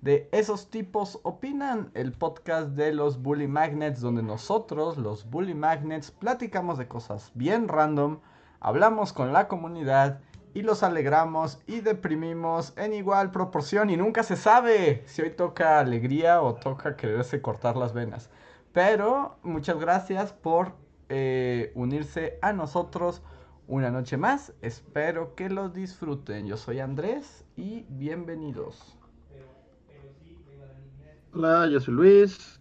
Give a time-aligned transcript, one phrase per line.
[0.00, 6.10] de Esos tipos opinan, el podcast de los Bully Magnets, donde nosotros, los Bully Magnets,
[6.12, 8.20] platicamos de cosas bien random,
[8.60, 10.20] hablamos con la comunidad
[10.54, 15.80] y los alegramos y deprimimos en igual proporción y nunca se sabe si hoy toca
[15.80, 18.30] alegría o toca quererse cortar las venas.
[18.72, 20.74] Pero muchas gracias por
[21.08, 23.22] eh, unirse a nosotros
[23.66, 24.52] una noche más.
[24.62, 26.46] Espero que lo disfruten.
[26.46, 28.97] Yo soy Andrés y bienvenidos.
[31.38, 32.60] Hola, yo soy Luis.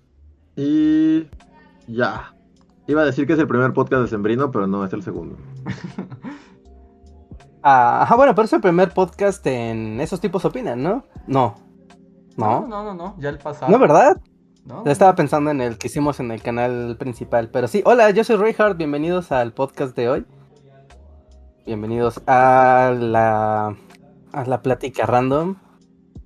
[0.55, 1.27] Y
[1.88, 2.35] ya.
[2.85, 5.35] Iba a decir que es el primer podcast de Sembrino, pero no, es el segundo.
[7.63, 11.04] ah, bueno, pero es el primer podcast en esos tipos opinan, ¿no?
[11.26, 11.55] No.
[12.35, 13.71] No, no, no, no, ya el pasado.
[13.71, 14.21] ¿No, verdad?
[14.63, 14.84] No.
[14.85, 17.49] Estaba pensando en el que hicimos en el canal principal.
[17.49, 20.26] Pero sí, hola, yo soy Reinhardt, bienvenidos al podcast de hoy.
[21.65, 23.76] Bienvenidos a la,
[24.34, 25.55] a la plática random.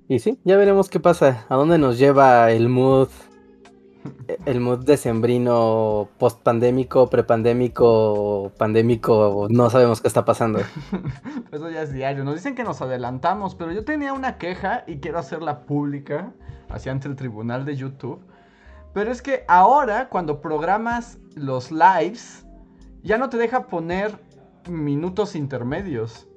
[0.08, 3.08] Y sí, ya veremos qué pasa, a dónde nos lleva el mood,
[4.46, 10.60] el mood decembrino, post pandémico, prepandémico, pandémico, no sabemos qué está pasando.
[11.52, 12.24] Eso ya es diario.
[12.24, 16.32] Nos dicen que nos adelantamos, pero yo tenía una queja y quiero hacerla pública
[16.68, 18.20] hacia ante el tribunal de YouTube.
[18.92, 22.44] Pero es que ahora, cuando programas los lives,
[23.02, 24.18] ya no te deja poner
[24.68, 26.28] minutos intermedios.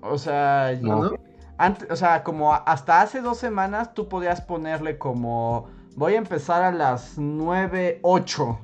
[0.00, 1.12] O sea, ¿No?
[1.90, 6.72] O sea, como hasta hace dos semanas tú podías ponerle como voy a empezar a
[6.72, 8.58] las 9.08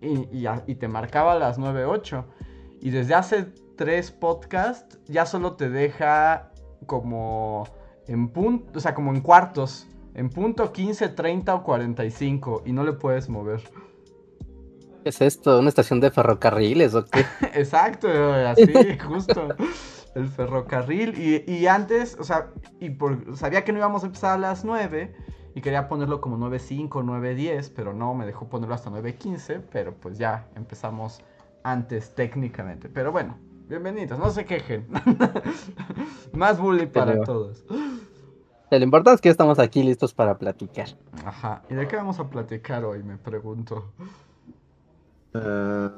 [0.00, 2.24] y, y, te marcaba a las 9.08.
[2.80, 6.50] Y desde hace tres podcasts ya solo te deja
[6.86, 7.64] como
[8.08, 12.84] en punto, o sea, como en cuartos, en punto 15, 30 o 45 y no
[12.84, 13.62] le puedes mover.
[15.02, 15.58] ¿Qué es esto?
[15.58, 17.24] ¿Una estación de ferrocarriles o qué?
[17.54, 19.48] Exacto, así, justo
[20.14, 21.18] el ferrocarril.
[21.46, 22.50] Y, antes, o sea,
[22.80, 25.14] y por, sabía que no íbamos a empezar a las 9
[25.54, 30.18] y quería ponerlo como 9.5, 9.10, pero no, me dejó ponerlo hasta 9.15, pero pues
[30.18, 31.22] ya empezamos
[31.62, 32.88] antes técnicamente.
[32.88, 33.36] Pero bueno,
[33.68, 34.86] bienvenidos, no se quejen.
[36.32, 37.64] Más bully para todos.
[38.70, 40.88] Lo importante es que estamos aquí listos para platicar.
[41.26, 43.02] Ajá, ¿y de qué vamos a platicar hoy?
[43.02, 43.92] Me pregunto.
[45.34, 45.90] Uh,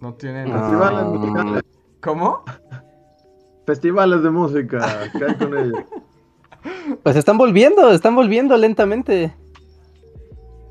[0.00, 0.52] no tienen.
[0.52, 1.62] Festivales musicales.
[2.00, 2.44] ¿Cómo?
[3.66, 5.10] Festivales de música.
[5.18, 5.84] ¿Qué hay con ellos?
[7.02, 9.34] Pues están volviendo, están volviendo lentamente.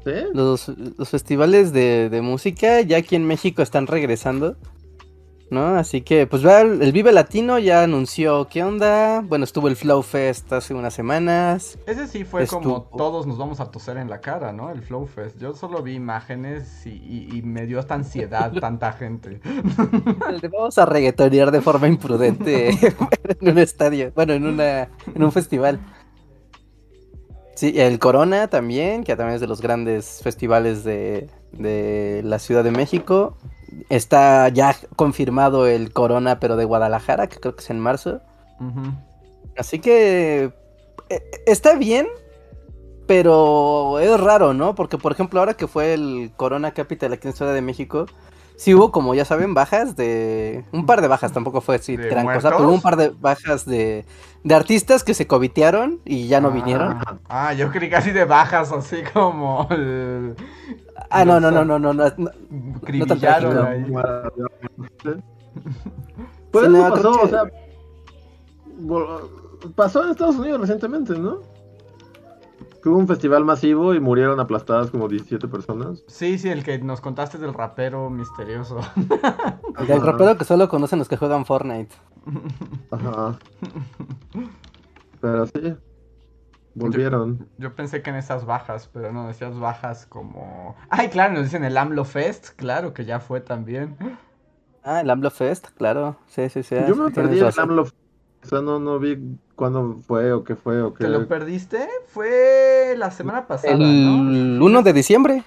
[0.05, 0.11] ¿Sí?
[0.33, 4.55] Los, los festivales de, de, música ya aquí en México están regresando.
[5.49, 5.75] ¿No?
[5.75, 9.21] Así que, pues el Vive Latino ya anunció qué onda.
[9.21, 11.77] Bueno, estuvo el Flow Fest hace unas semanas.
[11.85, 14.71] Ese sí fue como todos nos vamos a toser en la cara, ¿no?
[14.71, 15.37] El Flow Fest.
[15.39, 19.39] Yo solo vi imágenes y, me dio esta ansiedad tanta gente.
[20.51, 22.69] Vamos a reggaetonear de forma imprudente
[23.41, 25.79] en un estadio, bueno, en, una, en un festival.
[27.55, 32.63] Sí, el Corona también, que también es de los grandes festivales de, de la Ciudad
[32.63, 33.35] de México.
[33.89, 38.21] Está ya confirmado el Corona, pero de Guadalajara, que creo que es en marzo.
[39.57, 40.51] Así que
[41.09, 42.07] eh, está bien,
[43.07, 44.75] pero es raro, ¿no?
[44.75, 48.05] Porque, por ejemplo, ahora que fue el Corona Capital aquí en Ciudad de México,
[48.57, 50.65] sí hubo, como ya saben, bajas de.
[50.73, 53.65] Un par de bajas, tampoco fue así gran cosa, pero hubo un par de bajas
[53.65, 54.05] de,
[54.43, 56.97] de artistas que se covitearon y ya no ah, vinieron.
[57.29, 59.67] Ah, yo creí casi de bajas, así como.
[59.71, 60.35] El,
[61.09, 62.11] Ah, no, no, no, no, no, no.
[62.17, 62.31] no,
[66.51, 67.43] Pues eso pasó, o sea.
[69.75, 71.39] Pasó en Estados Unidos recientemente, ¿no?
[72.81, 76.03] Que hubo un festival masivo y murieron aplastadas como 17 personas.
[76.07, 78.79] Sí, sí, el que nos contaste del rapero misterioso.
[79.87, 81.95] Del rapero que solo conocen los que juegan Fortnite.
[82.91, 83.37] Ajá.
[85.21, 85.75] Pero sí.
[86.75, 87.47] Volvieron.
[87.57, 90.75] Yo, pensé que en esas bajas, pero no, decías bajas como...
[90.89, 93.97] Ay, claro, nos dicen el AMLO Fest, claro, que ya fue también.
[94.83, 96.75] Ah, el AMLO Fest, claro, sí, sí, sí.
[96.87, 97.97] Yo me perdí el AMLO Fest,
[98.43, 99.17] o sea, no, no vi
[99.55, 101.03] cuándo fue o qué fue o qué...
[101.05, 101.87] ¿Te lo perdiste?
[102.07, 105.43] Fue la semana pasada, El 1 de diciembre.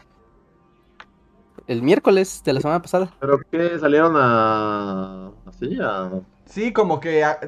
[1.66, 3.12] El miércoles de la semana pasada.
[3.20, 3.78] ¿Pero qué?
[3.78, 5.30] ¿Salieron a...
[5.46, 5.78] así?
[5.80, 6.10] A...
[6.44, 7.24] Sí, como que...
[7.24, 7.38] A...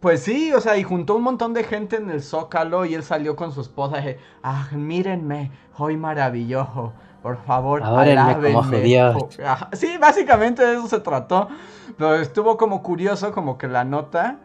[0.00, 3.02] Pues sí, o sea, y juntó un montón de gente en el Zócalo y él
[3.02, 6.92] salió con su esposa y dije, ah, mírenme, hoy maravilloso,
[7.22, 8.78] por favor, como alábenme".
[8.80, 9.16] judíos.
[9.16, 11.48] O- ajá, Sí, básicamente de eso se trató,
[11.96, 14.38] pero estuvo como curioso, como que la nota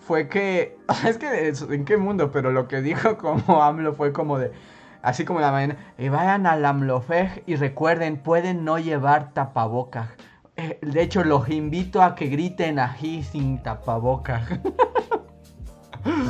[0.00, 2.30] fue que, es que, ¿en qué mundo?
[2.30, 4.52] Pero lo que dijo como AMLO fue como de,
[5.02, 10.08] así como en la mañana, y vayan al AMLOFEG y recuerden, pueden no llevar tapabocas.
[10.56, 14.42] Eh, De hecho, los invito a que griten ají sin tapabocas.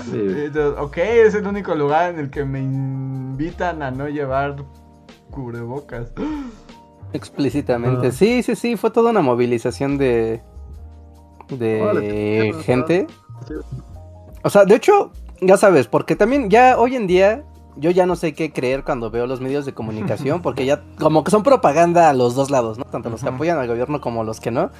[0.04, 0.20] Sí.
[0.46, 4.56] Entonces, ok, es el único lugar en el que me invitan a no llevar
[5.34, 6.12] cubrebocas.
[7.12, 8.08] Explícitamente.
[8.08, 8.12] Ah.
[8.12, 10.40] Sí, sí, sí, fue toda una movilización de.
[11.48, 13.06] de Órale, gente.
[13.46, 13.54] Sí.
[14.42, 17.44] O sea, de hecho, ya sabes, porque también ya hoy en día
[17.76, 21.24] yo ya no sé qué creer cuando veo los medios de comunicación, porque ya como
[21.24, 22.84] que son propaganda a los dos lados, ¿no?
[22.84, 24.70] Tanto los que apoyan al gobierno como los que no.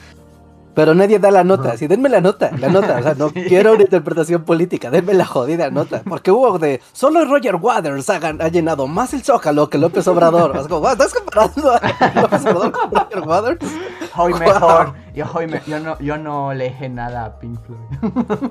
[0.75, 3.45] Pero nadie da la nota, así, denme la nota, la nota, o sea, no Sí.
[3.45, 8.17] quiero una interpretación política, denme la jodida nota, porque hubo de, solo Roger Waters ha,
[8.17, 12.41] ha llenado más el Zócalo que López Obrador, es como, "What, ¿estás comparando a López
[12.47, 13.73] Obrador con Roger Waters?
[14.17, 14.41] Hoy Wow.
[14.41, 14.95] mejor.
[15.15, 18.51] Yo, hoy me- yo, no, yo no le dije nada a Pink Floyd.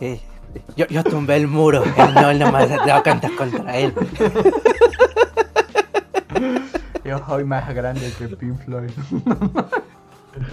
[0.00, 0.20] Eh,
[0.76, 3.92] yo, yo tumbé el muro, él no, él nomás no canta contra él.
[7.04, 8.90] Yo soy más grande que Pink Floyd.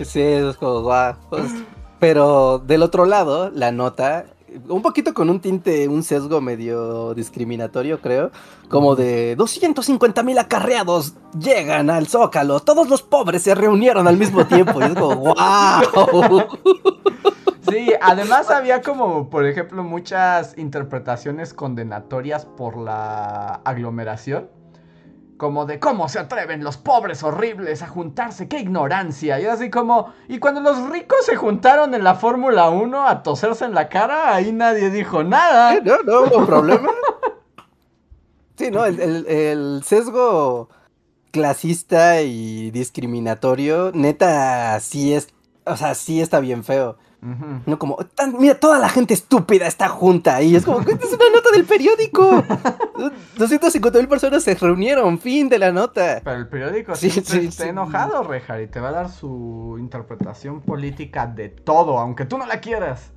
[0.04, 1.16] Sí, es como, guau,
[2.00, 4.26] pero del otro lado, la nota,
[4.68, 8.32] un poquito con un tinte, un sesgo medio discriminatorio, creo,
[8.70, 14.46] como de 250 mil acarreados llegan al Zócalo, todos los pobres se reunieron al mismo
[14.46, 16.48] tiempo, y es como, wow.
[17.70, 24.50] Sí, además había como, por ejemplo, muchas interpretaciones condenatorias por la aglomeración.
[25.42, 29.40] Como de cómo se atreven los pobres horribles a juntarse, qué ignorancia.
[29.40, 33.66] Y así como, y cuando los ricos se juntaron en la Fórmula 1 a toserse
[33.66, 35.80] en la cara, ahí nadie dijo nada.
[35.84, 36.92] No, no hubo problema.
[38.56, 40.70] Sí, no, el, el- el sesgo
[41.32, 45.30] clasista y discriminatorio, neta, sí es,
[45.66, 46.98] o sea, sí está bien feo.
[47.66, 51.14] No como, "Tan- mira, toda la gente estúpida está junta y es como, "Esta es
[51.14, 52.44] una nota del periódico.
[53.38, 56.22] 250 mil personas se reunieron, fin de la nota.
[56.24, 57.70] Pero el periódico Sí, sí, está sí.
[57.70, 62.46] enojado, Rejar, y te va a dar su interpretación política de todo, aunque tú no
[62.46, 63.12] la quieras.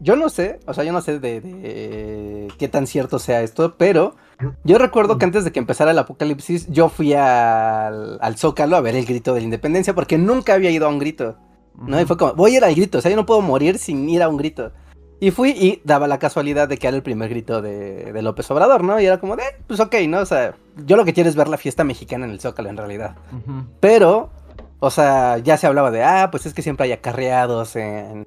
[0.00, 3.76] Yo no sé, o sea, yo no sé de, de qué tan cierto sea esto,
[3.78, 4.16] pero
[4.64, 8.80] yo recuerdo que antes de que empezara el apocalipsis, yo fui al, al Zócalo a
[8.80, 11.36] ver el grito de la independencia porque nunca había ido a un grito.
[11.78, 12.00] ¿No?
[12.00, 14.08] Y fue como, voy a ir al grito, o sea, yo no puedo morir sin
[14.08, 14.72] ir a un grito.
[15.18, 18.50] Y fui y daba la casualidad de que era el primer grito de, de López
[18.50, 19.00] Obrador, ¿no?
[19.00, 20.20] Y era como, de, pues ok, ¿no?
[20.20, 22.76] O sea, yo lo que quiero es ver la fiesta mexicana en el Zócalo, en
[22.76, 23.16] realidad.
[23.80, 24.30] Pero,
[24.78, 28.26] o sea, ya se hablaba de, ah, pues es que siempre hay acarreados en,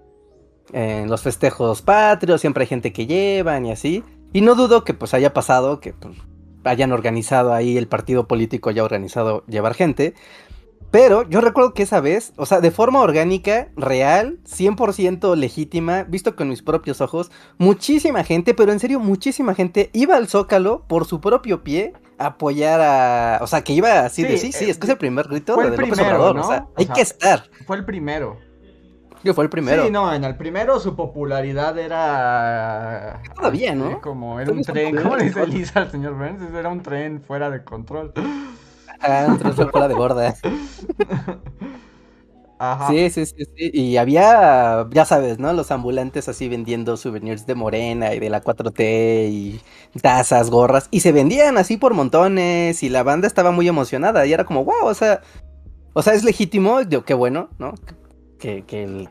[0.74, 4.04] en los festejos patrios, siempre hay gente que llevan y así.
[4.34, 6.18] Y no dudo que pues haya pasado, que pues,
[6.64, 10.14] hayan organizado ahí, el partido político haya organizado llevar gente.
[10.92, 16.36] Pero yo recuerdo que esa vez, o sea, de forma orgánica, real, 100% legítima, visto
[16.36, 21.06] con mis propios ojos, muchísima gente, pero en serio, muchísima gente iba al Zócalo por
[21.06, 23.40] su propio pie a apoyar a...
[23.42, 25.28] O sea, que iba así de, Sí, sí, sí, eh, es que es el primer
[25.28, 26.42] grito fue de el López primero, Obrador, ¿no?
[26.42, 27.44] o sea, O hay sea, que estar.
[27.68, 28.38] Fue el primero.
[29.24, 29.84] Que fue el primero.
[29.84, 33.22] Sí, no, en el primero su popularidad era.
[33.36, 33.90] Todavía, ¿no?
[33.90, 35.42] Sí, como era un tren, ¿cómo le dice.
[35.44, 36.42] Elisa al señor Burns?
[36.54, 38.14] Era un tren fuera de control.
[39.02, 40.36] Ah, un trozo fuera de gorda.
[42.62, 42.88] Ajá.
[42.90, 43.72] Sí, sí, sí, sí.
[43.74, 45.54] Y había, ya sabes, ¿no?
[45.54, 49.62] Los ambulantes así vendiendo souvenirs de Morena y de la 4T y
[50.02, 50.90] tazas, gorras.
[50.92, 54.26] Y se vendían así por montones y la banda estaba muy emocionada.
[54.26, 55.22] Y era como, wow, o sea,
[55.94, 57.76] o sea, es legítimo, digo, qué bueno, ¿no?
[58.40, 59.10] Que, que el-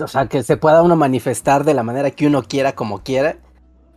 [0.00, 3.38] o sea, que se pueda uno manifestar de la manera que uno quiera, como quiera.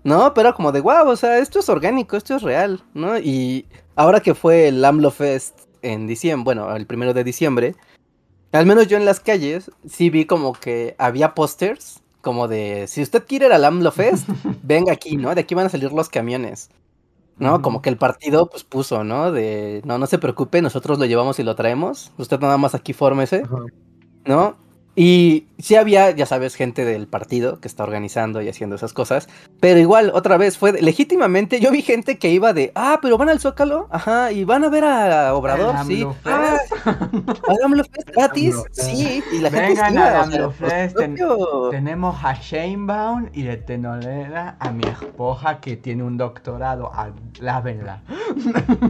[0.04, 3.18] No, pero como de, wow, o sea, esto es orgánico, esto es real, ¿no?
[3.18, 7.76] Y ahora que fue el AMLO Fest en diciembre, bueno, el primero de diciembre,
[8.52, 13.02] al menos yo en las calles sí vi como que había pósters como de, si
[13.02, 14.28] usted quiere ir al AMLO Fest,
[14.64, 15.36] venga aquí, ¿no?
[15.36, 16.70] De aquí van a salir los camiones.
[17.38, 17.62] ¿No?
[17.62, 19.32] Como que el partido pues puso, ¿no?
[19.32, 22.12] De, no, no se preocupe, nosotros lo llevamos y lo traemos.
[22.18, 23.44] Usted nada más aquí fórmese.
[24.26, 24.58] ¿no?
[24.96, 29.28] Y sí había, ya sabes, gente del partido que está organizando y haciendo esas cosas,
[29.60, 33.18] pero igual, otra vez, fue de- legítimamente, yo vi gente que iba de, ah, pero
[33.18, 36.58] van al Zócalo, ajá, y van a ver a Obrador, El sí, ah,
[37.48, 41.18] ¿al AMLO Fest gratis, sí, y la gente Vengan o sea, AMLO Fest, ten-
[41.72, 46.92] Tenemos a Shanebaum y de tenolera a mi esposa que tiene un doctorado.
[47.40, 48.02] Lávenla.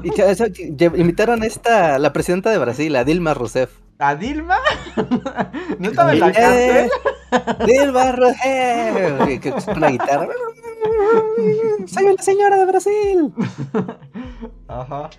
[0.04, 3.72] y que- eso, que lle- invitaron a esta, la presidenta de Brasil, a Dilma Rousseff.
[4.06, 4.58] ¿A Dilma?
[5.80, 7.68] ¿No estaba en la Eh, cárcel?
[7.68, 10.28] Del barro, eh, que es una guitarra.
[11.88, 13.34] Soy una señora de Brasil.
[14.68, 15.10] Ajá.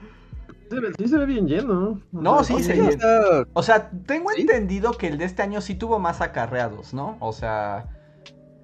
[0.98, 2.00] Sí se ve bien lleno.
[2.12, 3.00] No, sí, se Sí, o llena.
[3.00, 4.42] sea, O sea, tengo ¿Sí?
[4.42, 7.16] entendido que el de este año sí tuvo más acarreados, ¿no?
[7.20, 7.86] O sea,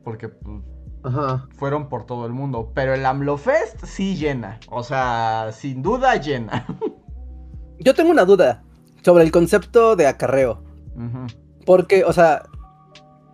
[0.04, 0.60] porque pues,
[1.04, 1.48] Ajá.
[1.56, 2.72] fueron por todo el mundo.
[2.74, 4.58] Pero el AMLOFest sí llena.
[4.68, 6.66] O sea, sin duda llena.
[7.78, 8.62] Yo tengo una duda
[9.02, 10.62] sobre el concepto de acarreo.
[11.66, 12.42] Porque, o sea,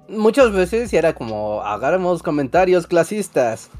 [0.08, 3.70] muchas veces era como, hagamos comentarios clasistas.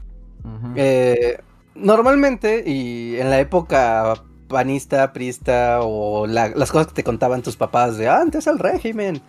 [0.77, 1.39] Eh,
[1.75, 4.15] normalmente, y en la época
[4.49, 8.59] panista, prista, o la- las cosas que te contaban tus papás de "Ah, antes el
[8.59, 9.21] régimen.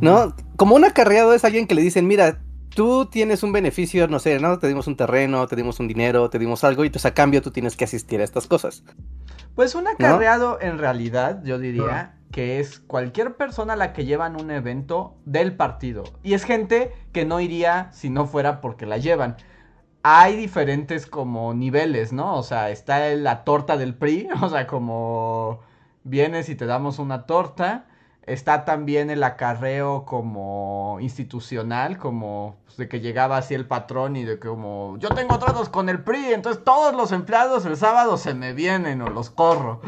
[0.00, 0.34] ¿no?
[0.56, 2.38] Como un acarreado es alguien que le dicen, mira,
[2.74, 4.58] tú tienes un beneficio, no sé, ¿no?
[4.58, 7.40] Te dimos un terreno, te dimos un dinero, te dimos algo, y entonces a cambio
[7.42, 8.84] tú tienes que asistir a estas cosas.
[9.54, 14.40] Pues un acarreado en realidad, yo diría que es cualquier persona a la que llevan
[14.40, 16.04] un evento del partido.
[16.22, 19.36] Y es gente que no iría si no fuera porque la llevan.
[20.02, 22.36] Hay diferentes como niveles, ¿no?
[22.36, 25.60] O sea, está la torta del PRI, o sea, como
[26.04, 27.86] vienes y te damos una torta.
[28.30, 34.24] Está también el acarreo como institucional, como pues, de que llegaba así el patrón y
[34.24, 38.16] de que como yo tengo tratos con el PRI, entonces todos los empleados el sábado
[38.16, 39.80] se me vienen o los corro.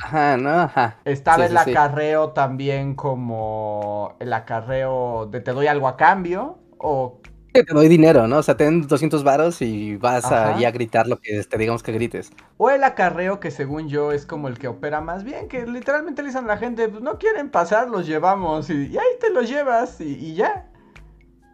[0.00, 0.50] Ajá, ¿no?
[0.50, 0.98] Ajá.
[1.04, 1.70] Estaba Sí, el sí, sí.
[1.72, 7.18] acarreo también como el acarreo de te doy algo a cambio o
[7.54, 8.38] Te doy dinero, ¿no?
[8.38, 10.56] O sea, ten 200 varos y vas Ajá.
[10.56, 12.32] ahí a gritar lo que te digamos que grites.
[12.56, 16.22] O el acarreo que según yo es como el que opera más bien, que literalmente
[16.22, 19.30] le dicen a la gente, pues no quieren pasar, los llevamos y, y ahí te
[19.30, 20.68] los llevas y, y ya.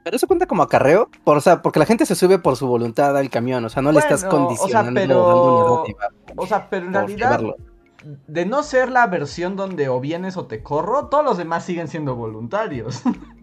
[0.02, 2.66] Pero eso cuenta como acarreo, por, o sea, porque la gente se sube por su
[2.66, 5.80] voluntad al camión, o sea, no le estás Bueno, o sea, condicionando pero- dando una
[5.82, 7.56] dádiva O sea, pero en realidad, llevarlo.
[8.26, 11.88] de no ser la versión donde o vienes o te corro, todos los demás siguen
[11.88, 13.02] siendo voluntarios.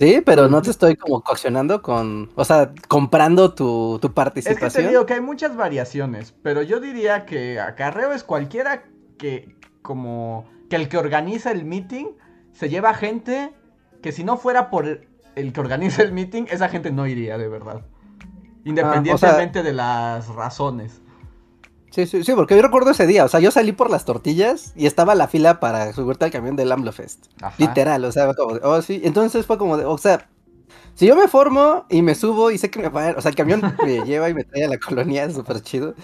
[0.00, 4.14] Sí, pero no te estoy como coaccionando con, o sea, comprando tu, tu es que
[4.14, 4.84] participación.
[4.84, 8.84] te digo que hay muchas variaciones, pero yo diría que acarreo es cualquiera
[9.18, 12.06] que como que el que organiza el meeting
[12.52, 13.52] se lleva gente
[14.00, 17.36] que si no fuera por el, el que organiza el meeting, esa gente no iría
[17.36, 17.84] de verdad.
[18.64, 21.02] Independientemente de las razones.
[21.90, 24.72] Sí, sí, sí, porque yo recuerdo ese día, o sea, yo salí por las tortillas
[24.76, 27.26] y estaba la fila para subirte al camión del AMLO Fest.
[27.42, 27.54] Ajá.
[27.58, 30.28] Literal, o sea, como de, oh, sí, entonces fue como de, o sea,
[30.94, 33.30] si yo me formo y me subo y sé que me va a, o sea,
[33.30, 35.94] el camión me lleva y me trae a la colonia, es súper chido.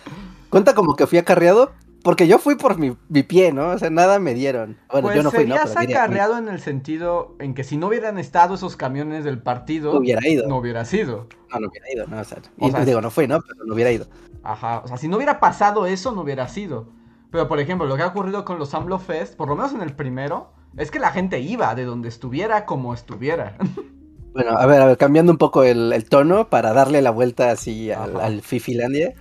[0.51, 3.71] Cuenta como que fui acarreado, porque yo fui por mi, mi pie, ¿no?
[3.71, 4.77] O sea, nada me dieron.
[4.91, 5.57] Bueno, pues yo no fui, ¿no?
[5.57, 9.39] serías diría, acarreado en el sentido en que si no hubieran estado esos camiones del
[9.41, 10.49] partido, No hubiera ido.
[10.49, 11.29] no hubiera sido.
[11.53, 12.21] No, no hubiera ido, ¿no?
[12.21, 13.41] O sea, O y sea, digo, no fui, ¿no?
[13.41, 14.07] Pero no hubiera ido.
[14.53, 16.89] Ajá, o sea, si no hubiera pasado eso, no hubiera sido.
[17.31, 19.83] Pero, por ejemplo, lo que ha ocurrido con los AMLO Fest, por lo menos en
[19.83, 23.57] el primero, es que la gente iba de donde estuviera como estuviera.
[24.37, 27.51] Bueno, a ver, a ver, cambiando un poco el, el tono para darle la vuelta
[27.51, 28.27] así al, Ajá.
[28.27, 29.15] al Fifilandia.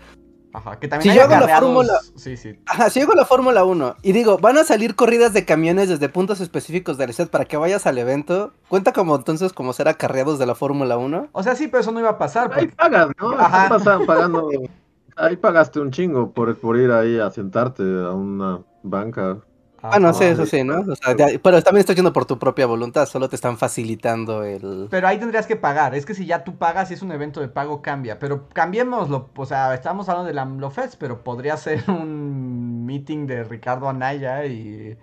[0.52, 2.60] Ajá, que también Si hay yo hago la fórmula- Sí, sí.
[2.66, 5.88] Ajá, si llego a la Fórmula 1 y digo, van a salir corridas de camiones
[5.88, 9.88] desde puntos específicos del set para que vayas al evento, ¿cuenta como entonces como ser
[9.88, 11.30] acarreados de la Fórmula 1?
[11.32, 12.52] O sea, sí, pero eso no iba a pasar.
[12.54, 12.76] Ahí Porque...
[12.76, 13.32] pagas, ¿no?
[13.40, 13.70] Ajá.
[13.70, 14.50] Pasa- pagando.
[15.18, 19.40] Ahí pagaste un chingo por, por ir ahí a sentarte a una banca.
[19.82, 20.18] Ah, no, Ajá.
[20.18, 20.80] sí, eso sí, ¿no?
[20.80, 24.44] O sea, ya- pero también estás yendo por tu propia voluntad, solo te están facilitando
[24.44, 24.88] el...
[24.90, 25.94] Pero ahí tendrías que pagar.
[25.94, 28.18] Es que si ya tú pagas y es un evento de pago, cambia.
[28.18, 29.30] Pero cambiémoslo.
[29.36, 34.46] O sea, estamos hablando del AMLO Fest, pero podría ser un meeting de Ricardo Anaya
[34.48, 34.98] y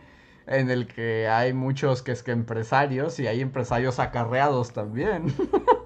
[0.47, 5.33] en el que hay muchos que es que empresarios y hay empresarios acarreados también.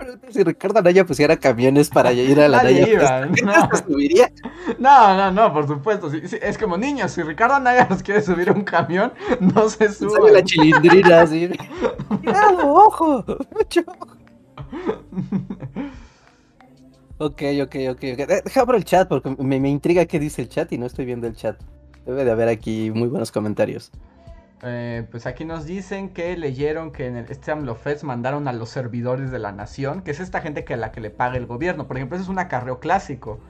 [0.00, 3.68] Pero si Ricardo Anaya pusiera camiones para ir a la Anaya iba, no.
[3.76, 4.32] ¿se subiría?
[4.78, 6.10] No, no, no, por supuesto.
[6.12, 10.10] es como niños, si Ricardo Anaya nos quiere subir a un camión, no se Sale
[10.10, 10.32] suban.
[10.32, 11.50] la chilindrina así.
[12.08, 13.24] ¡Cuidado, ojo!
[13.54, 14.16] ¡Mucho ojo!
[17.18, 18.00] Ok, ok, ok.
[18.00, 20.86] De- Deja abro el chat porque me, me intriga qué dice el chat y no
[20.86, 21.60] estoy viendo el chat.
[22.06, 23.90] Debe de haber aquí muy buenos comentarios.
[24.62, 28.52] Eh, pues aquí nos dicen que leyeron que en el, este AMLO Fest mandaron a
[28.52, 31.36] los servidores de la nación, que es esta gente que a la que le paga
[31.36, 31.86] el gobierno.
[31.86, 33.40] Por ejemplo, ese es un acarreo clásico.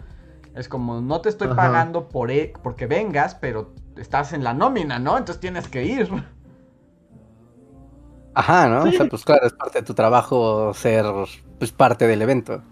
[0.54, 1.56] Es como, no te estoy Ajá.
[1.56, 5.18] pagando por e- porque vengas, pero estás en la nómina, ¿no?
[5.18, 6.08] Entonces tienes que ir.
[8.34, 8.82] Ajá, ¿no?
[8.82, 8.88] Sí.
[8.88, 11.04] O sea, pues claro, es parte de tu trabajo ser
[11.58, 12.62] pues parte del evento.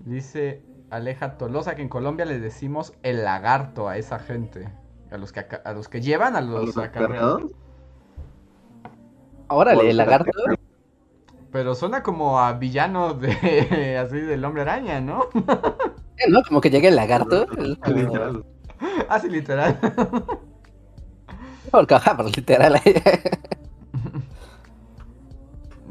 [0.00, 4.68] Dice Aleja Tolosa que en Colombia le decimos el lagarto a esa gente.
[5.10, 7.42] A los que, a los que llevan a ¿A los, los acarreados.
[9.48, 10.30] Órale, el lagarto.
[11.52, 15.26] Pero suena como a villano de así del hombre araña, ¿no?
[16.16, 16.42] Eh, ¿No?
[16.44, 17.46] Como que llega el lagarto.
[17.86, 18.44] Literal.
[19.08, 19.80] Así literal.
[21.70, 22.80] Porque, ajá, pero literal.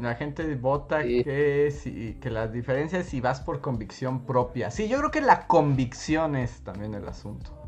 [0.00, 1.22] La gente vota Sí.
[1.24, 4.70] que, si, que la diferencia es si vas por convicción propia.
[4.70, 7.63] Sí, yo creo que la convicción es también el asunto.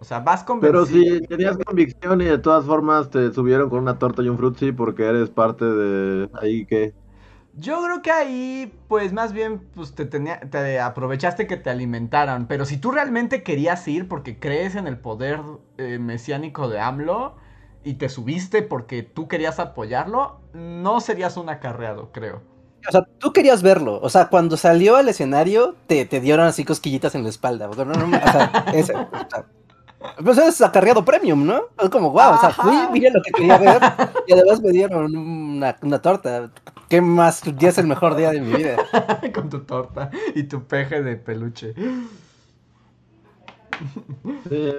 [0.00, 0.84] O sea, vas convencido.
[0.84, 4.38] Pero si tenías convicción y de todas formas te subieron con una torta y un
[4.38, 6.94] frutzi porque eres parte de ahí que...
[7.54, 12.46] Yo creo que ahí, pues más bien, pues te, tenía, te aprovechaste que te alimentaran.
[12.46, 15.40] Pero si tú realmente querías ir porque crees en el poder
[15.76, 17.34] eh, mesiánico de AMLO
[17.82, 22.42] y te subiste porque tú querías apoyarlo, no serías un acarreado, creo.
[22.88, 23.98] O sea, tú querías verlo.
[24.00, 27.68] O sea, cuando salió al escenario, te, te dieron así cosquillitas en la espalda.
[27.68, 29.46] O sea, no, no, o sea, ese, o sea,
[30.22, 31.62] pues es acarreado premium, ¿no?
[31.82, 32.90] Es como, wow, o sea, fui, Ajá.
[32.90, 33.80] mira lo que quería ver.
[34.26, 36.50] Y además me dieron una, una torta.
[36.88, 37.42] ¿Qué más?
[37.58, 38.76] Ya es el mejor día de mi vida.
[39.34, 41.74] Con tu torta y tu peje de peluche.
[44.48, 44.72] Sí.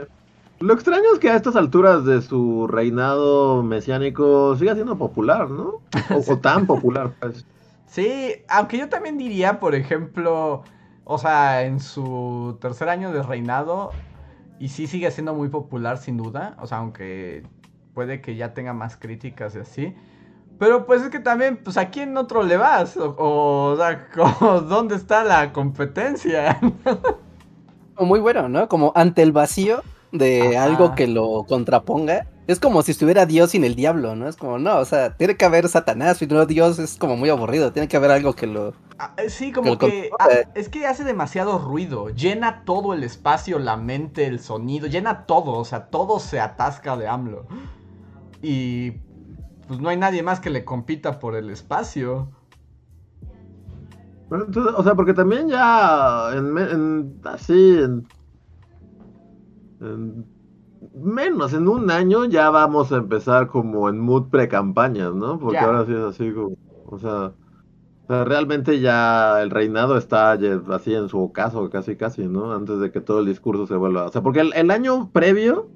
[0.60, 5.82] Lo extraño es que a estas alturas de su reinado mesiánico siga siendo popular, ¿no?
[6.10, 7.46] O, o tan popular, pues.
[7.88, 10.64] Sí, aunque yo también diría, por ejemplo,
[11.06, 13.92] o sea, en su tercer año de reinado,
[14.60, 17.44] y sí sigue siendo muy popular sin duda, o sea, aunque
[17.94, 19.96] puede que ya tenga más críticas y así.
[20.60, 24.08] Pero pues es que también, pues a quién otro le vas, o, o, o sea,
[24.68, 26.60] ¿dónde está la competencia?
[28.00, 28.68] Muy bueno, ¿no?
[28.68, 30.66] Como ante el vacío de Ajá.
[30.66, 32.28] algo que lo contraponga.
[32.50, 34.28] Es como si estuviera Dios sin el diablo, ¿no?
[34.28, 37.30] Es como, no, o sea, tiene que haber Satanás, y no Dios es como muy
[37.30, 38.74] aburrido, tiene que haber algo que lo...
[38.98, 43.04] Ah, eh, Sí, como Que que ah, es que hace demasiado ruido, llena todo el
[43.04, 47.46] espacio, la mente, el sonido, llena todo, o sea, todo se atasca de AMLO.
[48.42, 48.94] Y
[49.68, 52.32] pues no hay nadie más que le compita por el espacio.
[54.28, 58.08] Pero entonces, o sea, porque también ya en, así en,
[59.82, 60.39] en
[61.04, 65.40] menos, en un año ya vamos a empezar como en mood pre-campañas, ¿no?
[65.40, 65.66] Porque Ya.
[65.66, 67.34] ahora sí es así como, o sea,
[68.04, 72.54] o sea, realmente ya el reinado está así en su ocaso, casi casi, ¿no?
[72.54, 75.70] Antes de que todo el discurso se vuelva, o sea, porque el, el año previo,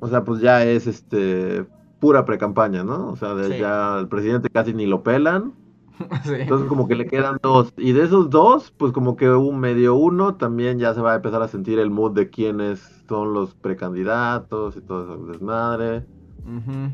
[0.00, 1.64] o sea, pues ya es este
[2.00, 3.08] pura pre-campaña, ¿no?
[3.10, 3.58] O sea, de Sí.
[3.60, 5.54] ya el presidente casi ni lo pelan.
[6.24, 6.34] Sí.
[6.34, 7.72] Entonces como que le quedan dos.
[7.76, 11.16] Y de esos dos, pues como que un medio uno también ya se va a
[11.16, 16.04] empezar a sentir el mood de quiénes son los precandidatos y todo ese desmadre.
[16.44, 16.92] Ujú.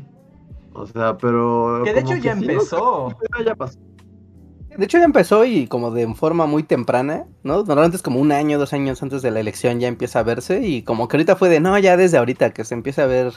[0.73, 1.81] O sea, pero...
[1.83, 3.09] Que de hecho ya sí, empezó.
[3.45, 3.79] ya pasó.
[4.77, 7.57] De hecho ya empezó y como de forma muy temprana, ¿no?
[7.63, 10.61] Normalmente es como un año, dos años antes de la elección ya empieza a verse
[10.65, 13.33] y como que ahorita fue de, no, ya desde ahorita que se empieza a ver...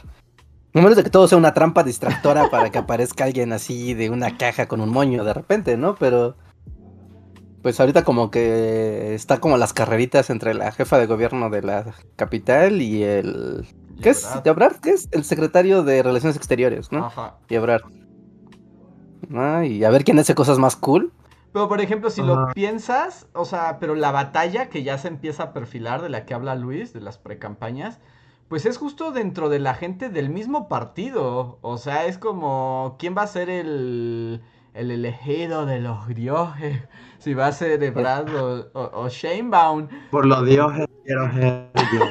[0.72, 4.10] No menos de que todo sea una trampa distractora para que aparezca alguien así de
[4.10, 5.94] una caja con un moño de repente, ¿no?
[5.96, 6.36] Pero...
[7.64, 11.94] Pues ahorita como que está como las carreritas entre la jefa de gobierno de la
[12.14, 13.66] capital y el...
[14.02, 14.28] ¿Qué es?
[14.44, 14.80] ¿Ebrard?
[14.82, 15.08] ¿Qué es?
[15.12, 17.06] El secretario de Relaciones Exteriores, ¿no?
[17.06, 17.38] Ajá.
[17.48, 17.84] Y Ebrard.
[19.34, 21.10] Ah, y a ver quién hace cosas más cool.
[21.54, 25.44] Pero por ejemplo, si lo piensas, o sea, pero la batalla que ya se empieza
[25.44, 27.98] a perfilar de la que habla Luis, de las precampañas,
[28.48, 31.60] pues es justo dentro de la gente del mismo partido.
[31.62, 34.42] O sea, es como, ¿quién va a ser el,
[34.74, 36.82] el elegido de los dioses?
[37.24, 39.88] Si va a ser Ebrard o, o, o Sheinbaum.
[40.10, 42.04] Por los dioses quiero ser yo.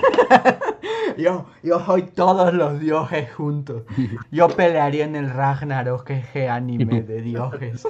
[1.18, 3.84] Yo, yo soy todos los dioses juntos.
[4.32, 7.88] Yo pelearía en el Ragnarok, que es anime de dioses.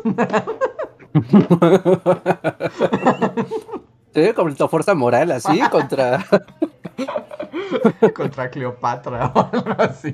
[4.14, 6.26] Sí, como tu fuerza moral, así, contra...
[8.14, 10.14] Contra Cleopatra o algo así.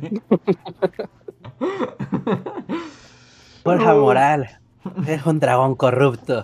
[3.63, 4.58] Fuerza moral.
[5.07, 6.41] Es un dragón corrupto.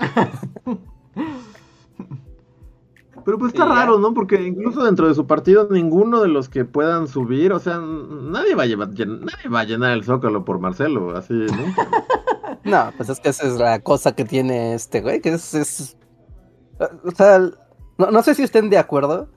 [3.23, 4.13] Pero pues está raro, ¿no?
[4.13, 8.53] Porque incluso dentro de su partido ninguno de los que puedan subir, o sea, nadie
[8.53, 11.47] va a, llevar, llen- nadie va a llenar el zócalo por Marcelo, así, ¿no?
[12.63, 15.53] No, pues es que esa es la cosa que tiene este güey, que es...
[15.53, 15.97] es-
[16.79, 17.39] O sea,
[17.97, 19.27] no, no sé si estén de acuerdo,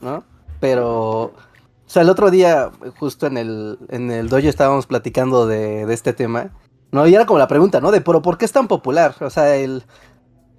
[0.00, 0.24] ¿no?
[0.60, 1.24] Pero...
[1.24, 5.94] O sea, el otro día, justo en el, en el dojo estábamos platicando de, de
[5.94, 6.50] este tema,
[6.92, 7.06] ¿no?
[7.06, 7.90] Y era como la pregunta, ¿no?
[7.90, 9.14] De, pero ¿por qué es tan popular?
[9.20, 9.84] O sea, el...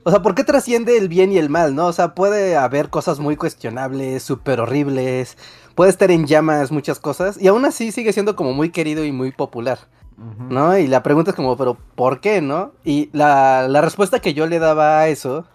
[0.03, 1.87] O sea, ¿por qué trasciende el bien y el mal, no?
[1.87, 5.37] O sea, puede haber cosas muy cuestionables, súper horribles,
[5.75, 9.11] puede estar en llamas muchas cosas, y aún así sigue siendo como muy querido y
[9.11, 9.79] muy popular.
[10.49, 10.77] ¿no?
[10.77, 12.73] Y la pregunta es como, pero ¿por qué, no?
[12.83, 15.45] Y la, la respuesta que yo le daba a eso,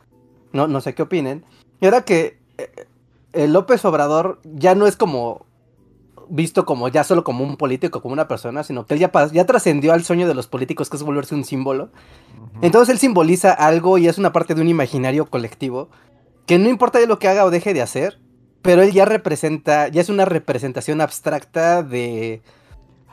[0.52, 1.44] no, no sé qué opinen,
[1.80, 2.86] era que eh,
[3.32, 5.44] el López Obrador ya no es como
[6.28, 9.44] visto como ya solo como un político, como una persona, sino que él ya, ya
[9.46, 11.90] trascendió al sueño de los políticos, que es volverse un símbolo.
[12.62, 15.88] Entonces él simboliza algo y es una parte de un imaginario colectivo
[16.46, 18.20] que no importa de lo que haga o deje de hacer,
[18.62, 22.42] pero él ya representa, ya es una representación abstracta de,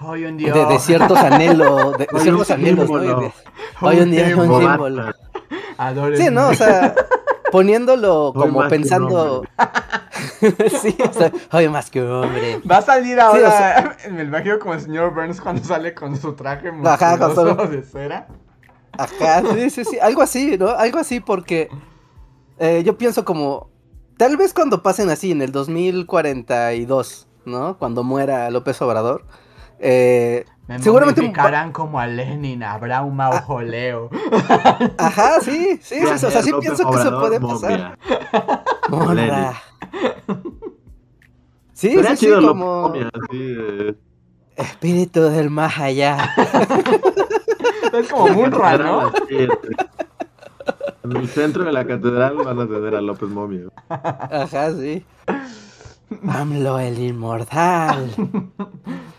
[0.02, 0.54] Hoy un día.
[0.54, 2.98] de, de ciertos anhelos, de, ciertos anhelos, ¿no?
[3.00, 3.32] De-
[3.82, 5.14] Hoy un día es un símbolo.
[5.78, 6.26] Adórenme.
[6.26, 6.50] Sí, ¿no?
[6.50, 6.94] O sea,
[7.52, 9.44] poniéndolo Soy como más que un pensando.
[10.82, 12.62] sí, o sea, hoy más que un hombre.
[12.70, 16.18] Va a salir ahora, o sea- me imagino como el señor Burns cuando sale con
[16.20, 17.68] su traje Ajá, con musculoso todo.
[17.68, 18.28] de cera.
[18.98, 20.70] Ajá, sí, sí, sí, algo así, ¿no?
[20.70, 21.70] Algo así porque
[22.60, 23.70] eh, yo pienso como,
[24.18, 27.78] tal vez cuando pasen así en el 2042, ¿no?
[27.78, 29.26] Cuando muera López Obrador,
[29.80, 30.46] eh,
[30.78, 31.22] Me seguramente...
[31.74, 34.10] como a Lenin, habrá un mausoleo.
[34.98, 37.98] Ajá, sí, sí, sí, o sea, sí López pienso que eso puede pasar.
[38.90, 39.54] Morra.
[41.74, 43.96] Sí, sí, sí, como de-
[44.56, 46.36] espíritu del más allá.
[47.94, 49.12] es como Munra, ¿no?
[51.04, 53.64] En el centro de la catedral van a tener a López Momia.
[53.90, 55.04] Ajá, sí.
[56.28, 58.12] AMLO el inmortal.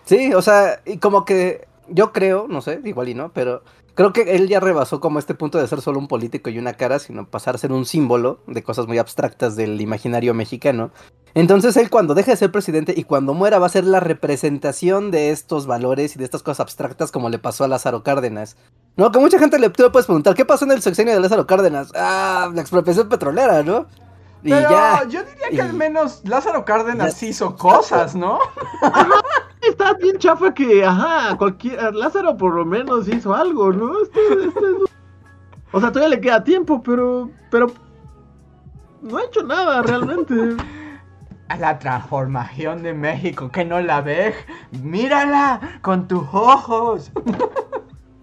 [0.04, 3.62] Sí, o sea, y como que yo creo, no sé, igual y no, pero
[3.94, 6.74] creo que él ya rebasó como este punto de ser solo un político y una
[6.74, 10.90] cara, sino pasar a ser un símbolo de cosas muy abstractas del imaginario mexicano.
[11.34, 15.10] Entonces él cuando deje de ser presidente y cuando muera va a ser la representación
[15.10, 18.56] de estos valores y de estas cosas abstractas como le pasó a Lázaro Cárdenas.
[18.96, 21.90] No, que mucha gente le, puedes preguntar, ¿qué pasó en el sexenio de Lázaro Cárdenas?
[21.94, 23.86] Ah, la expropiación petrolera, ¿no?
[24.44, 25.04] Y Pero ya.
[25.08, 28.38] yo diría que Y- al menos Lázaro Cárdenas Ya- hizo cosas, ¿no?
[29.60, 31.94] Está bien chafa que, ajá, cualquier.
[31.94, 34.02] Lázaro por lo menos hizo algo, ¿no?
[34.02, 34.90] Este- este es-
[35.72, 37.30] O sea, todavía le queda tiempo, pero.
[37.50, 37.68] Pero.
[39.00, 40.34] No ha hecho nada realmente.
[41.48, 44.34] A la transformación de México, que no la ves.
[44.82, 47.10] Mírala con tus ojos.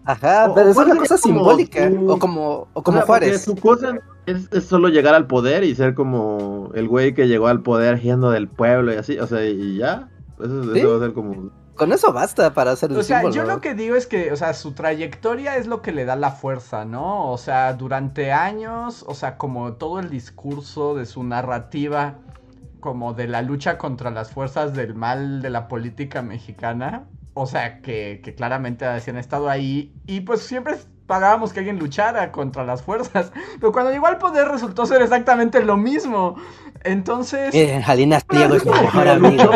[0.06, 1.90] Ajá, O- pero o es una cosa simbólica.
[2.08, 3.44] O como, o como O sea, porque Juárez.
[3.44, 3.96] Su cosa
[4.32, 8.00] es, es solo llegar al poder y ser como el güey que llegó al poder
[8.02, 9.20] yendo del pueblo y así.
[9.20, 10.10] O sea, y ya.
[10.40, 10.80] Eso, Sí.
[10.80, 11.52] eso va a ser como.
[11.76, 13.36] Con eso basta para hacer el O sea, símbolo.
[13.36, 16.16] yo lo que digo es que, o sea, su trayectoria es lo que le da
[16.18, 17.32] la fuerza, ¿no?
[17.32, 22.16] O sea, durante años, o sea, como todo el discurso de su narrativa,
[22.82, 27.82] como de la lucha contra las fuerzas del mal de la política mexicana, o sea,
[27.82, 30.76] que, que claramente han estado ahí y pues siempre
[31.10, 35.62] pagábamos que alguien luchara contra las fuerzas, pero cuando llegó al poder resultó ser exactamente
[35.66, 36.36] lo mismo.
[36.84, 37.52] Entonces...
[37.52, 39.52] Miren, Jalinas Pliego es mi mejor amigo.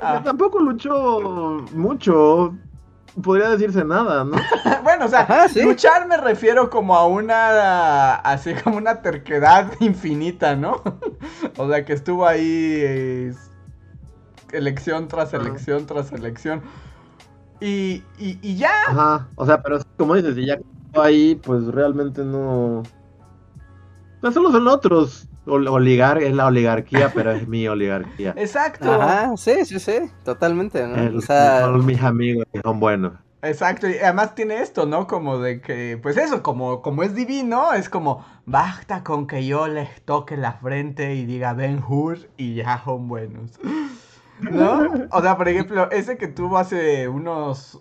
[0.00, 2.54] ah, Tampoco luchó mucho.
[3.22, 4.36] Podría decirse nada, ¿no?
[4.84, 5.62] Bueno, o sea, Ajá, sí.
[5.62, 10.80] luchar me refiero como a una, así como una terquedad infinita, ¿no?
[11.56, 13.34] o sea, que estuvo ahí eh,
[14.52, 16.62] elección tras elección tras elección.
[17.60, 19.28] Y, y, y ya, Ajá.
[19.36, 20.58] O sea, pero como dices, si ya
[20.94, 22.82] ahí, pues realmente no.
[24.22, 25.28] No solo son otros.
[25.46, 28.34] Ol- Oligar es la oligarquía, pero es mi oligarquía.
[28.36, 30.96] exacto, Ajá, sí, sí, sí, totalmente, ¿no?
[30.96, 33.12] El- o sea, son mis amigos que son buenos.
[33.42, 33.88] exacto.
[33.88, 35.06] Y además tiene esto, ¿no?
[35.06, 39.68] Como de que, pues eso, como, como es divino, es como, basta con que yo
[39.68, 43.52] les toque la frente y diga Ben Hur y ya son buenos.
[44.40, 45.08] ¿No?
[45.10, 47.80] O sea, por ejemplo, ese que tuvo hace unos.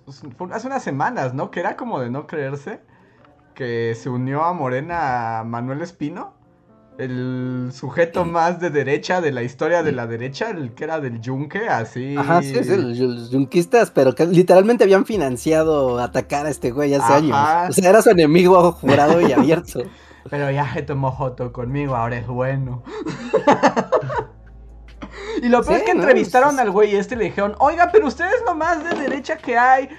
[0.51, 1.51] hace unas semanas, ¿no?
[1.51, 2.79] Que era como de no creerse.
[3.53, 6.33] Que se unió a Morena Manuel Espino.
[6.97, 11.19] El sujeto más de derecha de la historia de la derecha, el que era del
[11.19, 12.15] yunque, así.
[12.15, 17.03] ajá, sí, sí, los, yunquistas, pero que literalmente habían financiado atacar a este güey hace
[17.03, 17.63] Ajá.
[17.63, 17.77] años.
[17.77, 19.83] O sea, era su enemigo jurado y abierto.
[20.29, 22.81] Pero ya se tomó foto conmigo, ahora es bueno.
[25.45, 26.01] y lo peor Sí, es que ¿no?
[26.01, 29.37] entrevistaron al güey este y le dijeron, oiga, pero usted es lo más de derecha
[29.37, 29.89] que hay.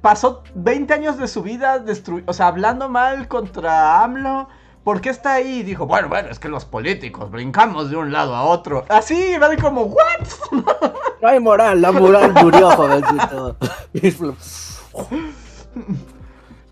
[0.00, 4.48] Pasó 20 años de su vida destru- o sea, hablando mal contra AMLO.
[4.84, 5.58] ¿Por qué está ahí?
[5.60, 8.84] Y dijo, bueno, bueno, es que los políticos brincamos de un lado a otro.
[8.88, 10.26] Así, va de como, ¿what?
[11.22, 13.56] No hay moral, la moral murió, jovencito.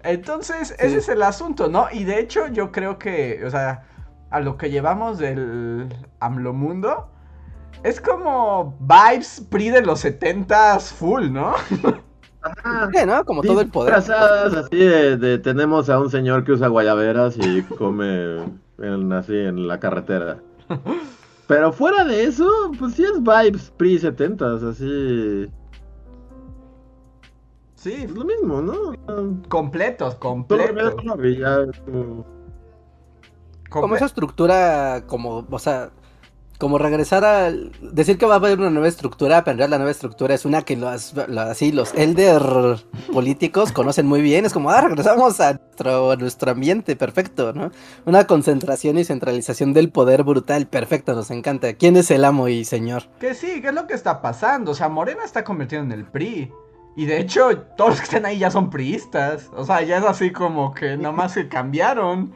[0.03, 1.87] Entonces, ese es el asunto, ¿no?
[1.93, 3.85] Y de hecho, yo creo que, o sea,
[4.31, 7.10] a lo que llevamos del AMLO mundo,
[7.83, 11.55] es como vibes PRI de los 70s full, ¿no?
[12.93, 13.25] Sí, ¿no?
[13.25, 13.97] Como todo el poder.
[13.97, 18.45] Disfrazadas así de, de- tenemos a un señor que usa guayaberas y come
[18.79, 20.39] en- así en la carretera.
[21.47, 25.51] Pero fuera de eso, pues sí es vibes pre 70 así.
[27.75, 28.95] Sí, Es lo mismo, ¿no?
[29.49, 30.95] completos, completos.
[33.71, 35.91] como- esa estructura, como, o sea,
[36.61, 39.79] como regresar a decir que va a haber una nueva estructura, pero en realidad la
[39.79, 42.41] nueva estructura es una que los, lo- así los elder
[43.13, 47.71] políticos conocen muy bien, es como, ah, regresamos a nuestro, nuestro ambiente, perfecto, ¿no?
[48.05, 51.73] Una concentración y centralización del poder brutal, perfecto, nos encanta.
[51.73, 53.05] ¿Quién es el amo y señor?
[53.19, 54.73] Que sí, ¿qué es lo que está pasando?
[54.73, 56.53] O sea, Morena está convirtiendo en el PRI.
[56.97, 59.49] Y de hecho, todos los que están ahí ya son priistas.
[59.57, 62.33] O sea, ya es así como que nomás se cambiaron.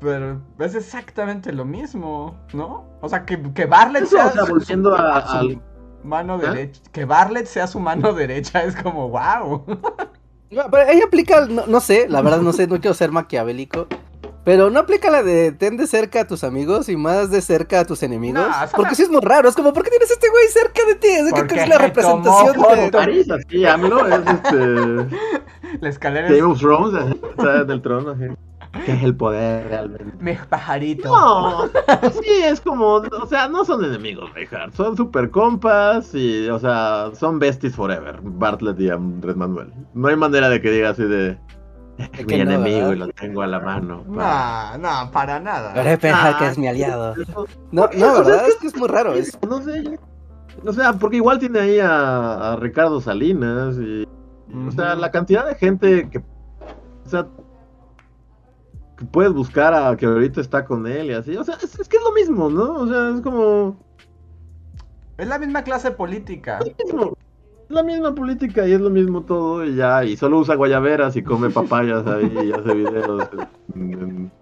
[0.00, 2.84] Pero es exactamente lo mismo, ¿no?
[3.00, 5.62] O sea, que, que Bartlett Eso, sea, o sea, su- volviendo su- a- su al-
[6.04, 6.50] mano ¿Ah?
[6.50, 6.80] derecha.
[6.92, 9.64] Que Bartlett sea su mano derecha es como, wow.
[10.50, 13.86] No, pero ella aplica, no, no sé, la verdad no sé, no quiero ser maquiavélico.
[14.44, 17.80] Pero no aplica la de ten de cerca a tus amigos y más de cerca
[17.80, 18.46] a tus enemigos.
[18.46, 19.48] No, porque la- sí es muy raro.
[19.48, 21.08] Es como, ¿por qué tienes a este güey cerca de ti?
[21.08, 22.90] Es que- es la representación de.
[22.92, 25.18] París, así, a mí no es este.
[25.80, 28.26] La escalera Game es of Thrones, del trono, así.
[28.84, 30.12] ¿Qué es el poder realmente?
[30.20, 31.08] mi pajarito.
[31.08, 31.66] No,
[32.10, 37.10] sí, es como, o sea, no son enemigos, Reinhardt, son super compas y, o sea,
[37.14, 39.72] son besties forever, Bartlett y Andrés Manuel.
[39.94, 41.38] No hay manera de que diga así de,
[41.98, 42.92] es mi no, enemigo ¿verdad?
[42.92, 44.04] y lo tengo a la mano.
[44.14, 44.76] pa".
[44.78, 45.72] No, no, para nada.
[45.74, 47.14] Pero pensar Ah, que es mi aliado.
[47.16, 48.42] No, no, O sea, ¿verdad?
[48.48, 49.14] es Es que es muy raro.
[49.14, 49.38] Es...
[49.48, 49.98] No sé,
[50.64, 54.06] o sea, porque igual tiene ahí a, a Ricardo Salinas y,
[54.66, 57.26] o sea, la cantidad de gente que, o sea,
[58.96, 61.88] que puedes buscar a que ahorita está con él y así, o sea, es, es
[61.88, 62.72] que es lo mismo, ¿no?
[62.74, 63.76] O sea, es como...
[65.18, 66.58] Es la misma clase política.
[66.60, 67.16] lo mismo.
[67.68, 71.16] Es la misma política y es lo mismo todo y ya, y solo usa guayaberas
[71.16, 73.28] y come papayas ahí y hace videos.
[73.74, 74.32] en- en-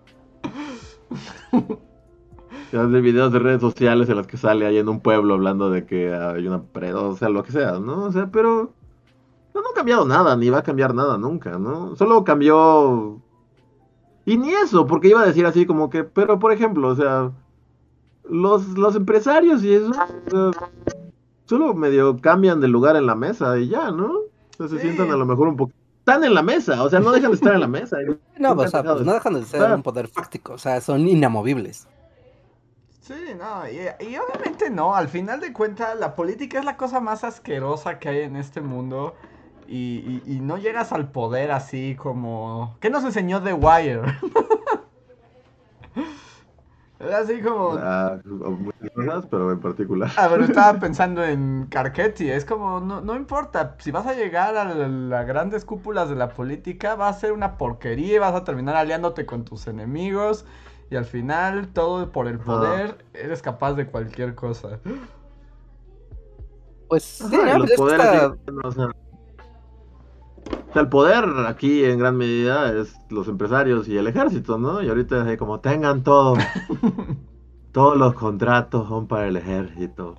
[2.72, 5.70] y hace videos de redes sociales en los que sale ahí en un pueblo hablando
[5.70, 8.04] de que hay una pre, o sea, lo que sea, ¿no?
[8.04, 8.72] O sea, pero
[9.54, 11.94] no, no ha cambiado nada, ni va a cambiar nada nunca, ¿no?
[11.96, 13.20] Solo cambió...
[14.26, 17.30] Y ni eso, porque iba a decir así como que, pero por ejemplo, o sea,
[18.28, 20.06] los, los empresarios y eso, o sea,
[21.46, 24.06] solo medio cambian de lugar en la mesa y ya, ¿no?
[24.14, 24.82] O sea, se Sí.
[24.82, 25.72] sientan a lo mejor un poco...
[25.98, 27.96] Están en la mesa, o sea, no dejan de estar en la mesa.
[28.38, 29.74] No, o sea, pues de- no dejan de ser Ah.
[29.74, 30.54] un poder fáctico.
[30.54, 31.87] O sea, son inamovibles.
[33.00, 37.00] Sí, no, y, y obviamente no, al final de cuentas la política es la cosa
[37.00, 39.14] más asquerosa que hay en este mundo
[39.68, 42.77] y, y- y no llegas al poder así como...
[42.81, 44.03] ¿Qué nos enseñó The Wire?
[47.00, 47.74] Era así como...
[47.79, 50.11] Ah, muchas cosas, pero en particular.
[50.16, 54.57] Ah, pero estaba pensando en Carchetti, es como, no, no importa, si vas a llegar
[54.57, 58.35] a la- las grandes cúpulas de la política, va a ser una porquería y vas
[58.35, 60.46] a terminar aliándote con tus enemigos
[60.88, 64.79] y al final todo por el poder eres capaz de cualquier cosa.
[66.88, 68.31] Pues sí, Ajá, los es que poderes
[68.64, 68.88] o sea,
[70.74, 74.82] sea, el poder aquí en gran medida es los empresarios y el ejército, ¿no?
[74.82, 76.37] Y ahorita como tengan todo.
[77.72, 80.16] Todos los contratos son para el ejército.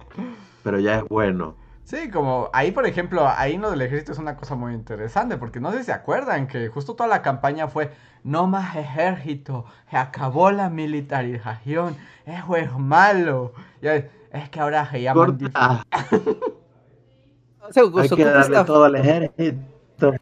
[0.64, 1.56] Pero ya es bueno.
[1.84, 5.60] Sí, como ahí, por ejemplo, ahí lo del ejército es una cosa muy interesante, porque
[5.60, 9.98] no sé si se acuerdan que justo toda la campaña fue no más ejército, se
[9.98, 13.54] acabó la militarización, eso es malo.
[13.82, 15.86] Y es es que ahora se llaman Corta.
[17.72, 20.14] se, Hay que darle todo al ejército.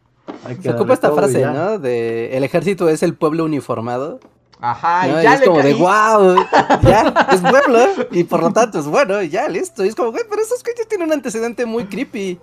[0.61, 1.51] Se ocupa esta frase, ya.
[1.51, 1.79] ¿no?
[1.79, 4.19] De el ejército es el pueblo uniformado.
[4.59, 5.17] Ajá, ¿no?
[5.17, 6.35] y Y ya es le como de wow,
[6.83, 7.79] ya, es pueblo,
[8.11, 9.83] y por lo tanto es bueno, y ya, listo.
[9.83, 12.39] Y es como, güey, pero esos coches tienen un antecedente muy creepy.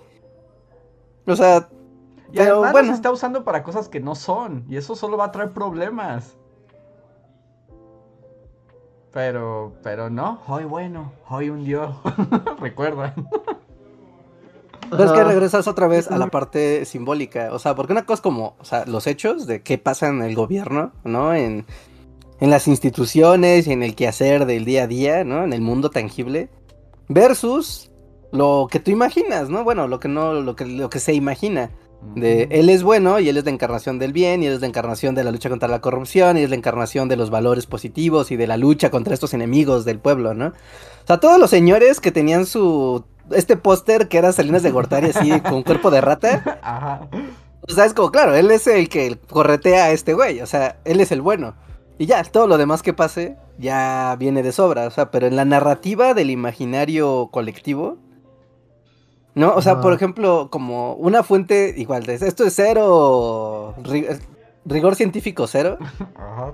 [1.25, 1.67] O sea,
[2.31, 2.87] Y pero además bueno.
[2.89, 4.65] los está usando para cosas que no son.
[4.69, 6.35] Y eso solo va a traer problemas.
[9.11, 11.93] Pero, pero no, hoy bueno, hoy un dios.
[12.59, 13.13] Recuerda.
[14.91, 17.49] Pero es que regresas otra vez a la parte simbólica.
[17.53, 20.21] O sea, porque una cosa es como, o sea, los hechos de qué pasa en
[20.21, 21.33] el gobierno, ¿no?
[21.33, 21.65] En,
[22.39, 25.43] en las instituciones y en el quehacer del día a día, ¿no?
[25.43, 26.49] En el mundo tangible.
[27.07, 27.91] Versus
[28.31, 29.63] lo que tú imaginas, ¿no?
[29.63, 31.71] Bueno, lo que no, lo que, lo que se imagina.
[32.15, 34.67] De él es bueno y él es la encarnación del bien y él es la
[34.67, 38.31] encarnación de la lucha contra la corrupción y es la encarnación de los valores positivos
[38.31, 40.47] y de la lucha contra estos enemigos del pueblo, ¿no?
[40.47, 45.11] O sea, todos los señores que tenían su este póster que era Salinas de Gortari
[45.11, 47.07] así con cuerpo de rata, Ajá.
[47.67, 50.77] o sea, es como claro, él es el que corretea a este güey, o sea,
[50.85, 51.55] él es el bueno.
[51.97, 55.35] Y ya, todo lo demás que pase ya viene de sobra, o sea, pero en
[55.35, 57.99] la narrativa del imaginario colectivo,
[59.35, 59.53] ¿no?
[59.55, 64.19] O sea, por ejemplo, como una fuente igual, de, esto es cero, ri-
[64.65, 65.77] rigor científico cero,
[66.15, 66.53] Ajá.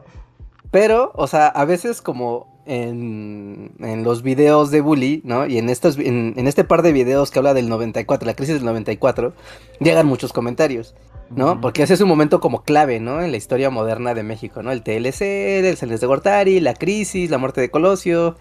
[0.72, 5.46] pero, o sea, a veces como en, en los videos de Bully, ¿no?
[5.46, 8.56] Y en, estos, en, en este par de videos que habla del 94, la crisis
[8.56, 9.34] del 94,
[9.80, 10.96] llegan muchos comentarios.
[11.30, 11.60] ¿no?
[11.60, 13.22] Porque ese es un momento como clave, ¿no?
[13.22, 14.72] En la historia moderna de México, ¿no?
[14.72, 15.22] El TLC,
[15.66, 18.38] el Celes de Gortari, la crisis, la muerte de Colosio.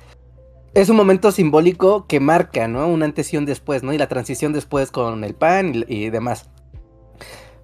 [0.77, 2.87] Es un momento simbólico que marca, ¿no?
[2.87, 3.95] Un antes y un después, ¿no?
[3.95, 6.51] Y la transición después con el PAN y, y demás.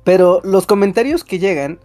[0.03, 1.79] Pero los comentarios que llegan,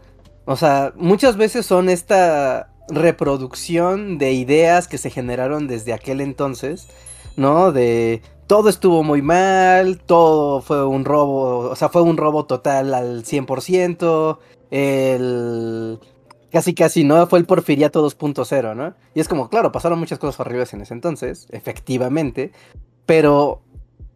[0.45, 6.87] o sea, muchas veces son esta reproducción de ideas que se generaron desde aquel entonces,
[7.35, 7.73] ¿no?
[7.73, 12.93] De todo estuvo muy mal, todo fue un robo, o sea, fue un robo total
[12.93, 14.37] al 100%,
[14.71, 15.99] el...
[16.51, 17.27] Casi casi, ¿no?
[17.27, 18.93] Fue el Porfiriato 2.0, ¿no?
[19.13, 22.51] Y es como, claro, pasaron muchas cosas horribles en ese entonces, efectivamente,
[23.05, 23.62] pero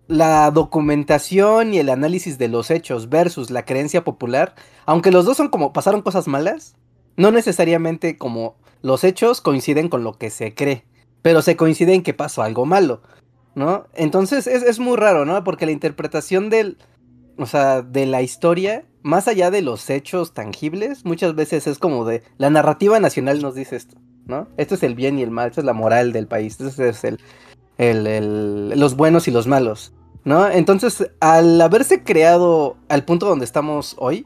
[0.08, 5.38] la documentación y el análisis de los hechos versus la creencia popular, aunque los dos
[5.38, 6.76] son como pasaron cosas malas,
[7.16, 10.86] no necesariamente como los hechos coinciden con lo que se cree,
[11.22, 13.02] pero se coincide en que pasó algo malo,
[13.56, 13.86] ¿no?
[13.94, 15.44] Entonces es, es muy raro, ¿no?
[15.44, 16.78] Porque la interpretación del,
[17.38, 22.06] o sea, de la historia, más allá de los hechos tangibles, muchas veces es como
[22.06, 24.48] de, la narrativa nacional nos dice esto, ¿no?
[24.58, 27.04] Esto es el bien y el mal, esto es la moral del país, esto es
[27.78, 30.48] el, los buenos y los malos, ¿no?
[30.48, 34.26] Entonces, al haberse creado al punto donde estamos hoy,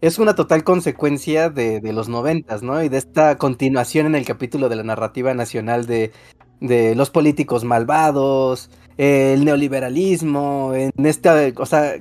[0.00, 2.82] es una total consecuencia de, de los noventas, ¿no?
[2.82, 6.12] Y de esta continuación en el capítulo de la narrativa nacional de,
[6.60, 11.94] de los políticos malvados, el neoliberalismo, en esta, o sea,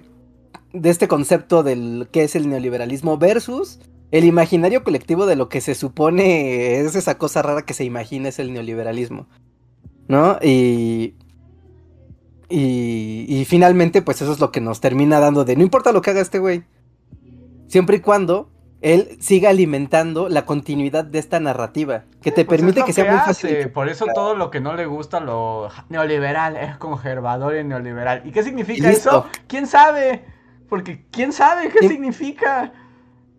[0.82, 3.80] de este concepto del que es el neoliberalismo versus
[4.12, 8.30] el imaginario colectivo de lo que se supone es esa cosa rara que se imagina
[8.30, 9.28] es el neoliberalismo,
[10.08, 10.38] ¿no?
[10.42, 11.16] Y,
[12.50, 16.02] y, y finalmente, pues eso es lo que nos termina dando de no importa lo
[16.02, 16.64] que haga este güey,
[17.68, 18.50] siempre y cuando
[18.82, 23.12] él siga alimentando la continuidad de esta narrativa, que te Pues es permite que sea
[23.12, 23.58] muy fácil.
[23.58, 28.22] hace, Por eso todo lo que no le gusta lo neoliberal es conservador y neoliberal.
[28.26, 29.26] ¿Y qué significa eso?
[29.48, 30.24] ¿Quién sabe?
[30.70, 32.74] Porque ¿quién sabe qué significa?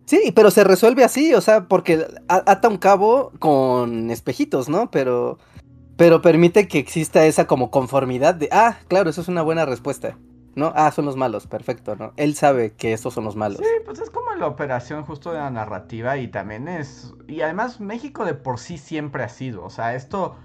[0.05, 4.89] Sí, pero se resuelve así, o sea, porque ata un cabo con espejitos, ¿no?
[4.89, 5.37] Pero,
[5.97, 10.17] pero permite que exista esa como conformidad de, ah, claro, eso es una buena respuesta,
[10.55, 10.73] ¿no?
[10.75, 12.13] Ah, son los malos, perfecto, ¿no?
[12.17, 13.59] Él sabe que estos son los malos.
[13.59, 17.13] Sí, pues es como la operación justo de la narrativa y también es...
[17.27, 20.37] Y además México de por sí siempre ha sido, o sea, esto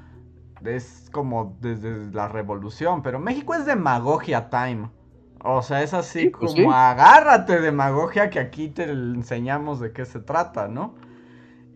[0.63, 4.91] es como desde la revolución, pero México es demagogia time.
[5.47, 6.75] O sea, es así Sí, pues como sí.
[6.75, 10.95] agárrate demagogia que aquí te enseñamos de qué se trata, ¿no?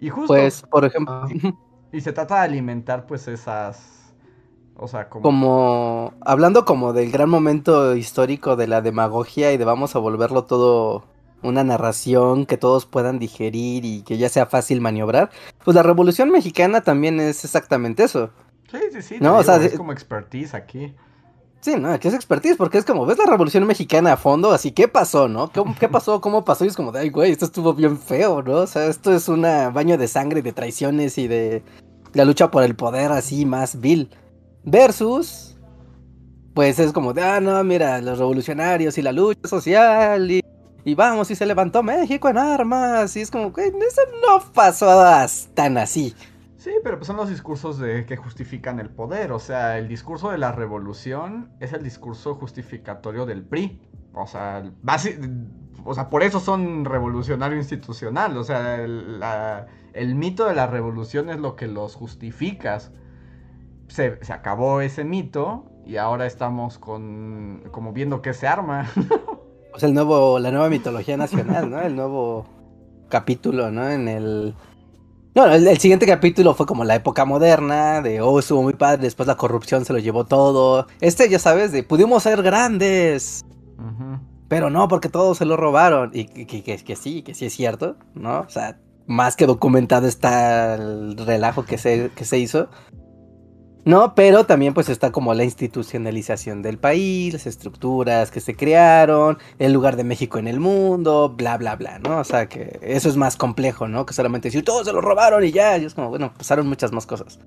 [0.00, 0.34] Y justo...
[0.34, 1.28] Pues, por ejemplo.
[1.92, 4.14] Y se trata de alimentar pues esas...
[4.74, 5.22] O sea, como...
[5.22, 10.44] como hablando como del gran momento histórico de la demagogia y de vamos a volverlo
[10.44, 11.04] todo
[11.42, 15.30] una narración que todos puedan digerir y que ya sea fácil maniobrar,
[15.64, 18.30] pues la Revolución Mexicana también es exactamente eso.
[18.70, 19.16] Sí, sí, sí.
[19.20, 20.94] No, o sea, es como expertise aquí.
[21.60, 24.70] Sí, no, aquí es expertise, porque es como, ves la Revolución Mexicana a fondo, así,
[24.70, 25.50] ¿qué pasó, no?
[25.52, 26.20] ¿Cómo- ¿Qué pasó?
[26.20, 26.64] ¿Cómo pasó?
[26.64, 28.58] Y es como, ay, güey, esto estuvo bien feo, ¿no?
[28.58, 31.64] O sea, esto es un baño de sangre, de traiciones y de
[32.14, 34.08] la lucha por el poder así más vil.
[34.62, 35.56] Versus,
[36.54, 40.40] pues es como, de, ah, no, mira, los revolucionarios y la lucha social y,
[40.84, 44.88] y vamos, y se levantó México en armas, y es como, güey, eso no pasó
[45.00, 46.14] as- tan así.
[46.58, 49.30] Sí, pero pues son los discursos de que justifican el poder.
[49.30, 53.80] O sea, el discurso de la revolución es el discurso justificatorio del PRI.
[54.12, 54.64] O sea,
[55.84, 58.36] o sea por eso son revolucionario institucional.
[58.36, 62.90] O sea, el, mito de la revolución es lo que los justificas.
[63.86, 68.86] Se, se acabó ese mito y ahora estamos con como viendo que se arma.
[69.70, 71.80] Pues el nuevo, la nueva mitología nacional, ¿no?
[71.80, 72.46] El nuevo
[73.10, 73.88] capítulo, ¿no?
[73.88, 74.54] En el.
[75.34, 79.02] No, el, el siguiente capítulo fue como la época moderna, de oh, estuvo muy padre,
[79.02, 80.86] después la corrupción se lo llevó todo.
[81.00, 83.44] Este, ya sabes, de pudimos ser grandes,
[84.48, 86.10] pero no, porque todos se lo robaron.
[86.12, 88.40] Y que, que- que- que sí, que sí es cierto, ¿no?
[88.40, 92.68] O sea, más que documentado está el relajo que se, que se hizo.
[93.84, 99.38] No, pero también pues está como la institucionalización del país, las estructuras que se crearon,
[99.58, 102.18] el lugar de México en el mundo, bla, bla, bla, ¿no?
[102.18, 104.04] O sea que eso es más complejo, ¿no?
[104.04, 106.92] Que solamente decir, todos se lo robaron y ya, y es como, bueno, pasaron muchas
[106.92, 107.38] más cosas.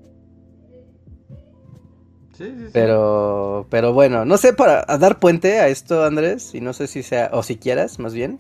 [2.34, 2.70] Sí, sí, sí.
[2.74, 7.04] Pero, pero bueno, no sé para dar puente a esto, Andrés, y no sé si
[7.04, 8.38] sea, o si quieras, más bien.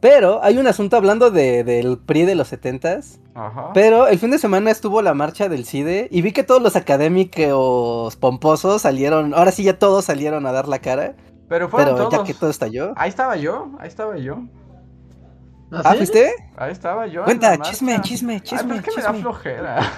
[0.00, 3.20] Pero hay un asunto hablando de, del PRI de los setentas.
[3.34, 3.72] Ajá.
[3.74, 6.76] Pero el fin de semana estuvo la marcha del CIDE y vi que todos los
[6.76, 11.14] académicos pomposos salieron, ahora sí ya todos salieron a dar la cara.
[11.48, 12.92] Pero fueron Pero ya que todo estalló.
[12.96, 14.42] Ahí estaba yo, ahí estaba yo.
[15.70, 16.32] ¿Ah, fuiste?
[16.56, 17.20] Ahí estaba yo.
[17.20, 19.92] en Cuenta, chisme, chisme, Ay, chisme, pero es que me da flojera.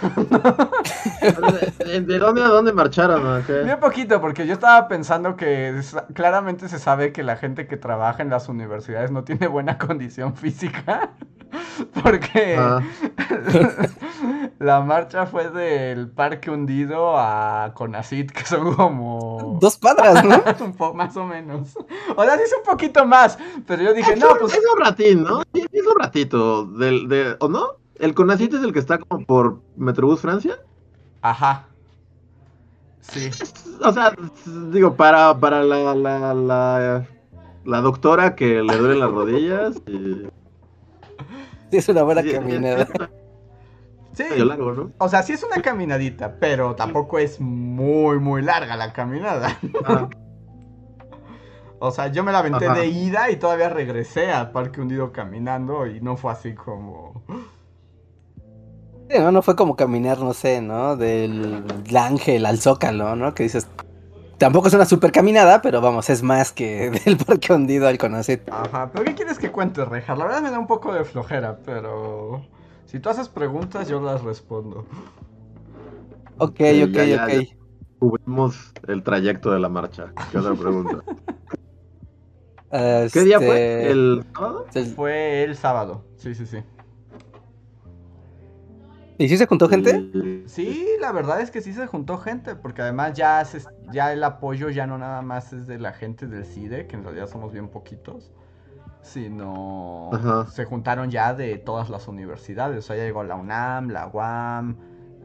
[1.78, 3.40] ¿De, de dónde a dónde marcharon?
[3.40, 3.62] o qué?
[3.62, 5.80] Bien poquito, porque yo estaba pensando que
[6.14, 10.34] claramente se sabe que la gente que trabaja en las universidades no tiene buena condición
[10.34, 11.10] física.
[12.02, 12.80] Porque Ah.
[14.58, 19.58] la marcha fue del Parque Hundido a Conacit, que son como...
[19.60, 20.42] Dos cuadras, ¿no?
[20.64, 21.76] un po más o menos.
[22.16, 24.54] O sea, sí es un poquito más, pero yo dije, no, pues...
[24.54, 25.42] Es un ratín, ¿no?
[25.54, 26.64] Sí, Es un ratito.
[26.66, 27.76] Del, de, ¿O no?
[27.96, 30.58] ¿El Conacit es el que está como por Metrobús Francia?
[31.22, 31.66] Ajá.
[33.00, 33.30] Sí.
[33.82, 34.14] O sea,
[34.70, 37.06] digo, para, para la, la, la,
[37.64, 39.76] la doctora que le duelen las rodillas.
[39.86, 40.26] Y...
[41.70, 42.86] Sí, es una buena Sí, caminada.
[44.12, 44.24] Sí.
[44.28, 44.92] medio largo, ¿no?
[44.98, 49.56] O sea, sí es una caminadita, pero tampoco es muy, muy larga la caminada.
[49.84, 50.08] Ah,
[51.82, 52.78] O sea, yo me la aventé Ajá.
[52.78, 57.22] de ida y todavía regresé al Parque Hundido caminando y no fue así como...
[59.08, 60.96] Sí, no, no fue como caminar, no sé, ¿no?
[60.96, 63.32] Del, del ángel al zócalo, ¿no?
[63.34, 63.66] Que dices.
[64.40, 68.40] Tampoco es una super caminada, pero vamos, es más que del parque hundido al Conacit.
[68.50, 70.16] Ajá, pero ¿qué quieres que cuente, Rejar?
[70.16, 72.46] La verdad me da un poco de flojera, pero...
[72.86, 74.86] Si tú haces preguntas, yo las respondo.
[76.38, 77.28] Ok, Sí, ok, ya, ya, ok.
[77.28, 77.44] ya.
[77.98, 80.14] Cubrimos el trayecto de la marcha.
[80.30, 81.04] ¿Qué otra pregunta?
[83.12, 83.90] ¿Qué día fue?
[83.90, 84.66] Este, ¿El sábado?
[84.96, 86.64] Fue el sábado, sí, sí, sí.
[89.20, 90.10] ¿Y si se juntó gente?
[90.46, 93.60] Sí, la verdad es que sí se juntó gente, porque además ya, se-
[93.92, 97.04] ya el apoyo ya no nada más es de la gente del CIDE, que en
[97.04, 98.32] realidad somos bien poquitos,
[99.02, 100.46] sino Ajá.
[100.46, 102.78] se juntaron ya de todas las universidades.
[102.78, 104.76] O sea, ya llegó la UNAM, la UAM,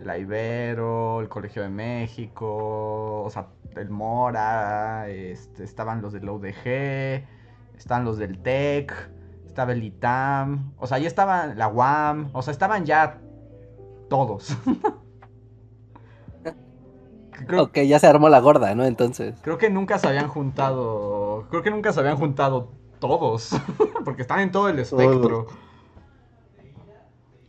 [0.04, 7.24] la Ibero, el Colegio de México, o sea, el Mora, este, estaban los del UDG,
[7.78, 8.91] estaban los del TEC,
[9.46, 13.22] estaba el ITAM, o sea, ya estaban la UAM, o sea, estaban ya
[14.10, 14.56] todos.
[17.47, 18.86] creo, Ok, ya se armó la gorda, ¿no?
[18.86, 19.36] Entonces.
[19.41, 21.45] creo que nunca se habían juntado.
[21.49, 23.51] Creo que nunca se habían juntado todos.
[24.06, 25.47] porque están en todo el espectro.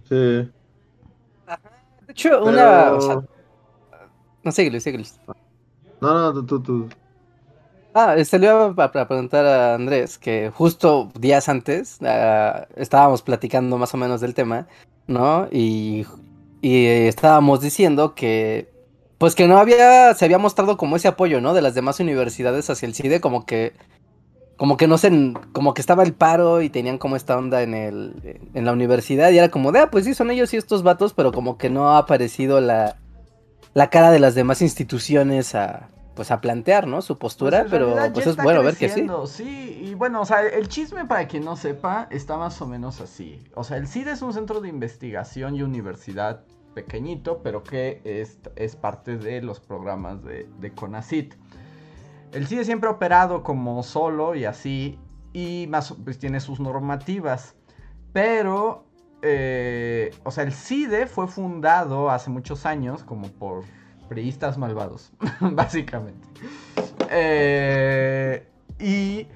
[0.08, 0.14] Sí.
[0.14, 0.50] De
[2.08, 2.84] hecho, una.
[2.84, 3.16] Pero- o sea,
[4.44, 5.04] no, síguele, síguele.
[6.00, 6.88] No, no, tú, tú, tú.
[7.94, 13.22] Ah, este, le iba a, a preguntar a Andrés que justo días antes ah, estábamos
[13.22, 14.66] platicando más o menos del tema,
[15.06, 15.48] ¿no?
[15.50, 16.06] Y,
[16.60, 18.68] y estábamos diciendo que,
[19.18, 21.54] pues que no había, se había mostrado como ese apoyo, ¿no?
[21.54, 23.74] De las demás universidades hacia el CIDE, como que,
[24.56, 27.74] como que no se, como que estaba el paro y tenían como esta onda en
[27.74, 30.82] el, en la universidad y era como de, ah, pues sí, son ellos y estos
[30.82, 32.96] vatos, pero como que no ha aparecido la,
[33.74, 37.02] la cara de las demás instituciones a, pues a plantear, ¿no?
[37.02, 39.06] Su postura, Pues en pero pues es bueno ver que sí.
[39.26, 43.00] Sí, y bueno, o sea, el chisme para quien no sepa está más o menos
[43.00, 43.44] así.
[43.54, 46.44] O sea, el CIDE es un centro de investigación y universidad
[46.74, 51.34] pequeñito, pero que es, es parte de los programas de, de CONACIT.
[52.32, 54.98] El CIDE siempre ha operado como solo y así,
[55.32, 57.54] y más pues tiene sus normativas.
[58.14, 58.86] Pero,
[59.20, 63.64] eh, o sea, el CIDE fue fundado hace muchos años como por
[64.08, 66.26] priistas malvados, básicamente.
[67.10, 68.48] Eh,
[68.78, 69.28] y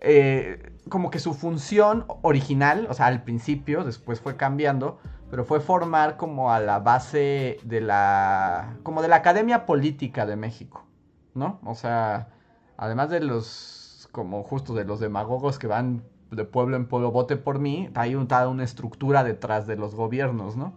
[0.00, 4.98] eh, como que su función original, o sea, al principio, después fue cambiando,
[5.30, 10.36] pero fue formar como a la base de la, como de la Academia Política de
[10.36, 10.86] México,
[11.34, 11.60] ¿no?
[11.64, 12.28] O sea,
[12.76, 17.36] además de los, como justo de los demagogos que van de pueblo en pueblo, vote
[17.36, 20.72] por mí, hay un- toda una estructura detrás de los gobiernos, ¿no?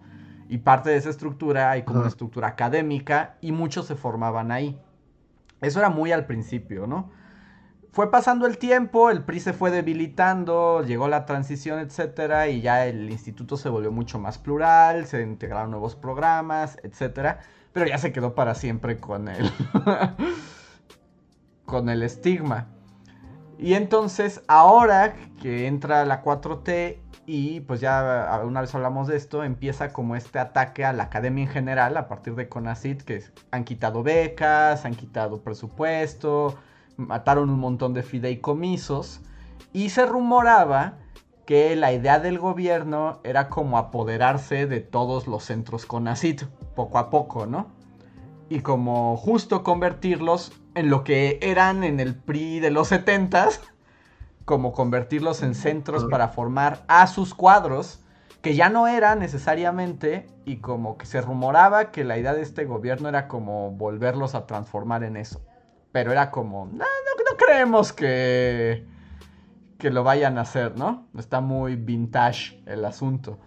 [0.52, 4.78] Y parte de esa estructura hay como una estructura académica y muchos se formaban ahí.
[5.62, 7.10] Eso era muy al principio, ¿no?
[7.94, 12.86] Fue pasando el tiempo, el PRI se fue debilitando, llegó la transición, etcétera, y ya
[12.86, 17.40] el instituto se volvió mucho más plural, se integraron nuevos programas, etcétera,
[17.72, 19.50] pero ya se quedó para siempre con el
[21.66, 22.68] con el estigma.
[23.58, 26.98] Y entonces, ahora que entra la 4T
[27.34, 31.46] y pues ya una vez hablamos de esto, empieza como este ataque a la academia
[31.46, 36.58] en general a partir de CONACIT, que han quitado becas, han quitado presupuesto,
[36.98, 39.22] mataron un montón de fideicomisos
[39.72, 40.98] y se rumoraba
[41.46, 46.44] que la idea del gobierno era como apoderarse de todos los centros CONACIT,
[46.76, 47.68] poco a poco, ¿no?
[48.50, 53.62] Y como justo convertirlos en lo que eran en el PRI de los 70s,
[54.52, 58.04] como convertirlos en centros para formar a sus cuadros,
[58.42, 62.66] que ya no era necesariamente, y como que se rumoraba que la idea de este
[62.66, 65.42] gobierno era como volverlos a transformar en eso.
[65.94, 68.86] Pero era como, no, no, no creemos que,
[69.78, 71.08] que lo vayan a hacer, ¿no?
[71.18, 73.40] Está muy vintage el asunto.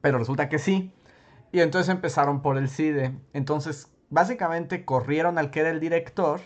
[0.00, 0.92] Pero resulta que sí.
[1.52, 3.16] Y entonces empezaron por el CIDE.
[3.32, 6.40] Entonces, básicamente corrieron al que era el director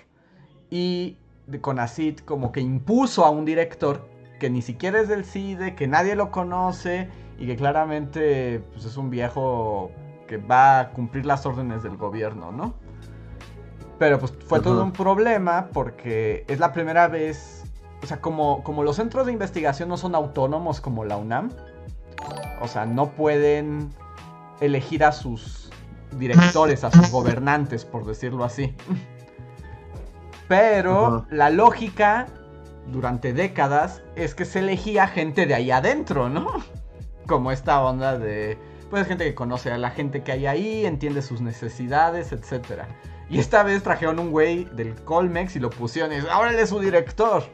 [0.69, 1.17] y
[1.53, 4.09] de Conacid como que impuso a un director
[4.41, 8.97] que ni siquiera es del CIDE, que nadie lo conoce y que claramente pues, es
[8.97, 9.93] un viejo
[10.27, 12.75] que va a cumplir las órdenes del gobierno, ¿no?
[13.99, 17.63] Pero pues fue todo un problema porque es la primera vez,
[18.03, 21.51] o sea, como, como los centros de investigación no son autónomos como la UNAM,
[22.61, 23.91] o sea, no pueden
[24.61, 25.71] elegir a sus
[26.19, 28.75] directores, a sus gobernantes, por decirlo así.
[30.49, 32.27] Pero la lógica
[32.89, 36.49] durante décadas es que se elegía gente de ahí adentro, ¿no?
[37.27, 38.59] Como esta onda de,
[38.91, 42.83] pues gente que conoce a la gente que hay ahí, entiende sus necesidades, etc.
[43.31, 46.59] Y esta vez trajeron un güey del Colmex y lo pusieron y dice, ahora él
[46.59, 47.45] es su director.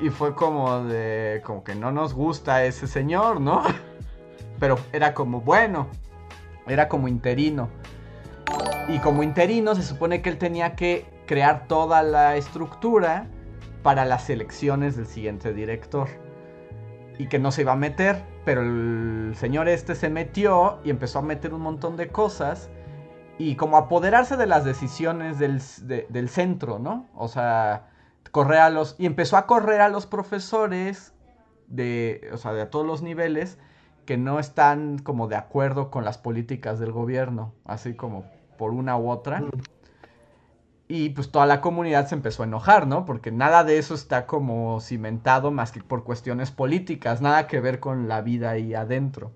[0.00, 3.62] Y fue como de, como que no nos gusta ese señor, ¿no?
[4.60, 5.88] Pero era como, bueno,
[6.66, 7.70] era como interino.
[8.88, 13.28] Y como interino se supone que él tenía que crear toda la estructura
[13.84, 16.08] para las elecciones del siguiente director.
[17.18, 21.20] Y que no se iba a meter, pero el señor este se metió y empezó
[21.20, 22.70] a meter un montón de cosas.
[23.38, 27.06] Y como apoderarse de las decisiones del, de- del centro, ¿no?
[27.14, 27.88] O sea,
[28.32, 28.96] correr a los...
[28.98, 31.12] Y empezó a correr a los profesores
[31.68, 32.28] de...
[32.32, 33.58] O sea, de a todos los niveles
[34.06, 38.24] que no están como de acuerdo con las políticas del gobierno, así como
[38.56, 39.42] por una u otra.
[40.90, 43.04] Y pues toda la comunidad se empezó a enojar, ¿no?
[43.04, 47.78] Porque nada de eso está como cimentado más que por cuestiones políticas, nada que ver
[47.78, 49.30] con la vida ahí adentro.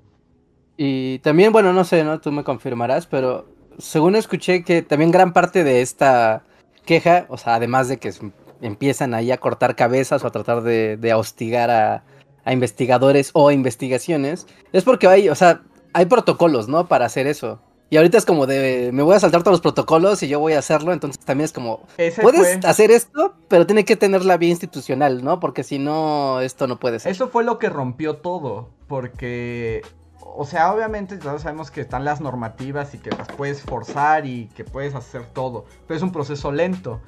[0.78, 2.20] Y también, bueno, no sé, ¿no?
[2.20, 3.46] Tú me confirmarás, pero
[3.78, 6.42] según escuché que también gran parte de esta
[6.86, 8.12] queja, o sea, además de que
[8.62, 12.05] empiezan ahí a cortar cabezas o a tratar de, hostigar a,
[12.44, 15.61] a investigadores o a investigaciones, es porque hay, o sea,
[15.92, 16.88] hay protocolos, ¿no?
[16.88, 17.61] Para hacer eso.
[17.93, 20.55] Y ahorita es como de, me voy a saltar todos los protocolos y yo voy
[20.55, 24.24] a hacerlo, entonces también es como, Ese puedes fue- hacer esto, pero tiene que tener
[24.24, 25.40] la vía institucional, ¿no?
[25.40, 27.12] Porque si no, esto no puede ser.
[27.12, 29.82] Eso fue lo que rompió todo, porque,
[30.22, 34.47] o sea, obviamente todos sabemos que están las normativas y que las puedes forzar y
[34.57, 37.03] que puedes hacer todo, pero es un proceso lento.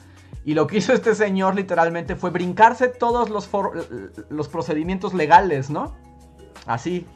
[0.45, 3.49] Y lo que hizo este señor literalmente fue brincarse todos los,
[4.28, 5.97] los procedimientos legales, ¿no?
[6.66, 7.07] Así,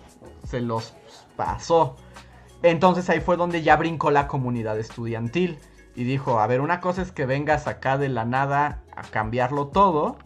[0.49, 0.95] se los
[1.37, 1.97] pasó.
[2.63, 5.59] Entonces ahí fue donde ya brincó la comunidad estudiantil
[5.95, 9.69] y dijo, a ver, una cosa es que vengas acá de la nada a cambiarlo
[9.69, 10.17] todo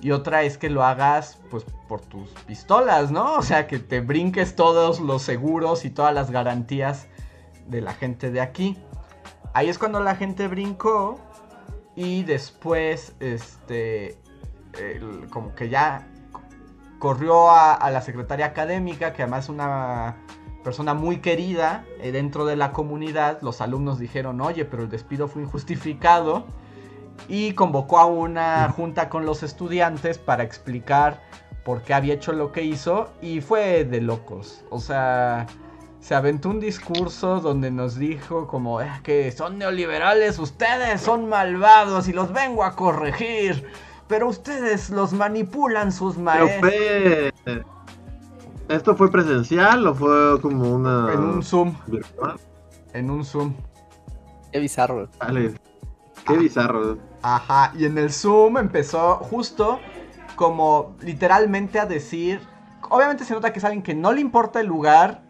[0.00, 3.34] y otra es que lo hagas pues por tus pistolas, ¿no?
[3.34, 7.08] O sea, que te brinques todos los seguros y todas las garantías
[7.66, 8.78] de la gente de aquí.
[9.54, 11.18] Ahí es cuando la gente brincó
[11.94, 14.18] y después, este,
[15.30, 16.06] como que ya
[16.98, 20.16] corrió a, a la secretaria académica, que además una
[20.66, 23.38] persona muy querida eh, dentro de la comunidad.
[23.40, 26.44] Los alumnos dijeron, oye, pero el despido fue injustificado.
[27.28, 31.22] Y convocó a una junta con los estudiantes para explicar
[31.64, 33.10] por qué había hecho lo que hizo.
[33.22, 34.64] Y fue de locos.
[34.70, 35.46] O sea,
[36.00, 42.08] se aventó un discurso donde nos dijo como "Eh, que son neoliberales, ustedes son malvados
[42.08, 43.64] y los vengo a corregir.
[44.08, 46.72] Pero ustedes los manipulan sus maestros.
[48.68, 51.12] ¿Esto fue presencial o fue como una.
[51.12, 52.36] En un Zoom, virtual?
[52.92, 53.54] en un Zoom.
[54.52, 55.08] Qué bizarro.
[55.20, 55.54] Vale.
[56.26, 56.98] Qué bizarro.
[57.22, 59.78] Ajá, y en el Zoom empezó justo
[60.34, 62.40] como literalmente a decir,
[62.88, 65.22] obviamente se nota que es alguien que no le importa el lugar,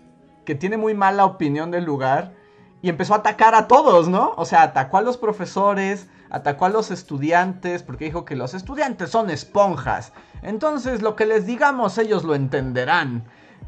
[0.44, 2.34] que tiene muy mala opinión del lugar,
[2.82, 4.32] y empezó a atacar a todos, ¿no?
[4.36, 9.10] O sea, atacó a los profesores, atacó a los estudiantes, porque dijo que los estudiantes
[9.10, 10.12] son esponjas.
[10.42, 13.24] Entonces lo que les digamos ellos lo entenderán.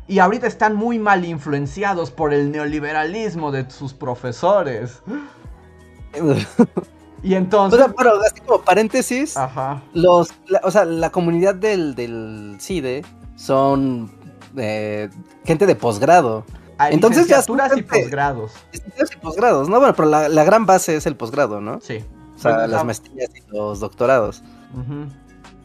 [0.07, 5.03] Y ahorita están muy mal influenciados por el neoliberalismo de sus profesores.
[7.23, 7.79] Y O entonces...
[7.81, 9.83] sea, pero así como paréntesis, Ajá.
[9.93, 13.05] los, la- o sea, la comunidad del, del CIDE
[13.37, 14.11] son
[14.57, 15.11] eh,
[15.45, 16.45] gente de posgrado.
[16.79, 17.41] Hay Entonces ya
[17.77, 18.53] y posgrados.
[18.73, 19.79] Y posgrados, ¿no?
[19.81, 21.81] Bueno, pero la, la gran base es el posgrado, ¿no?
[21.81, 22.05] Sí.
[22.39, 24.43] O sea, las maestrías y los doctorados.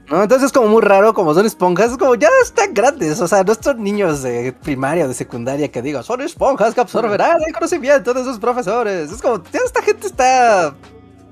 [0.09, 0.21] ¿No?
[0.21, 3.43] Entonces es como muy raro, como son esponjas, es como ya están grandes, o sea,
[3.43, 7.53] no son niños de primaria o de secundaria que digan, son esponjas que absorberán el
[7.53, 9.11] conocimiento de sus profesores.
[9.11, 10.75] Es como, ya esta gente está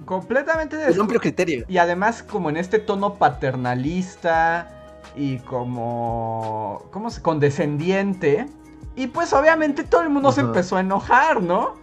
[0.06, 1.64] Completamente de amplio criterio.
[1.70, 4.68] Y además como en este tono paternalista
[5.16, 6.84] y como...
[6.92, 7.22] ¿Cómo se?
[7.22, 8.48] Condescendiente.
[8.98, 11.76] Y pues obviamente todo el mundo se empezó a enojar, ¿no?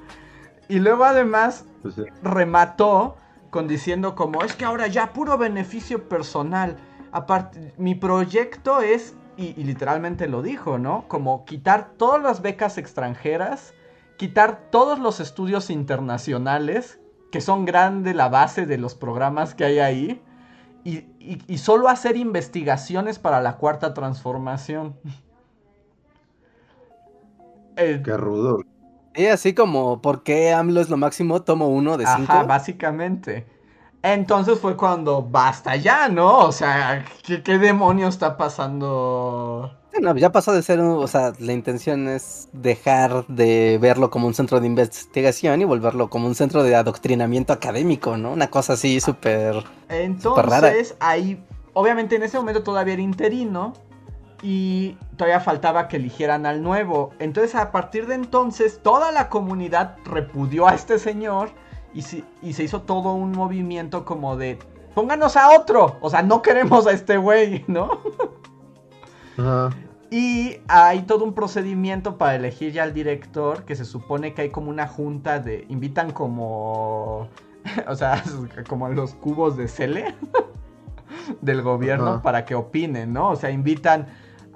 [0.68, 2.02] Y luego además Pues sí.
[2.22, 3.16] remató
[3.50, 6.76] con diciendo como es que ahora ya puro beneficio personal.
[7.12, 11.06] aparte, mi proyecto es, y, literalmente lo dijo, ¿no?
[11.08, 13.74] Como quitar todas las becas extranjeras,
[14.16, 17.00] quitar todos los estudios internacionales,
[17.32, 20.22] que son grande la base de los programas que hay ahí,
[20.84, 24.96] y solo hacer investigaciones para la cuarta transformación.
[27.80, 28.64] Eh, Qué rudo.
[29.18, 31.42] Y así como, ¿por qué AMLO es lo máximo?
[31.42, 32.32] Tomo uno de cinco.
[32.32, 33.46] Ajá, básicamente.
[34.02, 36.38] Entonces fue cuando basta ya, ¿no?
[36.46, 39.72] O sea, ¿qué, qué demonio está pasando?
[39.92, 44.10] Sí, no, ya pasó de ser, un- o sea, la intención es dejar de verlo
[44.10, 48.30] como un centro de investigación y volverlo como un centro de adoctrinamiento académico, ¿no?
[48.32, 49.64] Una cosa así súper...
[50.34, 50.68] rara.
[50.68, 51.42] Entonces, ahí,
[51.72, 53.72] obviamente en ese momento todavía era interino
[54.42, 57.10] y todavía faltaba que eligieran al nuevo.
[57.18, 61.50] Entonces, a partir de entonces, toda la comunidad repudió a este señor
[61.94, 64.58] y, se- y se hizo todo un movimiento como de,
[64.94, 67.98] pónganos a otro, o sea, no queremos a este güey, ¿no?
[70.10, 74.50] Y hay todo un procedimiento para elegir ya al director, que se supone que hay
[74.50, 75.66] como una junta de...
[75.68, 77.28] Invitan como...
[77.86, 78.22] O sea,
[78.68, 80.14] como los cubos de Cele
[81.42, 83.30] del gobierno para que opinen, ¿no?
[83.30, 84.06] O sea, invitan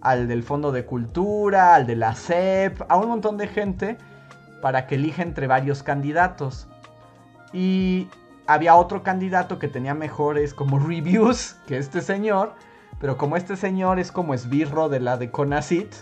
[0.03, 3.96] al del Fondo de Cultura, al de la CEP, a un montón de gente
[4.61, 6.68] para que elija entre varios candidatos.
[7.53, 8.09] Y
[8.46, 12.55] había otro candidato que tenía mejores como reviews que este señor.
[13.00, 15.92] Pero como este señor es como esbirro de la de Conacit,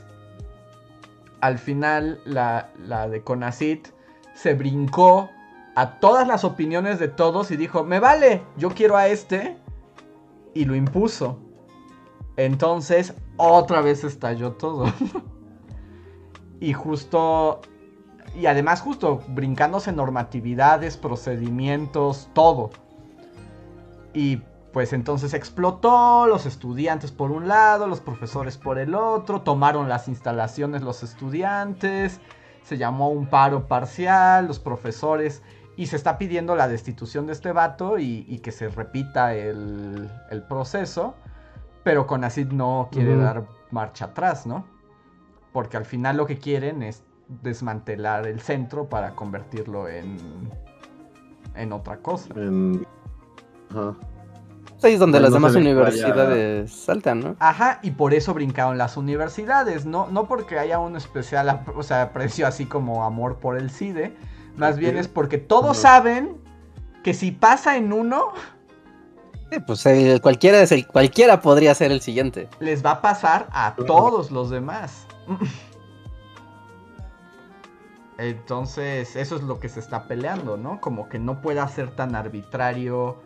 [1.40, 3.88] al final la, la de Conacit
[4.34, 5.30] se brincó
[5.76, 9.56] a todas las opiniones de todos y dijo, me vale, yo quiero a este.
[10.52, 11.38] Y lo impuso.
[12.36, 14.86] Entonces, otra vez estalló todo.
[16.60, 17.60] y justo...
[18.36, 22.70] Y además justo brincándose normatividades, procedimientos, todo.
[24.14, 29.88] Y pues entonces explotó, los estudiantes por un lado, los profesores por el otro, tomaron
[29.88, 32.20] las instalaciones los estudiantes,
[32.62, 35.42] se llamó un paro parcial, los profesores,
[35.76, 40.08] y se está pidiendo la destitución de este vato y, que se repita el
[40.48, 41.16] proceso,
[41.82, 44.64] pero Conacid no quiere dar marcha atrás, ¿no?
[45.52, 47.02] Porque al final lo que quieren es
[47.42, 50.18] desmantelar el centro para convertirlo en,
[51.54, 52.28] en otra cosa.
[52.36, 52.86] En-
[53.70, 53.94] Ajá.
[54.82, 57.36] Ahí es donde Pues las no demás vaya- universidades saltan, ¿no?
[57.38, 62.02] Ajá, y por eso brincaron las universidades, no, no porque haya un especial, o sea,
[62.02, 64.16] aprecio así como amor por el CIDE,
[64.56, 66.38] más bien es porque todos saben
[67.04, 68.28] que si pasa en uno,
[69.50, 72.48] Sí, pues el- cualquiera, es el, cualquiera podría ser el siguiente.
[72.60, 75.06] les va a pasar a todos los demás.
[78.18, 80.80] Entonces, eso es lo que se está peleando, ¿no?
[80.80, 83.16] Como que no pueda ser tan arbitrario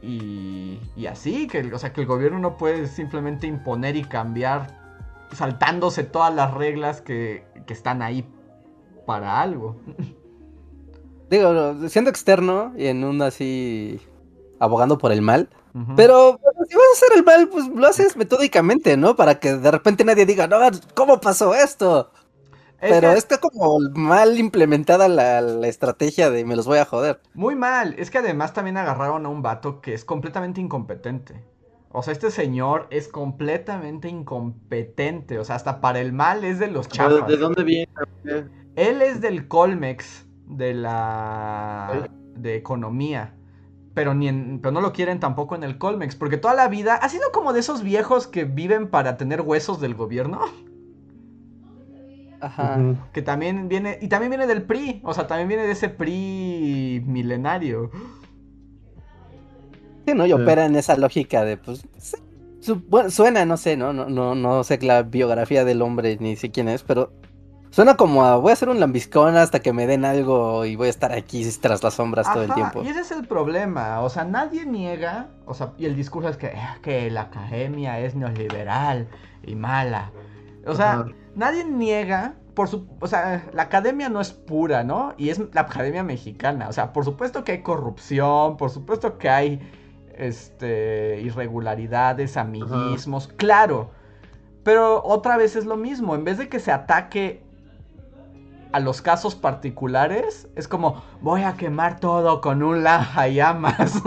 [0.00, 4.78] y, y así, que, o sea, que el gobierno no puede simplemente imponer y cambiar
[5.32, 8.24] saltándose todas las reglas que, que están ahí
[9.06, 9.80] para algo.
[11.30, 14.00] Digo, siendo externo y en un así
[14.60, 15.48] abogando por el mal.
[15.96, 19.16] Pero bueno, si vas a hacer el mal, pues lo haces metódicamente, ¿no?
[19.16, 20.58] Para que de repente nadie diga, no,
[20.94, 22.10] ¿cómo pasó esto?
[22.80, 26.84] Es Pero que- está como mal implementada la, la estrategia de me los voy a
[26.84, 27.20] joder.
[27.34, 27.94] Muy mal.
[27.98, 31.44] Es que además también agarraron a un vato que es completamente incompetente.
[31.90, 35.38] O sea, este señor es completamente incompetente.
[35.38, 37.26] O sea, hasta para el mal es de los ¿De, chafas.
[37.26, 37.88] de dónde viene?
[38.76, 42.08] Él es del Colmex, de la...
[42.36, 43.34] de economía.
[43.98, 46.14] Pero, ni en- pero no lo quieren tampoco en el Colmex.
[46.14, 49.80] Porque toda la vida ha sido como de esos viejos que viven para tener huesos
[49.80, 50.40] del gobierno.
[52.40, 52.78] Ajá.
[53.12, 53.98] Que también viene...
[54.00, 55.00] Y también viene del PRI.
[55.02, 57.90] O sea, también viene de ese PRI milenario.
[60.06, 60.24] Sí, ¿no?
[60.24, 60.32] Y Sí.
[60.34, 62.16] opera en esa lógica de, pues, sí,
[62.60, 63.92] su- bueno, suena, no sé, ¿no?
[63.92, 67.10] No, no, no sé la biografía del hombre ni sé quién es, pero
[67.70, 70.86] suena como a voy a hacer un lambiscón hasta que me den algo y voy
[70.88, 72.82] a estar aquí tras las sombras todo el tiempo.
[72.82, 74.00] Y ese es el problema.
[74.00, 75.28] O sea, nadie niega.
[75.46, 79.08] O sea, y el discurso es que, "Eh, que la academia es neoliberal
[79.44, 80.10] y mala.
[80.66, 82.34] O sea, nadie niega.
[82.54, 85.14] Por su, o sea, la academia no es pura, ¿no?
[85.16, 86.68] Y es la academia mexicana.
[86.68, 89.60] O sea, por supuesto que hay corrupción, por supuesto que hay
[90.16, 93.90] este irregularidades, amiguismos, claro.
[94.64, 96.16] Pero otra vez es lo mismo.
[96.16, 97.44] En vez de que se ataque
[98.72, 104.02] a los casos particulares, es como voy a quemar todo con un llamas.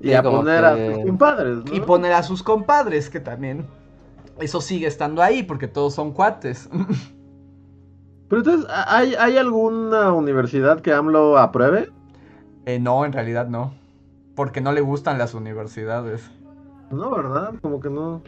[0.00, 1.74] Y Sí, a poner a sus compadres, ¿no?
[1.74, 3.66] y poner a sus compadres, que también
[4.38, 6.68] eso sigue estando ahí porque todos son cuates.
[8.28, 11.90] Pero entonces, ¿hay, ¿hay alguna universidad que AMLO apruebe?
[12.64, 13.74] Eh, no, en realidad no.
[14.36, 16.30] porque no le gustan las universidades.
[16.90, 17.54] No, ¿verdad?
[17.60, 18.22] Como que no.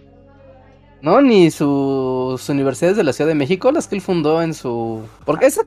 [1.03, 5.03] No, ni sus universidades de la Ciudad de México, las que él fundó en su...
[5.25, 5.63] Porque esa,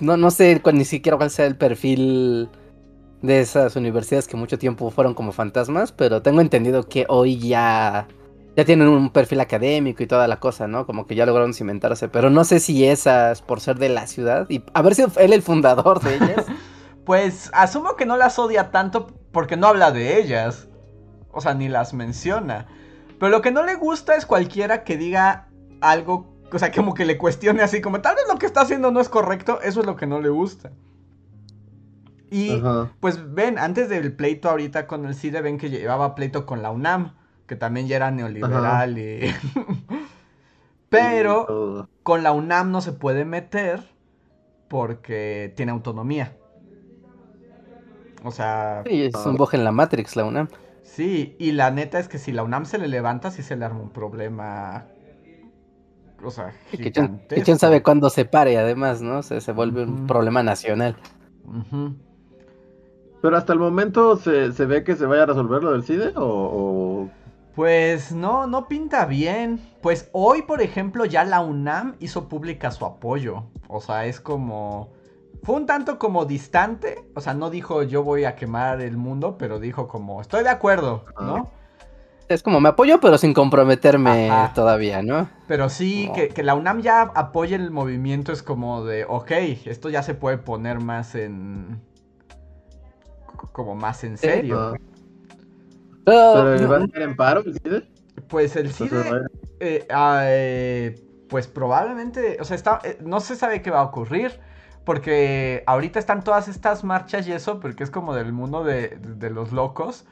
[0.00, 2.48] no, no sé ni siquiera cuál sea el perfil
[3.22, 8.06] de esas universidades que mucho tiempo fueron como fantasmas, pero tengo entendido que hoy ya,
[8.56, 10.86] ya tienen un perfil académico y toda la cosa, ¿no?
[10.86, 14.46] Como que ya lograron cimentarse, pero no sé si esas por ser de la ciudad
[14.48, 16.46] y haber sido él el fundador de ellas.
[17.04, 20.68] Pues asumo que no las odia tanto porque no habla de ellas.
[21.32, 22.66] O sea, ni las menciona.
[23.18, 25.48] Pero lo que no le gusta es cualquiera que diga
[25.80, 28.90] algo, o sea, como que le cuestione así, como tal vez lo que está haciendo
[28.90, 30.72] no es correcto, eso es lo que no le gusta.
[32.30, 32.90] Y Ajá.
[33.00, 36.70] pues ven, antes del pleito ahorita con el CIDE, ven que llevaba pleito con la
[36.70, 37.14] UNAM,
[37.46, 39.32] que también ya era neoliberal y...
[40.88, 43.82] Pero con la UNAM no se puede meter
[44.68, 46.36] porque tiene autonomía.
[48.22, 50.48] O sea, Sí, es un boj en la Matrix, la UNAM.
[50.94, 53.64] Sí, y la neta es que si la UNAM se le levanta, sí se le
[53.64, 54.86] arma un problema.
[56.22, 57.44] O sea, que quién, gigantesco.
[57.44, 59.22] quién sabe cuándo se pare, además, ¿no?
[59.22, 60.96] Se, se vuelve un problema nacional.
[63.20, 66.12] Pero hasta el momento se, se ve que se vaya a resolver lo del CIDE
[66.16, 67.10] o, o-
[67.54, 69.60] Pues no, no pinta bien.
[69.80, 73.44] Pues hoy, por ejemplo, ya la UNAM hizo pública su apoyo.
[73.68, 74.93] O sea, es como...
[75.44, 77.04] Fue un tanto como distante.
[77.14, 80.48] O sea, no dijo yo voy a quemar el mundo, pero dijo como estoy de
[80.50, 81.50] acuerdo, ¿no?
[82.28, 84.54] Es como me apoyo, pero sin comprometerme Ajá.
[84.54, 85.28] todavía, ¿no?
[85.46, 86.14] Pero sí, No.
[86.14, 89.30] que, que la UNAM ya apoye el movimiento es como de, ok,
[89.66, 91.82] esto ya se puede poner más en...
[93.52, 94.58] como más en serio.
[94.58, 94.76] Ajá.
[96.06, 97.88] Pero, ¿Pero no- va a estar en paro el CIDE?
[98.28, 99.20] Pues el Entonces, CIDE...
[99.60, 100.96] Eh, ah, eh,
[101.28, 104.40] pues probablemente, o sea, está, eh, no se sabe qué va a ocurrir,
[104.84, 109.30] porque ahorita están todas estas marchas y eso, porque es como del mundo de, de
[109.30, 110.04] los locos,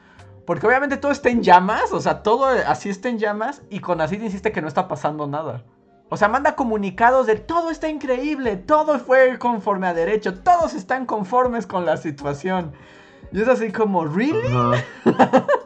[0.45, 4.01] porque obviamente todo está en llamas, o sea, todo así está en llamas, y con
[4.01, 5.63] así insiste que no está pasando nada.
[6.09, 11.05] O sea, manda comunicados de todo está increíble, todo fue conforme a derecho, todos están
[11.05, 12.71] conformes con la situación.
[13.31, 14.55] Y es así como, ¿really?
[15.05, 15.47] Ajá.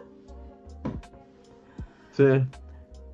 [2.18, 2.48] Sí.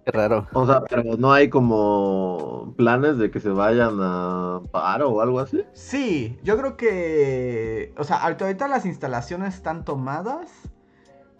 [0.05, 0.47] Qué raro.
[0.53, 5.39] O sea, pero no hay como planes de que se vayan a paro o algo
[5.39, 5.63] así.
[5.73, 7.93] Sí, yo creo que.
[7.97, 10.49] O sea, ahorita ahorita las instalaciones están tomadas.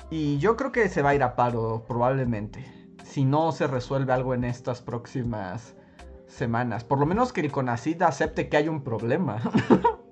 [0.09, 2.66] Y yo creo que se va a ir a paro, probablemente.
[3.03, 5.76] Si no se resuelve algo en estas próximas
[6.28, 6.84] semanas.
[6.84, 7.51] Por lo menos que el
[8.01, 9.41] acepte que hay un problema.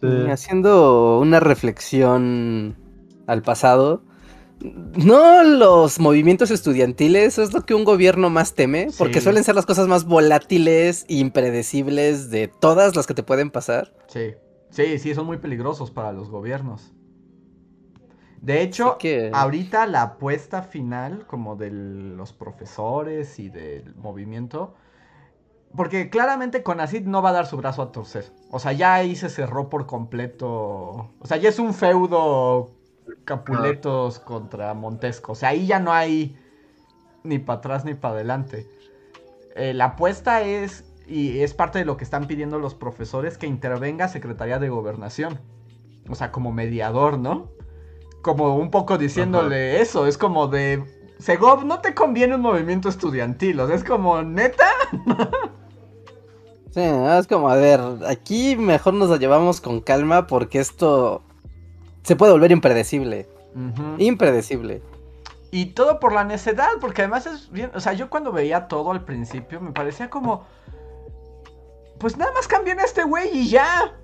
[0.00, 0.30] Sí.
[0.30, 2.76] Haciendo una reflexión
[3.26, 4.04] al pasado.
[4.60, 9.24] No los movimientos estudiantiles es lo que un gobierno más teme, porque Sí.
[9.24, 13.94] suelen ser las cosas más volátiles e impredecibles de todas las que te pueden pasar.
[14.08, 14.34] Sí,
[14.70, 16.92] sí, sí, son muy peligrosos para los gobiernos.
[18.40, 24.74] De hecho, que- ahorita la apuesta final, como de los profesores y del movimiento,
[25.76, 28.32] porque claramente Conacid no va a dar su brazo a torcer.
[28.50, 30.48] O sea, ya ahí se cerró por completo.
[31.18, 32.70] O sea, ya es un feudo
[33.24, 35.32] Capuletos contra Montesco.
[35.32, 36.36] O sea, ahí ya no hay
[37.24, 38.68] ni para atrás ni para adelante.
[39.54, 43.46] Eh, la apuesta es, y es parte de lo que están pidiendo los profesores, que
[43.46, 45.38] intervenga Secretaría de Gobernación.
[46.08, 47.50] O sea, como mediador, ¿no?
[48.22, 50.84] Como un poco diciéndole eso, es como de...
[51.18, 54.68] Segov, no te conviene un movimiento estudiantil, o sea, es como, neta.
[56.70, 61.22] Sí, es como, a ver, aquí mejor nos la llevamos con calma porque esto
[62.08, 63.28] se puede volver impredecible.
[63.98, 64.82] Impredecible.
[65.50, 68.92] Y todo por la necedad, porque además es bien, o sea, yo cuando veía todo
[68.92, 70.44] al principio me parecía como,
[71.98, 73.94] pues nada más cambien a este güey y ya.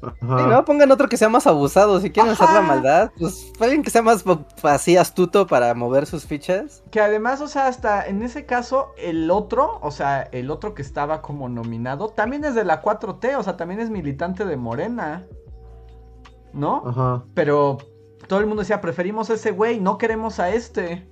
[0.00, 0.14] Ajá.
[0.20, 2.00] Sí, no, pongan otro que sea más abusado.
[2.00, 2.62] Si quieren hacer la Ajá.
[2.62, 4.24] maldad, pues alguien que sea más
[4.62, 6.82] así astuto para mover sus fichas.
[6.90, 10.82] Que además, o sea, hasta en ese caso, el otro, o sea, el otro que
[10.82, 15.26] estaba como nominado, también es de la 4T, o sea, también es militante de Morena.
[16.58, 16.82] ¿No?
[16.84, 17.24] Ajá.
[17.34, 17.78] Pero
[18.26, 21.06] todo el mundo decía, preferimos a ese güey, no queremos a este.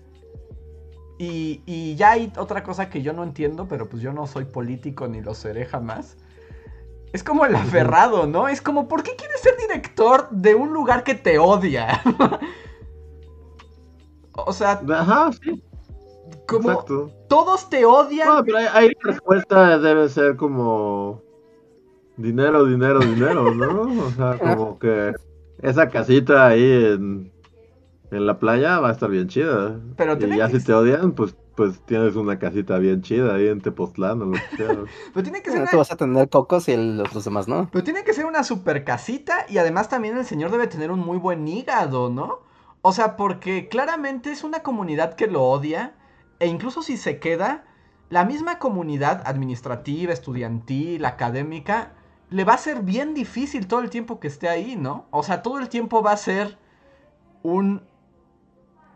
[1.19, 4.45] Y, y ya hay otra cosa que yo no entiendo, pero pues yo no soy
[4.45, 6.17] político ni lo seré jamás.
[7.13, 8.49] Es como el aferrado, ¿no?
[8.49, 12.03] Es como, ¿por qué quieres ser director de un lugar que te odia?
[14.33, 15.63] o sea, Ajá, sí.
[16.47, 17.11] como Exacto.
[17.29, 18.29] todos te odian.
[18.29, 21.23] No, pero ahí, ahí la respuesta debe ser como
[22.17, 24.05] dinero, dinero, dinero, ¿no?
[24.05, 25.15] O sea, como que
[25.63, 26.63] esa casita ahí
[26.95, 27.33] en,
[28.11, 29.81] En la playa va a estar bien chida.
[29.97, 33.49] Pero y ya que- si te odian, pues, pues tienes una casita bien chida ahí
[33.49, 34.69] en Tepoztlán o lo que sea.
[35.13, 37.69] Pero tiene que ser una, tú vas a tener cocos y el- los demás no.
[37.73, 41.01] pero tiene que ser una super casita y además también el señor debe tener un
[41.01, 42.41] muy buen hígado, ¿no?
[42.83, 45.95] O sea, porque claramente es una comunidad que lo odia
[46.39, 47.65] e incluso si se queda,
[48.09, 51.95] la misma comunidad administrativa, estudiantil, académica,
[52.31, 55.07] le va a ser bien difícil todo el tiempo que esté ahí, ¿no?
[55.11, 56.59] O sea, todo el tiempo va a ser
[57.43, 57.83] un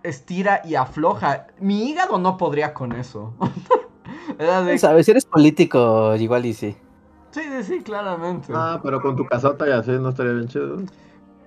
[0.03, 1.47] estira y afloja.
[1.59, 3.35] Mi hígado no podría con eso.
[4.39, 5.05] De- ¿Sabes?
[5.07, 6.77] Si eres político, igual y sí.
[7.31, 8.53] Sí, sí, sí, claramente.
[8.55, 10.79] Ah, pero con tu casota y así no estaría bien chido.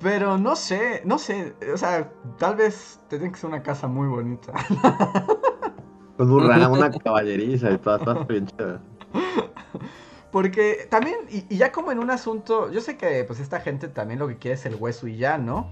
[0.01, 4.07] Pero no sé, no sé, o sea, tal vez tendría que ser una casa muy
[4.07, 4.53] bonita.
[6.17, 8.81] Con un ra- una caballeriza y todo, está bien chida.
[10.33, 14.19] Porque también, y, ya como en un asunto, yo sé que pues esta gente también
[14.19, 15.67] lo que quiere es el hueso y ya, ¿no?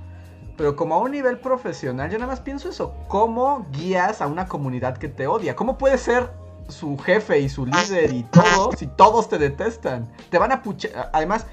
[0.55, 4.45] Pero como a un nivel profesional, yo nada más pienso eso, ¿cómo guías a una
[4.45, 5.55] comunidad que te odia?
[5.55, 6.29] ¿Cómo puedes ser
[6.67, 10.11] su jefe y su líder y todo si todos te detestan?
[10.29, 11.47] Te van a puchar, además,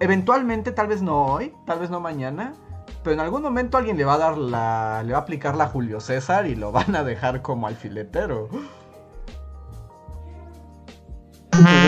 [0.00, 2.54] eventualmente, tal vez no hoy, tal vez no mañana,
[3.04, 5.68] pero en algún momento alguien le va a dar la, le va a aplicar la
[5.68, 8.48] Julio César y lo van a dejar como alfiletero.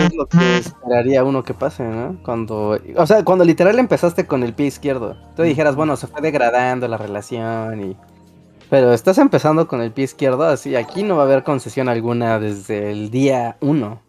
[0.05, 2.17] Es lo que esperaría uno que pase, ¿no?
[2.23, 6.21] Cuando, o sea, cuando literal empezaste con el pie izquierdo, tú dijeras, bueno, se fue
[6.21, 7.97] degradando la relación y...
[8.69, 12.39] Pero estás empezando con el pie izquierdo, así aquí no va a haber concesión alguna
[12.39, 14.01] desde el día uno.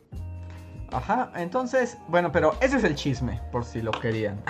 [0.93, 4.41] Ajá, entonces, bueno, pero ese es el chisme, por si lo querían.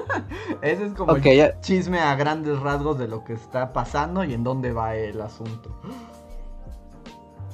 [0.62, 1.60] ese es como Ok, el ya.
[1.60, 5.74] chisme a grandes rasgos de lo que está pasando y en dónde va el asunto.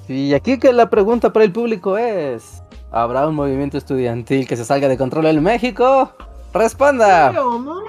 [0.08, 2.62] Y aquí que la pregunta para el público es,
[2.94, 6.12] ¿habrá un movimiento estudiantil que se salga de control en México?
[6.52, 7.30] Responda.
[7.30, 7.80] Creo, ¿no?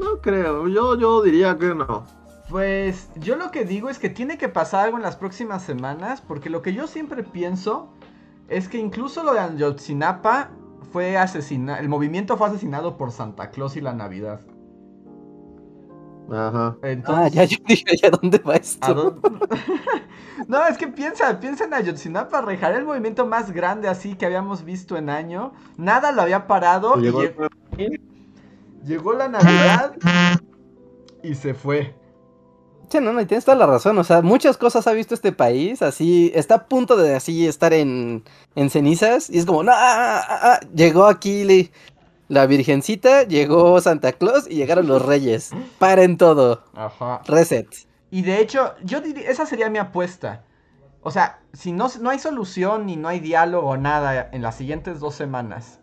[0.00, 2.04] No creo, yo, yo diría que no.
[2.48, 6.22] Pues yo lo que digo es que tiene que pasar algo en las próximas semanas,
[6.26, 7.88] porque lo que yo siempre pienso
[8.48, 10.50] es que incluso lo de Ayotzinapa
[10.92, 14.40] fue asesinado, el movimiento fue asesinado por Santa Claus y la Navidad.
[16.30, 16.76] Ajá.
[16.82, 18.86] Entonces, Ah, ya yo dije, ¿ya dónde va esto?
[18.86, 19.20] ¿A dónde?
[20.48, 24.64] no, es que piensa, piensa en Ayotzinapa, Rejaré el movimiento más grande así que habíamos
[24.64, 25.52] visto en año.
[25.76, 26.98] Nada lo había parado.
[26.98, 28.00] y Llegó lle-
[28.84, 29.94] llegó la Navidad
[31.22, 31.94] y se fue.
[32.90, 33.98] Sí, no, no, y tienes toda la razón.
[33.98, 35.82] O sea, muchas cosas ha visto este país.
[35.82, 38.22] Así, está a punto de así estar en,
[38.54, 39.30] en cenizas.
[39.30, 41.70] Y es como, no, ah, ah, ah", llegó aquí le-
[42.34, 45.52] la Virgencita, llegó Santa Claus y llegaron los Reyes.
[45.78, 46.64] Paren todo.
[46.74, 47.22] Ajá.
[47.26, 47.68] Reset.
[48.10, 50.44] Y de hecho, yo diría, esa sería mi apuesta.
[51.00, 54.56] O sea, si no, no hay solución ni no hay diálogo o nada en las
[54.56, 55.80] siguientes dos semanas.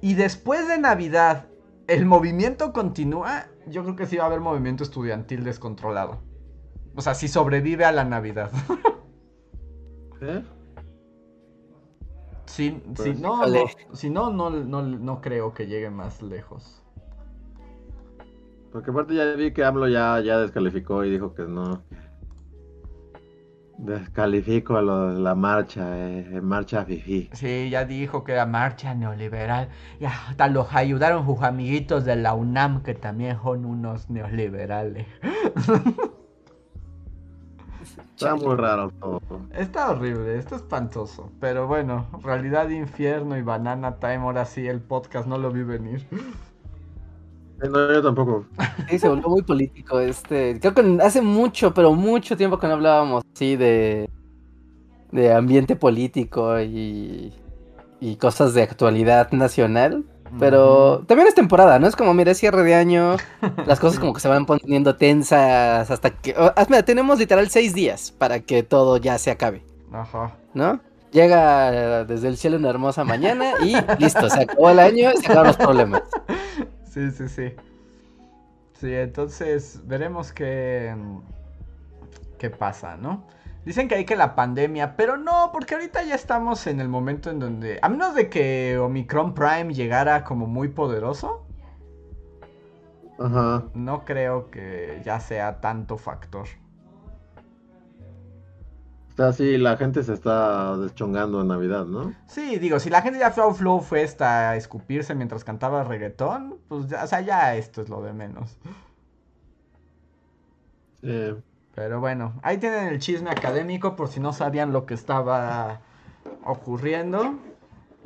[0.00, 1.46] Y después de Navidad,
[1.88, 3.46] el movimiento continúa.
[3.66, 6.22] Yo creo que sí va a haber movimiento estudiantil descontrolado.
[6.94, 8.50] O sea, si sobrevive a la Navidad.
[10.20, 10.42] ¿Eh?
[12.50, 16.82] Si, si no, no- si no, no, no, no creo que llegue más lejos.
[18.72, 21.82] Porque aparte ya vi que AMLO ya, ya descalificó y dijo que no.
[23.78, 27.30] Descalifico a lo la marcha, eh, marcha fifi.
[27.32, 29.68] Sí, ya dijo que era marcha neoliberal.
[29.98, 35.06] Y hasta los ayudaron sus amiguitos de la UNAM, que también son unos neoliberales.
[38.20, 39.22] Está muy raro todo.
[39.54, 41.32] Está horrible, está espantoso.
[41.40, 46.06] Pero bueno, realidad infierno y banana time, ahora sí el podcast no lo vi venir.
[47.62, 48.44] No, yo tampoco.
[48.88, 50.58] Sí, se volvió muy político este.
[50.60, 54.08] Creo que hace mucho, pero mucho tiempo que no hablábamos así de.
[55.12, 57.32] de ambiente político y.
[58.00, 60.04] y cosas de actualidad nacional.
[60.38, 61.86] Pero también es temporada, ¿no?
[61.86, 63.16] Es como, mira, es cierre de año,
[63.66, 66.34] las cosas como que se van poniendo tensas hasta que...
[66.38, 70.36] oh, mira, tenemos literal seis días para que todo ya se acabe, Ajá.
[70.54, 70.80] ¿no?
[71.10, 75.26] Llega desde el cielo una hermosa mañana y listo, se acabó el año y se
[75.26, 76.02] acabaron los problemas.
[76.88, 77.52] Sí, sí, sí.
[78.80, 80.94] Sí, entonces veremos qué,
[82.38, 83.26] qué pasa, ¿no?
[83.64, 87.30] Dicen que hay que la pandemia, pero no, porque ahorita ya estamos en el momento
[87.30, 91.44] en donde, a menos de que Omicron Prime llegara como muy poderoso,
[93.18, 93.64] Ajá.
[93.74, 96.48] no creo que ya sea tanto factor.
[99.12, 102.14] O sea, sí, la gente se está deschongando en Navidad, ¿no?
[102.26, 106.86] Sí, digo, si la gente ya flow flow fue hasta escupirse mientras cantaba reggaetón, pues
[106.88, 108.56] ya, o sea, ya esto es lo de menos.
[111.02, 111.34] Sí.
[111.74, 115.80] Pero bueno, ahí tienen el chisme académico por si no sabían lo que estaba
[116.44, 117.36] ocurriendo.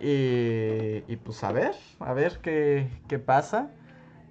[0.01, 3.71] Y, y pues a ver, a ver qué, qué pasa.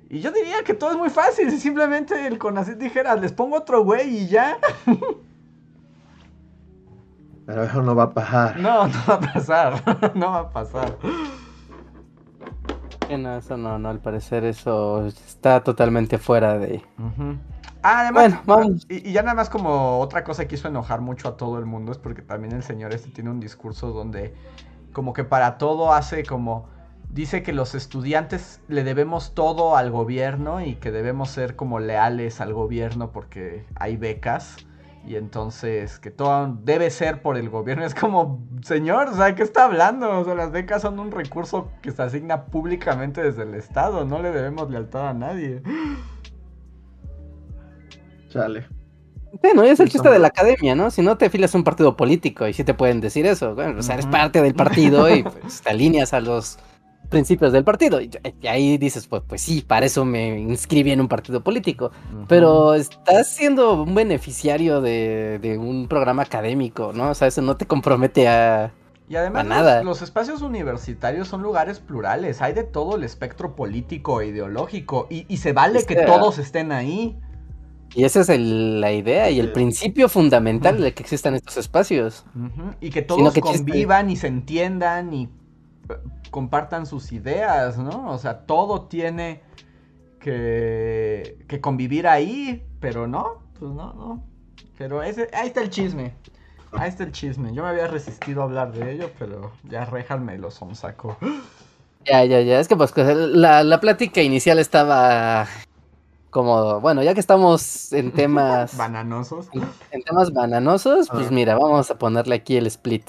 [0.09, 1.49] Y yo diría que todo es muy fácil.
[1.49, 4.57] Si simplemente el CONACYT dijera, les pongo otro güey y ya.
[7.45, 8.59] Pero eso no va a pasar.
[8.59, 10.11] No, no va a pasar.
[10.15, 10.97] no va a pasar.
[13.07, 16.83] Que No, eso no, no, al parecer eso está totalmente fuera de...
[16.97, 17.35] Ah,
[17.83, 18.85] además, Bueno, vamos.
[18.89, 21.65] Y, y ya nada más como otra cosa que hizo enojar mucho a todo el
[21.65, 24.33] mundo es porque también el señor este tiene un discurso donde
[24.93, 26.69] como que para todo hace como
[27.09, 32.41] dice que los estudiantes le debemos todo al gobierno y que debemos ser como leales
[32.41, 34.57] al gobierno porque hay becas
[35.05, 37.85] y entonces que todo debe ser por el gobierno.
[37.85, 40.19] Es como, señor, o sea, ¿qué está hablando?
[40.19, 44.21] O sea, las becas son un recurso que se asigna públicamente desde el Estado, no
[44.21, 45.61] le debemos lealtad a nadie.
[48.33, 48.67] Chale.
[49.41, 50.91] Bueno, es el chiste de la academia, ¿no?
[50.91, 53.55] Si no te afilas a un partido político y sí te pueden decir eso.
[53.55, 56.59] Bueno, o sea, eres parte del partido y pues, te alineas a los
[57.09, 57.99] principios del partido.
[57.99, 58.11] Y,
[58.41, 61.91] y ahí dices, pues, pues sí, para eso me inscribí en un partido político.
[62.27, 67.09] Pero estás siendo un beneficiario de, de un programa académico, ¿no?
[67.09, 68.71] O sea, eso no te compromete a...
[69.09, 69.77] Y además nada.
[69.77, 75.07] Los, los espacios universitarios son lugares plurales, hay de todo el espectro político e ideológico
[75.09, 77.17] y, y se vale Es que que- todos estén ahí.
[77.95, 82.25] Y esa es el- la idea y el principio fundamental de que existan estos espacios.
[82.81, 83.57] Y que todos que chiste.
[83.57, 85.23] convivan y se entiendan y
[85.89, 85.93] eh,
[86.31, 88.09] compartan sus ideas, ¿no?
[88.11, 89.41] O sea, todo tiene
[90.19, 94.23] que, que convivir ahí, pero no, pues no, no.
[94.77, 96.13] Pero ese, ahí está el chisme.
[96.71, 97.53] Ahí está el chisme.
[97.53, 100.49] Yo me había resistido a hablar de ello, pero ya Rejan me lo.
[102.05, 102.59] Ya, ya, ya.
[102.59, 105.47] Es que pues la, la plática inicial estaba
[106.33, 109.49] como, bueno, ya que estamos en temas, Bananosos.
[109.91, 113.07] en temas bananosos, pues mira, vamos a ponerle aquí el split.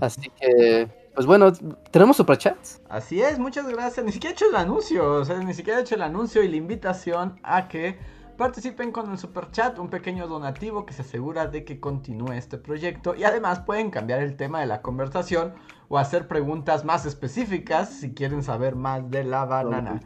[0.00, 1.52] Así que, pues bueno,
[1.90, 2.80] ¿tenemos superchats?
[2.88, 4.06] Así es, muchas gracias.
[4.06, 6.48] Ni siquiera he hecho el anuncio, o sea, ni siquiera he hecho el anuncio y
[6.48, 7.98] la invitación a que
[8.36, 12.56] participen con el super chat, un pequeño donativo que se asegura de que continúe este
[12.56, 15.54] proyecto y además pueden cambiar el tema de la conversación
[15.88, 20.00] o hacer preguntas más específicas si quieren saber más de la banana.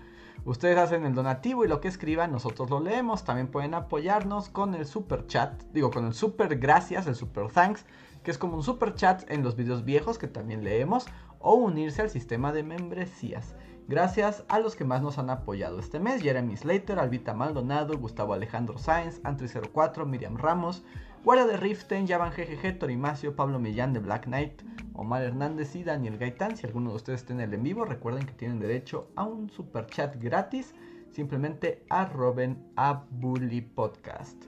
[0.46, 3.24] Ustedes hacen el donativo y lo que escriban nosotros lo leemos.
[3.24, 7.84] También pueden apoyarnos con el super chat, digo con el super gracias, el super thanks,
[8.22, 11.06] que es como un super chat en los videos viejos que también leemos,
[11.40, 13.56] o unirse al sistema de membresías.
[13.88, 18.32] Gracias a los que más nos han apoyado este mes: Jeremy Slater, Albita Maldonado, Gustavo
[18.32, 20.84] Alejandro Sáenz, Antri04, Miriam Ramos,
[21.26, 24.62] Guardia de Riften, Yavan GGG, Torimacio, Pablo Millán de Black Knight,
[24.92, 26.56] Omar Hernández y Daniel Gaitán.
[26.56, 29.50] Si alguno de ustedes está en el en vivo, recuerden que tienen derecho a un
[29.50, 30.72] super chat gratis.
[31.10, 34.40] Simplemente arroben a Bully Podcast.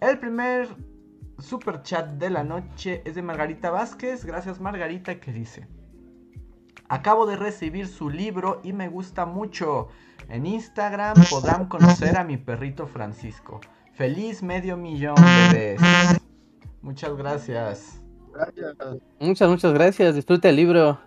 [0.00, 0.66] El primer
[1.38, 4.24] super chat de la noche es de Margarita Vázquez.
[4.24, 5.68] Gracias Margarita que dice.
[6.88, 9.90] Acabo de recibir su libro y me gusta mucho.
[10.28, 13.60] En Instagram podrán conocer a mi perrito Francisco.
[14.00, 15.14] Feliz medio millón
[15.52, 16.20] de veces.
[16.80, 18.00] Muchas gracias.
[18.32, 18.74] Gracias.
[19.18, 20.14] Muchas, muchas gracias.
[20.14, 20.98] Disfruta el libro.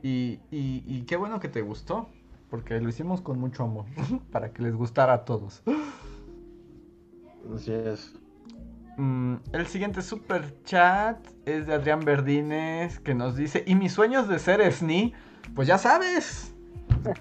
[0.00, 2.08] Y, y- y qué bueno que te gustó.
[2.50, 3.86] Porque lo hicimos con mucho amor.
[4.30, 5.64] para que les gustara a todos.
[7.52, 8.14] Así es.
[8.96, 14.28] Mm, el siguiente super chat es de Adrián Verdines que nos dice, ¿y mis sueños
[14.28, 15.14] de ser SNI?
[15.56, 16.54] Pues ya sabes,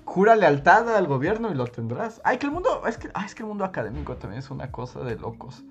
[0.05, 2.21] jura lealtad al gobierno y lo tendrás.
[2.23, 4.71] Ay, que el mundo, es que, ay, es que el mundo académico también es una
[4.71, 5.63] cosa de locos.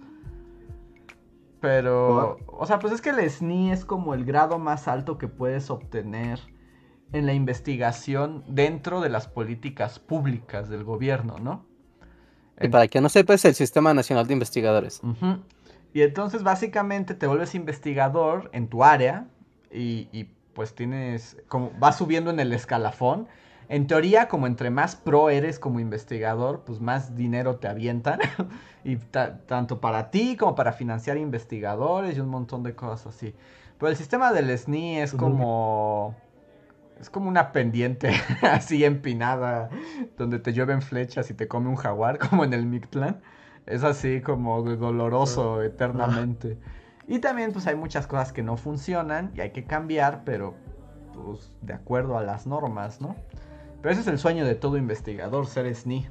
[1.61, 5.29] Pero, o sea, pues es que el SNI es como el grado más alto que
[5.29, 6.41] puedes obtener
[7.13, 11.67] en la investigación dentro de las políticas públicas del gobierno, ¿no?
[12.61, 15.01] Y para quien no sepa, es el Sistema Nacional de Investigadores.
[15.93, 19.27] Y entonces básicamente te vuelves investigador en tu área
[19.73, 23.29] y, y, pues tienes, como vas subiendo en el escalafón.
[23.71, 28.19] En teoría, como entre más pro eres como investigador, pues más dinero te avientan.
[28.85, 33.33] y ta- tanto para ti como para financiar investigadores y un montón de cosas así.
[33.79, 36.17] Pero el sistema del SNI es como...
[37.01, 38.11] Es como una pendiente
[38.43, 39.71] así empinada
[40.19, 43.21] donde te llueven flechas y te come un jaguar como en el Mictlán.
[43.67, 46.59] Es así como doloroso eternamente.
[47.07, 50.55] Y también pues hay muchas cosas que no funcionan y hay que cambiar, pero
[51.15, 53.15] pues de acuerdo a las normas, ¿no?
[53.81, 56.07] Pero ese es el sueño de todo investigador, ser SNI.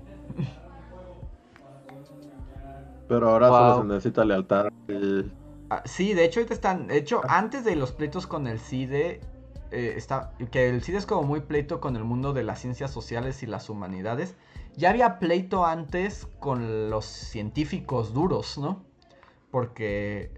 [3.08, 3.58] Pero ahora Wow.
[3.58, 4.68] solo se necesita lealtad.
[4.88, 5.32] Y-
[5.72, 9.22] Ah, sí, de hecho ahorita están, de hecho antes de los pleitos con el CIDE,
[9.70, 12.90] eh, está, que el CIDE es como muy pleito con el mundo de las ciencias
[12.90, 14.36] sociales y las humanidades,
[14.76, 18.84] ya había pleito antes con los científicos duros, ¿no?
[19.52, 20.32] Porque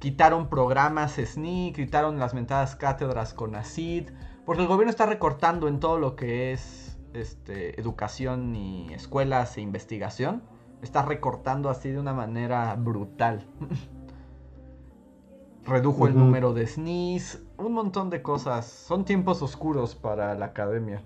[0.00, 4.10] quitaron programas SNI, quitaron las mentadas cátedras con ACID,
[4.48, 9.60] porque el gobierno está recortando en todo lo que es este, educación y escuelas e
[9.60, 10.42] investigación,
[10.80, 13.46] está recortando así de una manera brutal.
[15.66, 18.64] Redujo el número de SNIS, un montón de cosas.
[18.64, 21.02] Son tiempos oscuros para la academia.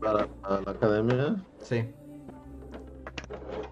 [0.00, 1.44] Para, para la academia.
[1.58, 1.92] Sí.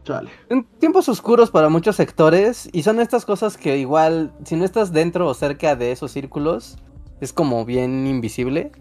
[0.05, 0.31] Chale.
[0.51, 4.93] En tiempos oscuros para muchos sectores y son estas cosas que igual, si no estás
[4.93, 6.77] dentro o cerca de esos círculos,
[7.23, 8.73] es como bien invisible.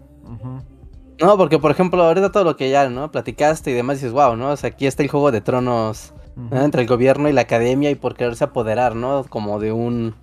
[1.20, 3.10] No, porque por ejemplo, ahorita todo lo que ya, ¿no?
[3.10, 4.50] Platicaste y demás dices, wow, ¿no?
[4.50, 6.14] O sea, aquí está el juego de tronos
[6.52, 9.24] entre el gobierno y la academia y por quererse apoderar, ¿no?
[9.28, 10.14] Como de un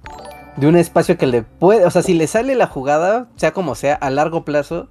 [0.56, 3.76] de un espacio que le puede, o sea, si le sale la jugada, sea como
[3.76, 4.90] sea, a largo plazo,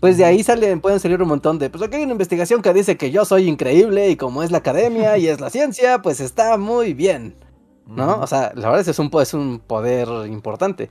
[0.00, 2.72] pues de ahí salen, pueden salir un montón de, pues aquí hay una investigación que
[2.74, 6.20] dice que yo soy increíble y como es la academia y es la ciencia, pues
[6.20, 7.36] está muy bien,
[7.86, 8.20] ¿no?
[8.20, 10.90] O sea, la verdad es que es un, es un poder importante.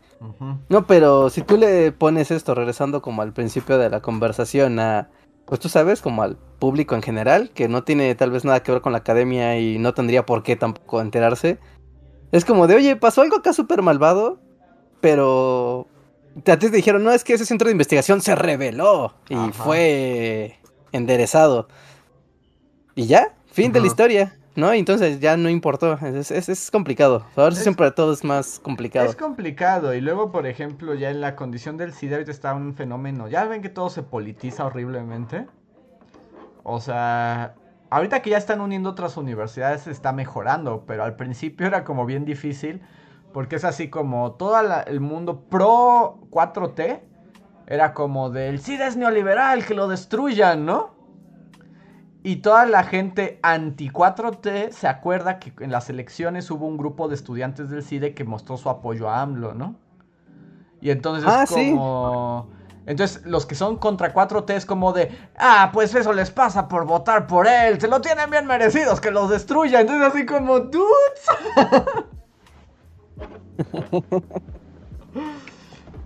[0.70, 5.10] No, pero si tú le pones esto, regresando como al principio de la conversación, a,
[5.46, 8.72] pues tú sabes, como al público en general, que no tiene tal vez nada que
[8.72, 11.60] ver con la academia y no tendría por qué tampoco enterarse,
[12.32, 14.40] es como de, oye, pasó algo acá súper malvado,
[15.02, 15.88] pero
[16.38, 19.52] a ti te dijeron, no, es que ese centro de investigación se reveló y Ajá.
[19.52, 20.60] fue
[20.92, 21.68] enderezado.
[22.96, 24.38] Y ya, fin de la historia.
[24.56, 24.72] ¿No?
[24.72, 25.94] Entonces ya no importó.
[26.02, 27.26] Es, es, es complicado.
[27.36, 29.06] Ahora Es- siempre todo es más complicado.
[29.10, 29.94] Es complicado.
[29.94, 33.28] Y luego, por ejemplo, ya en la condición del SIDA ahorita está un fenómeno.
[33.28, 35.46] Ya ven que todo se politiza horriblemente.
[36.64, 37.56] O sea,
[37.90, 40.86] ahorita que ya están uniendo otras universidades está mejorando.
[40.88, 42.82] Pero al principio era como bien difícil.
[43.34, 47.02] Porque es así como todo la- el mundo pro 4T.
[47.68, 50.95] Era como del SIDA es neoliberal, que lo destruyan, ¿no?
[52.26, 57.08] Y toda la gente anti 4T se acuerda que en las elecciones hubo un grupo
[57.08, 59.76] de estudiantes del CIDE que mostró su apoyo a AMLO, ¿no?
[60.82, 61.70] Y entonces Ah, sí.
[61.70, 62.50] como...
[62.88, 65.16] Entonces los que son contra 4T es como de...
[65.38, 67.80] Ah, pues eso les pasa por votar por él.
[67.80, 69.82] Se lo tienen bien merecidos, que los destruya.
[69.82, 70.62] Entonces así como...
[70.62, 70.88] Dudes.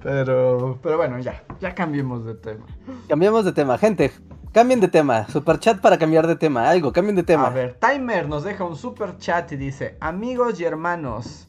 [0.04, 0.78] pero...
[0.84, 1.42] Pero bueno, ya.
[1.62, 2.66] Ya cambiemos de tema.
[3.08, 4.12] Cambiamos de tema, gente.
[4.52, 5.28] Cambien de tema.
[5.28, 6.70] Super chat para cambiar de tema.
[6.70, 7.48] Algo, cambien de tema.
[7.48, 11.48] A ver, Timer nos deja un super chat y dice, amigos y hermanos,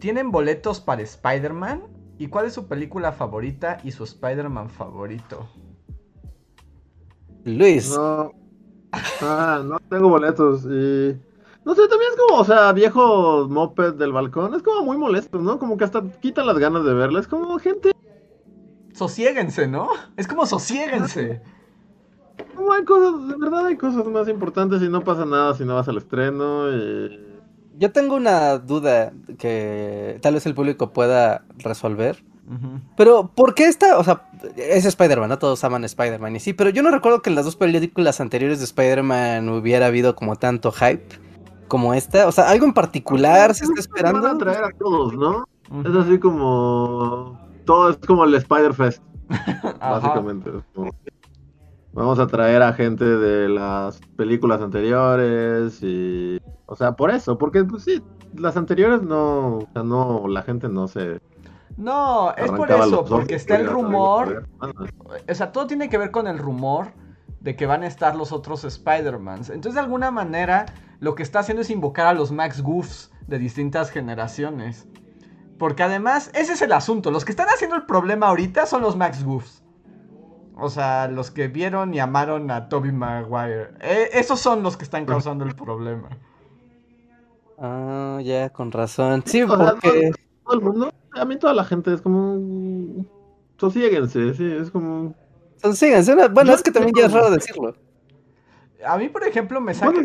[0.00, 1.82] ¿tienen boletos para Spider-Man?
[2.18, 5.48] ¿Y cuál es su película favorita y su Spider-Man favorito?
[7.44, 7.90] Luis.
[7.90, 8.32] No.
[9.22, 10.64] Ah, no tengo boletos.
[10.64, 11.16] Y.
[11.64, 14.54] No sé, también es como, o sea, viejo moped del balcón.
[14.54, 15.58] Es como muy molesto, ¿no?
[15.58, 17.20] Como que hasta quitan las ganas de verla.
[17.20, 17.92] Es como gente.
[18.92, 19.88] Sosiéguense, ¿no?
[20.16, 21.42] Es como sosiéguense.
[22.54, 25.74] Como hay cosas, de verdad hay cosas más importantes y no pasa nada si no
[25.74, 26.70] vas al estreno.
[26.70, 27.20] Y...
[27.78, 32.22] Yo tengo una duda que tal vez el público pueda resolver.
[32.96, 33.98] Pero, ¿por qué esta?
[33.98, 35.38] O sea, es Spider-Man, ¿no?
[35.38, 38.58] Todos aman Spider-Man y sí, pero yo no recuerdo que en las dos películas anteriores
[38.58, 41.18] de Spider-Man hubiera habido como tanto hype
[41.68, 42.28] como esta.
[42.28, 44.20] O sea, algo en particular se está esperando.
[44.20, 45.46] Van a traer a todos, ¿no?
[45.84, 47.40] Es así como.
[47.64, 49.02] Todo es como el Spider-Fest,
[49.80, 50.50] básicamente.
[50.50, 50.92] Es como,
[51.94, 56.40] Vamos a traer a gente de las películas anteriores y.
[56.66, 58.02] O sea, por eso, porque pues sí,
[58.36, 59.58] las anteriores no.
[59.58, 61.20] O sea, no, la gente no se.
[61.76, 64.48] No, es por eso, porque está el rumor.
[64.60, 66.92] O sea, todo tiene que ver con el rumor
[67.40, 69.50] de que van a estar los otros Spider-Mans.
[69.50, 70.66] Entonces, de alguna manera,
[70.98, 74.88] lo que está haciendo es invocar a los Max Goofs de distintas generaciones.
[75.58, 77.10] Porque además, ese es el asunto.
[77.10, 79.63] Los que están haciendo el problema ahorita son los Max Goofs.
[80.56, 83.70] O sea, los que vieron y amaron a Tobey Maguire.
[83.80, 86.08] Eh, esos son los que están causando el problema.
[87.58, 89.22] Ah, ya, con razón.
[89.26, 90.10] Sí, O sea, porque.
[90.44, 93.04] Todo el mundo, a mí toda la gente es como.
[93.58, 95.14] Sosiéguense, sí, es como.
[95.62, 97.74] Una- Bueno, Yo es que también ya es raro decirlo.
[98.86, 99.98] A mí, por ejemplo, me saca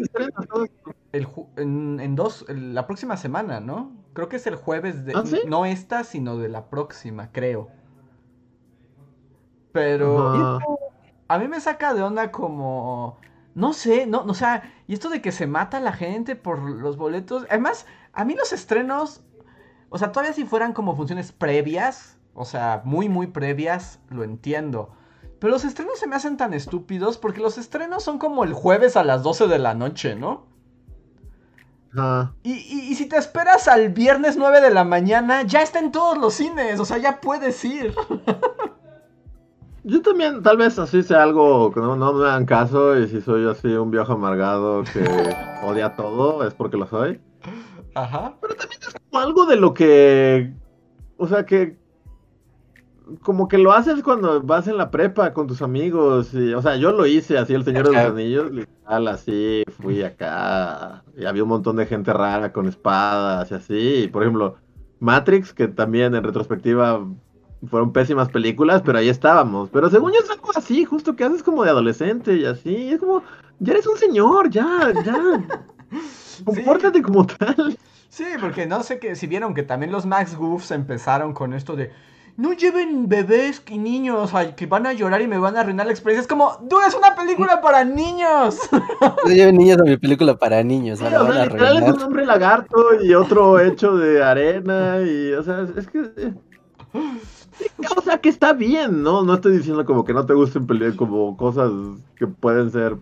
[1.12, 3.92] el ju- en, en dos, el- la próxima semana, ¿no?
[4.14, 5.14] Creo que es el jueves de...
[5.16, 5.42] ¿Ah, sí?
[5.48, 7.68] No esta, sino de la próxima, creo.
[9.80, 10.34] Pero
[11.28, 13.18] a mí me saca de onda como...
[13.56, 16.98] No sé, no, o sea, y esto de que se mata la gente por los
[16.98, 17.46] boletos.
[17.50, 19.22] Además, a mí los estrenos,
[19.90, 24.92] o sea, todavía si fueran como funciones previas, o sea, muy, muy previas, lo entiendo.
[25.40, 28.96] Pero los estrenos se me hacen tan estúpidos porque los estrenos son como el jueves
[28.96, 30.46] a las 12 de la noche, ¿no?
[32.44, 35.92] Y, y- y si te esperas al viernes 9 de la mañana, ya está en
[35.92, 37.96] todos los cines, o sea, ya puedes ir.
[39.84, 43.22] Yo también, tal vez así sea algo que no, no me hagan caso y si
[43.22, 45.04] soy así un viejo amargado que
[45.64, 47.20] odia todo, es porque lo soy.
[47.96, 48.36] Ajá.
[49.10, 50.54] Como algo de lo que,
[51.18, 51.78] o sea, que
[53.22, 56.34] como que lo haces cuando vas en la prepa con tus amigos.
[56.34, 58.12] Y, o sea, yo lo hice así, el Señor de los.
[58.12, 61.04] Anillos, literal, así, fui acá.
[61.18, 64.04] Y había un montón de gente rara con espadas y así.
[64.04, 64.56] Y, por ejemplo,
[65.00, 67.06] Matrix, que también en retrospectiva
[67.68, 69.70] fueron pésimas películas, pero ahí estábamos.
[69.72, 72.92] Pero según yo es algo así, justo que haces como de adolescente y así.
[72.92, 73.24] Es como,
[73.60, 75.64] ya eres un señor, ya, ya.
[76.46, 77.78] Compórtate como tal.
[78.10, 81.76] Sí, porque no sé que si vieron que también los Max Goofs empezaron con esto
[81.76, 81.92] de
[82.40, 85.86] no lleven bebés y niños ay, que van a llorar y me van a arruinar
[85.86, 86.22] la experiencia.
[86.22, 88.60] Es como, tú es una película para niños.
[89.26, 91.90] No lleven niños a mi película para niños, Sí, o van sea, a literal es
[91.90, 96.34] un hombre lagarto y otro hecho de arena y, o sea, es que...
[97.98, 99.24] O sea, que está bien, ¿no?
[99.24, 101.72] No estoy diciendo como que no te gusten pelear como cosas
[102.16, 102.98] que pueden ser,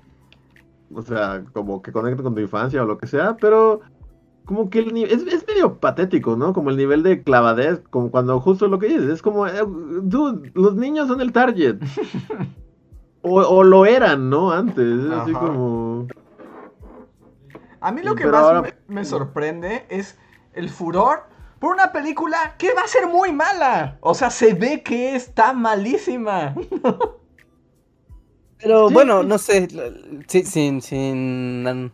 [0.94, 3.82] o sea, como que conecten con tu infancia o lo que sea, pero
[4.46, 6.54] como que el ni- es, es medio patético, ¿no?
[6.54, 9.62] Como el nivel de clavadez, como cuando justo lo que dices, es como, eh,
[10.04, 11.78] dude, los niños son el target.
[13.24, 14.52] O, o lo eran, ¿no?
[14.52, 16.08] Antes, es así como...
[17.82, 20.18] A mí lo que más ahora- me, me sorprende es
[20.54, 21.24] el furor
[21.60, 23.98] por una película que va a ser muy mala.
[24.02, 26.54] O sea, se ve que está malísima.
[28.60, 29.68] Pero bueno, no sé,
[30.28, 31.92] sin, sin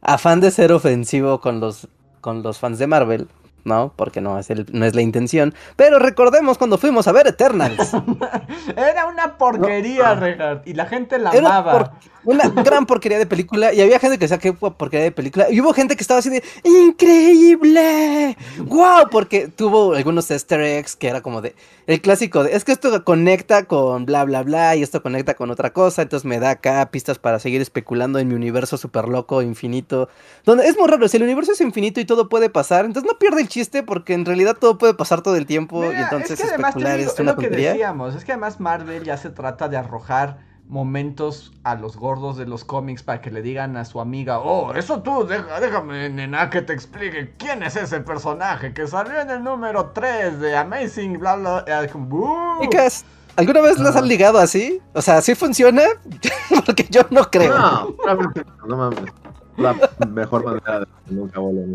[0.00, 1.88] afán de ser ofensivo con los,
[2.22, 3.28] con los fans de Marvel,
[3.64, 3.92] ¿no?
[3.96, 5.54] Porque no es, el, no es la intención.
[5.76, 7.92] Pero recordemos cuando fuimos a ver Eternals.
[8.76, 10.20] Era una porquería, No.
[10.20, 11.72] Reinhardt, y la gente la Era amaba.
[11.72, 11.90] por-
[12.24, 13.72] una gran porquería de película.
[13.72, 15.50] Y había gente que decía que porquería de película.
[15.50, 18.36] Y hubo gente que estaba así de ¡Increíble!
[18.58, 19.08] ¡Wow!
[19.10, 21.54] Porque tuvo algunos easter eggs que era como de.
[21.86, 22.54] El clásico de.
[22.54, 24.76] Es que esto conecta con bla bla bla.
[24.76, 26.02] Y esto conecta con otra cosa.
[26.02, 30.08] Entonces me da acá pistas para seguir especulando en mi universo súper loco, infinito.
[30.44, 31.08] Donde es muy raro.
[31.08, 32.84] Si el universo es infinito y todo puede pasar.
[32.84, 33.82] Entonces no pierde el chiste.
[33.82, 35.80] Porque en realidad todo puede pasar todo el tiempo.
[35.80, 38.32] Mira, y entonces es que además especular digo, es una lo que decíamos, es que
[38.32, 43.20] además Marvel ya se trata de arrojar momentos a los gordos de los cómics para
[43.20, 47.34] que le digan a su amiga, oh, eso tú, deja- déjame, nena, que te explique
[47.38, 51.64] quién es ese personaje que salió en el número 3 de Amazing, bla, bla,
[51.94, 52.60] "Uh".
[52.62, 53.04] Chicas,
[53.36, 53.98] ¿alguna vez las Ah.
[53.98, 54.80] han ligado así?
[54.94, 55.82] O sea, ¿sí funciona?
[56.64, 57.58] Porque yo no creo.
[57.58, 58.32] No, no,
[58.68, 59.12] no mames.
[59.56, 59.74] La
[60.06, 61.74] mejor manera de nunca vuelvo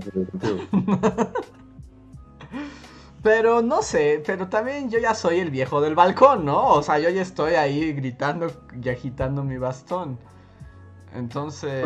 [0.71, 1.35] a.
[3.25, 6.67] Pero no sé, pero también yo ya soy el viejo del balcón, ¿no?
[6.67, 10.19] O sea, yo ya estoy ahí gritando y agitando mi bastón.
[11.11, 11.83] Entonces...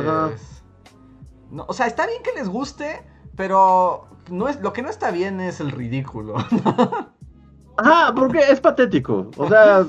[1.49, 3.05] No, o sea, está bien que les guste,
[3.37, 6.35] pero no es, lo que no está bien es el ridículo.
[7.77, 9.31] Ajá, porque es patético.
[9.37, 9.85] O sea,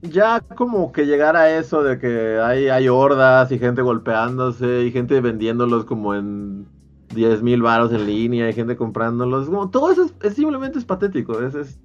[0.00, 4.90] ya como que llegar a eso de que hay, hay hordas y gente golpeándose y
[4.90, 6.77] gente vendiéndolos como en
[7.14, 9.46] 10 mil baros en línea y gente comprándolos.
[9.46, 11.40] Como, todo eso es, es simplemente es patético.
[11.40, 11.78] Es, es,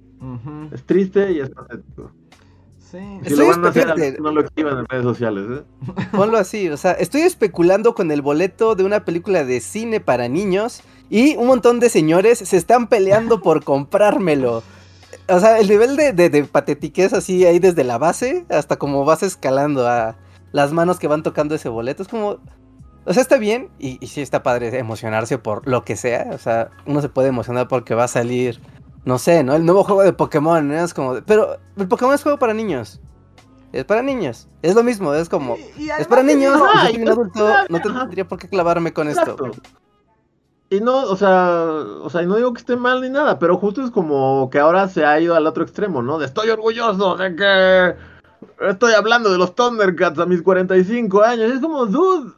[0.86, 2.10] triste y es patético.
[2.78, 2.98] Sí.
[3.22, 4.16] Si Estoy lo van a hacer, fíjate.
[4.20, 5.44] no lo escriban en redes sociales.
[5.50, 5.62] ¿eh?
[6.12, 10.28] Ponlo así, o sea, estoy especulando con el boleto de una película de cine para
[10.28, 14.62] niños y un montón de señores se están peleando por comprármelo.
[15.28, 19.04] O sea, el nivel de, de, de patetiquez así ahí desde la base hasta como
[19.04, 20.16] vas escalando a
[20.52, 22.02] las manos que van tocando ese boleto.
[22.02, 22.38] Es como...
[23.06, 26.30] O sea, está bien y, y sí está padre emocionarse por lo que sea.
[26.32, 28.60] O sea, uno se puede emocionar porque va a salir,
[29.04, 29.54] no sé, ¿no?
[29.54, 30.74] El nuevo juego de Pokémon, ¿no?
[30.74, 31.14] Es como...
[31.14, 33.00] de- Pero el Pokémon es juego para niños.
[33.72, 34.48] Es para niños.
[34.62, 35.56] Es lo mismo, es como...
[35.78, 38.92] Y- y Es para niños, Ajá, yo soy un adulto, no tendría por qué clavarme
[38.92, 39.36] con esto.
[40.70, 41.52] Y no, o sea,
[42.02, 44.58] o sea, y no digo que esté mal ni nada, pero justo es como que
[44.58, 46.18] ahora se ha ido al otro extremo, ¿no?
[46.18, 47.94] De estoy orgulloso de que
[48.68, 51.52] estoy hablando de los Thundercats a mis 45 años.
[51.52, 52.32] Es como, dude,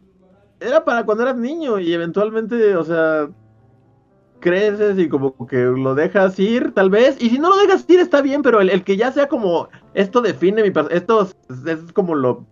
[0.61, 3.29] era para cuando eras niño y eventualmente, o sea,
[4.41, 7.17] creces y como que lo dejas ir, tal vez.
[7.21, 9.69] Y si no lo dejas ir, está bien, pero el, el que ya sea como,
[9.95, 12.45] esto define mi esto es, es como lo,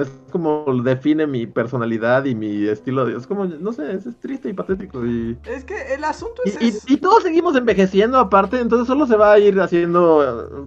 [0.00, 4.16] es como define mi personalidad y mi estilo de, es como, no sé, es, es
[4.20, 6.86] triste y patético y, Es que el asunto es...
[6.88, 10.66] y- y todos seguimos envejeciendo aparte, entonces solo se va a ir haciendo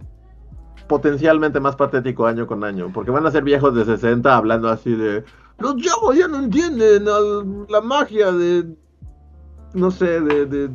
[0.88, 4.94] potencialmente más patético año con año, porque van a ser viejos de 60 hablando así
[4.94, 5.24] de,
[5.62, 8.76] los chavos ya no entienden al- la magia de,
[9.74, 10.70] no sé, de, de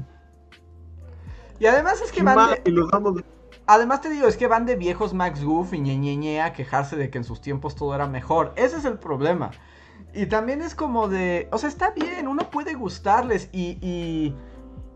[1.58, 2.62] Y además es que van de...
[2.64, 3.22] y los vamos
[3.68, 7.10] Además te digo, es que van de viejos Max Goof y ñeñeñe a quejarse de
[7.10, 8.52] que en sus tiempos todo era mejor.
[8.54, 9.50] Ese es el problema.
[10.14, 11.48] Y también es como de...
[11.50, 13.78] O sea, está bien, uno puede gustarles y...
[13.80, 14.36] y...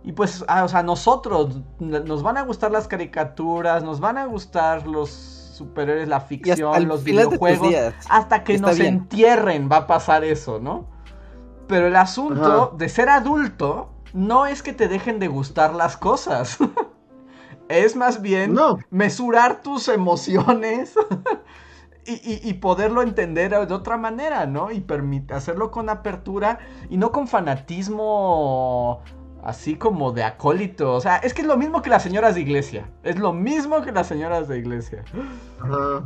[0.05, 4.27] y pues, ah, o sea, nosotros nos van a gustar las caricaturas, nos van a
[4.27, 7.69] gustar los superhéroes, la hasta ficción, los videojuegos.
[7.69, 7.95] días.
[8.09, 8.95] Hasta que Está nos bien.
[8.95, 10.87] entierren va a pasar eso, ¿no?
[11.69, 12.77] Pero el asunto Ajá.
[12.77, 16.59] de ser adulto no es que te dejen de gustar las cosas.
[17.69, 18.79] Es más bien No.
[18.91, 20.95] mesurar tus emociones
[22.05, 24.73] y, y- y poderlo entender de otra manera, ¿no?
[24.73, 26.59] Y permit- hacerlo con apertura
[26.89, 29.03] y no con fanatismo
[29.45, 30.93] así como de acólito.
[30.95, 32.91] O sea, es que es lo mismo que las señoras de iglesia.
[33.03, 35.05] Es lo mismo que las señoras de iglesia.
[35.61, 36.05] Ajá.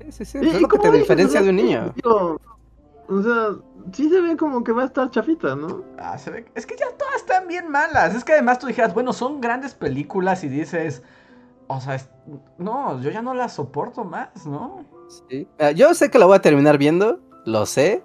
[0.00, 1.92] Sí, sí, sí, Y- es lo que te dices, diferencia o sea, de un niño.
[1.94, 2.40] digo,
[3.08, 3.48] o sea,
[3.92, 5.84] sí se ve como que va a estar chafita, ¿no?
[5.98, 8.14] Ah, se ve- Es que ya todas están bien malas.
[8.14, 11.02] Es que además tú dijeras, bueno, son grandes películas y dices,
[11.68, 12.10] o sea, es-
[12.58, 14.84] no, yo ya no las soporto más, ¿no?
[15.28, 15.46] Sí.
[15.60, 18.02] Ah, Yo sé que la voy a terminar viendo, lo sé.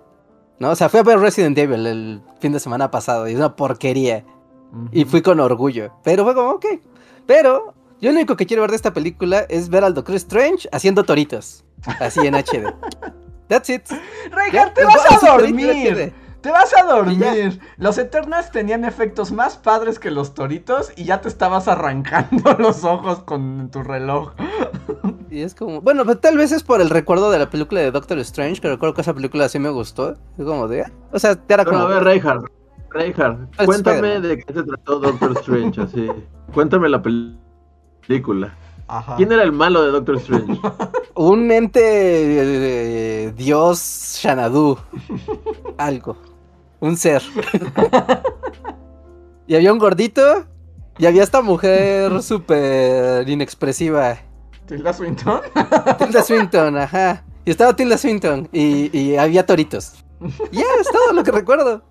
[0.60, 0.72] ¿No?
[0.72, 3.56] O sea, fui a ver Resident Evil el fin de semana pasado y es una
[3.56, 4.26] porquería.
[4.92, 5.94] Y fui con orgullo.
[6.04, 6.66] Pero fue como, ok.
[7.26, 10.68] Pero yo lo único que quiero ver de esta película es ver al Doctor Strange
[10.72, 11.64] haciendo toritos.
[12.00, 12.74] Así en HD.
[13.48, 13.84] That's it.
[14.32, 16.14] Reinhardt, te vas a dormir.
[16.48, 17.60] Te vas a dormir.
[17.76, 22.86] Los Eternals tenían efectos más padres que los toritos y ya te estabas arrancando los
[22.86, 24.32] ojos con tu reloj.
[25.30, 27.92] Y es como, bueno, pues tal vez es por el recuerdo de la película de
[27.92, 30.12] Doctor Strange, que recuerdo que esa película sí me gustó.
[30.38, 32.46] Es como de, ah, o sea, te era Pero como, a ver, Reinhardt,
[32.92, 36.08] Reinhardt, Es cuéntame de qué se trató Doctor Strange, así.
[36.54, 37.38] Cuéntame la pel-
[38.08, 38.56] película.
[38.88, 39.18] Ajá.
[39.18, 40.62] ¿Quién era el malo de Doctor Strange?
[41.16, 44.78] un ente eh, dios Shanadu.
[45.78, 46.16] Algo.
[46.80, 47.22] Un ser.
[49.48, 50.46] y había un gordito.
[51.00, 54.18] Y había esta mujer súper inexpresiva.
[54.66, 55.42] ¿Tilda Swinton?
[56.00, 57.24] Tilda Swinton, ajá.
[57.46, 58.50] Y estaba Tilda Swinton.
[58.52, 60.04] Y, y había toritos.
[60.52, 61.84] Y Ya, es todo lo que recuerdo.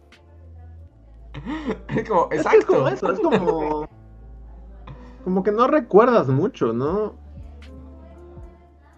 [1.89, 2.89] Es como, Es que es como exacto.
[2.89, 3.89] eso, es como.
[5.25, 7.15] Como que no recuerdas mucho, ¿no?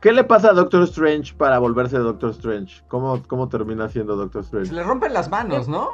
[0.01, 2.83] ¿Qué le pasa a Doctor Strange para volverse Doctor Strange?
[2.89, 4.73] ¿Cómo, cómo termina siendo Doctor Se Strange?
[4.73, 5.91] le rompen las manos, ¿no?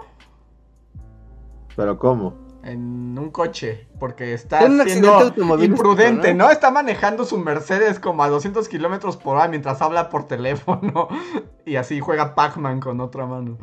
[1.74, 2.35] Pero ¿cómo?
[2.62, 6.47] En un coche, porque está En un accidente siendo imprudente, ¿no?
[6.47, 6.51] ¿no?
[6.51, 11.09] Está manejando su Mercedes como a 200 kilómetros por hora mientras habla por teléfono
[11.66, 13.59] y así juega Pac-Man con otra mano.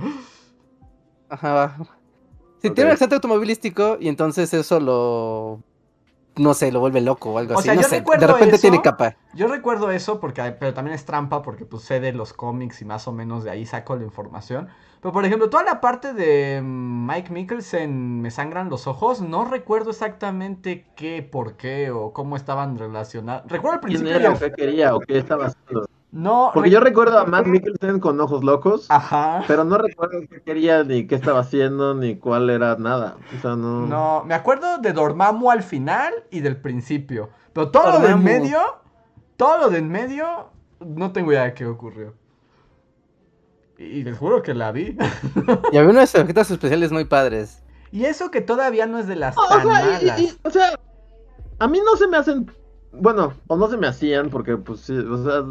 [1.30, 1.78] Ajá.
[2.62, 5.64] Si tiene un accidente automovilístico y entonces eso lo.
[6.38, 7.66] No sé, lo vuelve loco o algo O así.
[7.66, 8.00] sea, no yo sé.
[8.00, 8.62] recuerdo De repente eso.
[8.62, 9.16] tiene capa.
[9.34, 12.86] Yo recuerdo eso, porque, pero también es trampa, porque pues sé de los cómics y
[12.86, 14.70] más o menos de ahí saco la información.
[15.02, 19.90] Pero por ejemplo, toda la parte de Mike Mikkelsen, Me sangran los ojos, no recuerdo
[19.92, 23.50] exactamente qué, por qué o cómo estaban relacionados.
[23.52, 25.86] Recuerdo al ¿Quién principio era al- qué quería o qué estaba haciendo?
[26.14, 29.44] No, Porque re- yo recuerdo a Matt Mikkelsen con ojos locos, Ajá.
[29.48, 33.16] pero no recuerdo qué quería, ni qué estaba haciendo, ni cuál era nada.
[33.38, 33.86] O sea, no.
[33.88, 37.30] No, me acuerdo de Dormammu al final y del principio.
[37.54, 38.24] Pero todo lo del Dormammu.
[38.26, 38.60] medio,
[39.38, 40.50] todo lo del medio,
[40.82, 42.14] no tengo idea de qué ocurrió.
[43.78, 44.98] Y, les juro que la vi.
[45.72, 47.64] Y había unos efectos especiales muy padres.
[47.92, 50.20] y eso que todavía no es de las No, tan o sea, y- malas.
[50.22, 50.72] y- o sea,
[51.60, 52.52] a mí no se me hacen,
[52.92, 55.44] bueno, o no se me hacían, porque pues sí, o sea,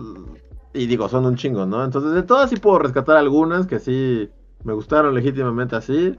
[0.72, 1.84] y digo, son un chingo, ¿no?
[1.84, 4.30] Entonces de todas sí puedo rescatar algunas que sí
[4.64, 6.18] me gustaron legítimamente así,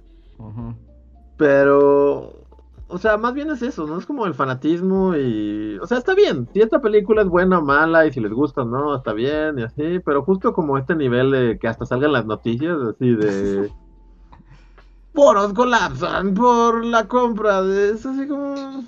[1.38, 2.46] pero,
[2.88, 3.98] o sea, más bien es eso, ¿no?
[3.98, 7.62] Es como el fanatismo y, o sea, está bien, si esta película es buena o
[7.62, 10.96] mala y si les gusta o no, está bien y así, pero justo como este
[10.96, 13.72] nivel de que hasta salgan las noticias, así de...
[15.14, 18.86] Foros colapsan por la compra de eso, así como...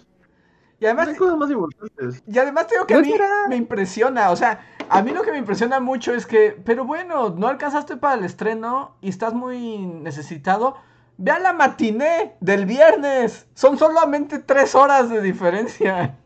[0.80, 2.24] Y además, Hay cosas más importantes.
[2.28, 3.14] y además tengo que a ¿No mí
[3.48, 4.32] me impresiona.
[4.32, 7.98] O sea, a mí lo que me impresiona mucho es que, pero bueno, no alcanzaste
[7.98, 10.76] para el estreno y estás muy necesitado.
[11.18, 13.48] Ve a la matiné del viernes.
[13.54, 16.18] Son solamente tres horas de diferencia.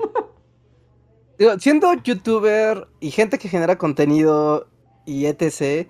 [1.60, 4.68] Siendo youtuber y gente que genera contenido
[5.06, 5.88] y etc.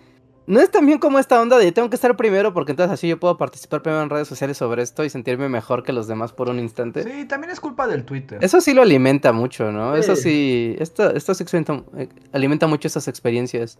[0.47, 3.19] No es también como esta onda de tengo que estar primero porque entonces así yo
[3.19, 6.47] puedo participar primero en redes sociales sobre esto y sentirme mejor que los demás por
[6.49, 7.03] un instante.
[7.03, 8.39] Sí, también es culpa del Twitter.
[8.41, 9.95] Eso sí lo alimenta mucho, ¿no?
[9.95, 10.75] Eso Sí.
[10.79, 13.77] esto, esto experimenta- eh, alimenta mucho esas experiencias.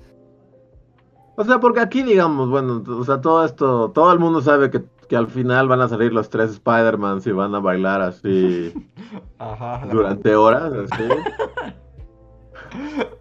[1.38, 4.84] O sea, porque aquí, digamos, bueno, o sea, todo esto, todo el mundo sabe que,
[5.08, 8.74] que al final van a salir los tres Spider-Mans y van a bailar así
[9.40, 9.88] Ajá.
[9.90, 11.04] durante horas, así.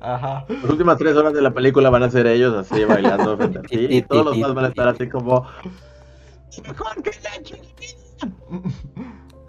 [0.00, 0.44] Ajá.
[0.48, 3.62] Las últimas tres horas de la película van a ser ellos así bailando frente a
[3.62, 3.86] ti.
[3.90, 5.46] Y todos los demás van a estar así como.
[6.66, 7.66] "Mejor que la chingada".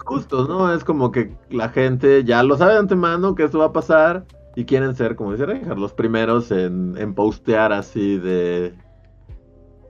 [0.04, 0.72] Justo, ¿no?
[0.72, 4.24] Es como que la gente ya lo sabe de antemano que esto va a pasar
[4.56, 8.74] y quieren ser, como dice Reinhardt, los primeros en, en postear así de.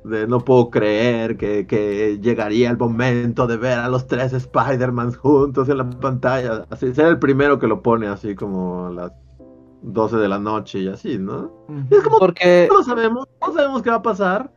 [0.05, 5.13] De no puedo creer que, que llegaría el momento de ver a los tres Spider-Man
[5.13, 6.65] juntos en la pantalla.
[6.71, 9.13] Así, ser el primero que lo pone así como las
[9.83, 11.53] 12 de la noche y así, ¿no?
[11.91, 14.51] Es como Porque no lo sabemos, no sabemos qué va a pasar.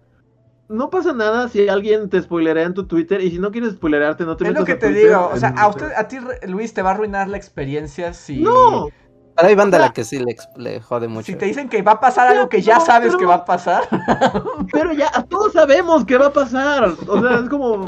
[0.69, 4.23] no pasa nada si alguien te spoilerea en tu Twitter y si no quieres spoilerarte
[4.26, 6.07] no te Es lo que a te Twitter digo, o sea, en- a usted, a
[6.07, 6.18] ti,
[6.48, 8.39] Luis, te va a arruinar la experiencia si...
[8.41, 8.88] No,
[9.35, 11.26] Pero hay banda O sea- la que sí le, le jode mucho.
[11.26, 13.35] Si te dicen que va a pasar algo que ya No, sabes pero- que va
[13.35, 13.84] a pasar.
[14.72, 16.93] pero ya todos sabemos qué va a pasar.
[17.07, 17.85] O sea, es como...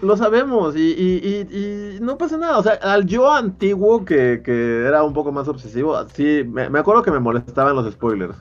[0.00, 2.58] Lo sabemos y, y- y- y no pasa nada.
[2.58, 6.78] O sea, al yo antiguo que, que era un poco más obsesivo, sí, me, me
[6.78, 8.36] acuerdo que me molestaban los spoilers.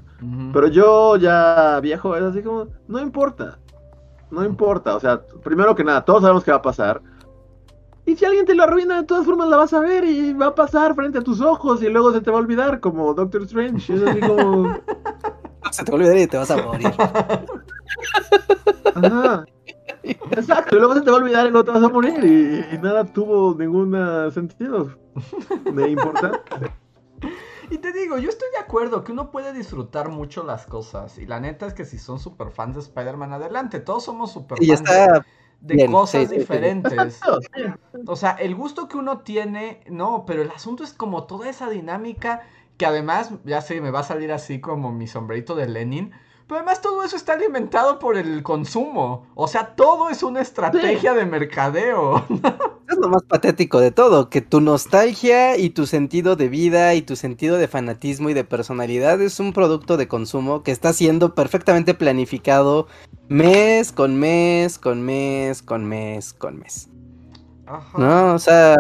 [0.54, 3.58] Pero yo ya viejo es así como, no importa.
[4.30, 4.96] No importa.
[4.96, 7.02] O sea, primero que nada, todos sabemos qué va a pasar.
[8.06, 10.48] Y si alguien te lo arruina, de todas formas la vas a ver y va
[10.48, 13.42] a pasar frente a tus ojos y luego se te va a olvidar, como Doctor
[13.44, 13.94] Strange.
[13.96, 14.78] Es así como.
[15.72, 16.88] Se te va a olvidar y te vas a morir.
[18.96, 19.46] Ajá.
[20.32, 22.24] Exacto, y luego se te va a olvidar y luego te vas a morir.
[22.24, 23.94] Y, y nada tuvo ningún
[24.32, 24.90] sentido
[25.74, 26.72] de importante.
[27.70, 31.18] Y te digo, yo estoy de acuerdo que uno puede disfrutar mucho las cosas.
[31.18, 33.80] Y la neta es que si son super fans de Spider-Man, adelante.
[33.80, 35.26] Todos somos super fans está
[35.60, 36.40] de bien, cosas sí, sí, sí.
[36.40, 37.20] diferentes.
[37.56, 37.64] Sí.
[38.06, 41.70] O sea, el gusto que uno tiene, no, pero el asunto es como toda esa
[41.70, 42.44] dinámica
[42.78, 46.12] que además, ya sé, me va a salir así como mi sombrerito de Lenin.
[46.48, 49.28] Pero además todo eso está alimentado por el consumo.
[49.36, 52.26] O sea, todo es una estrategia de mercadeo.
[52.88, 57.02] Es lo más patético de todo, que tu nostalgia y tu sentido de vida y
[57.02, 61.36] tu sentido de fanatismo y de personalidad es un producto de consumo que está siendo
[61.36, 62.88] perfectamente planificado
[63.28, 66.90] mes con mes, con mes, con mes, con mes.
[67.66, 67.98] Ajá.
[67.98, 68.36] ¿No?
[68.36, 68.76] O sea,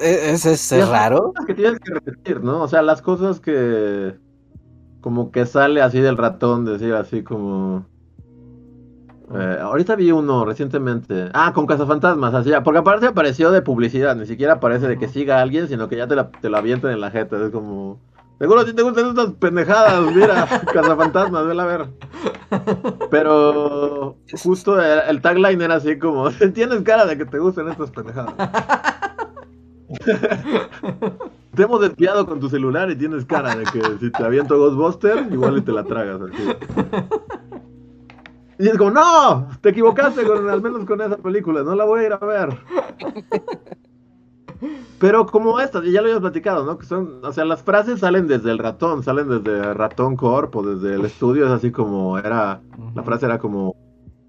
[0.00, 1.32] e- es, es, es raro.
[1.46, 2.62] que tienes que repetir, ¿no?
[2.62, 4.18] O sea, las cosas que
[5.00, 7.86] como que sale así del ratón, decir así como
[9.34, 11.28] eh, ahorita vi uno recientemente.
[11.34, 15.38] Ah, con Cazafantasmas, así, porque aparte apareció de publicidad, ni siquiera aparece de que siga
[15.38, 18.00] a alguien, sino que ya te la, te la avientan en la jeta, es como
[18.38, 21.88] Seguro a ti te gustan estas pendejadas, mira, Cazafantasmas, vela a ver.
[23.10, 27.90] Pero justo el, el tagline era así como, tienes cara de que te gustan estas
[27.90, 28.34] pendejadas.
[31.58, 35.26] Te hemos espiado con tu celular y tienes cara de que si te aviento Ghostbuster,
[35.32, 36.42] igual y te la tragas así.
[38.60, 42.02] Y es como, no, te equivocaste con, al menos con esa película, no la voy
[42.02, 42.56] a ir a ver.
[45.00, 46.78] Pero como estas, y ya lo habíamos platicado, ¿no?
[46.78, 50.62] Que son, o sea, las frases salen desde el ratón, salen desde Ratón Corp o
[50.62, 52.60] desde el estudio, es así como era,
[52.94, 53.74] la frase era como,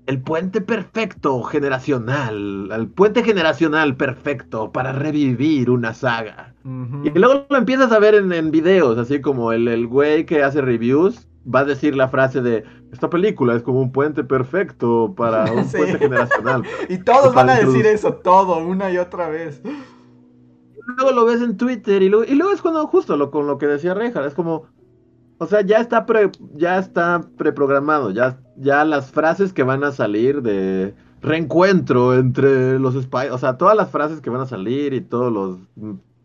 [0.09, 6.55] el puente perfecto generacional, el puente generacional perfecto para revivir una saga.
[7.03, 10.43] Y luego lo empiezas a ver en, en videos, así como el, el güey que
[10.43, 15.13] hace reviews va a decir la frase de esta película es como un puente perfecto
[15.15, 15.77] para un Sí.
[15.77, 16.63] puente generacional.
[16.89, 19.61] Y todos van a decir eso, todo, una y otra vez.
[20.75, 23.47] Y luego lo ves en Twitter y luego, y luego es cuando justo lo, con
[23.47, 24.67] lo que decía Rejar, es como,
[25.39, 29.91] o sea, ya está pre, ya está preprogramado, ya, ya las frases que van a
[29.93, 34.93] salir de reencuentro entre los Spy, o sea, todas las frases que van a salir
[34.93, 35.57] y todos los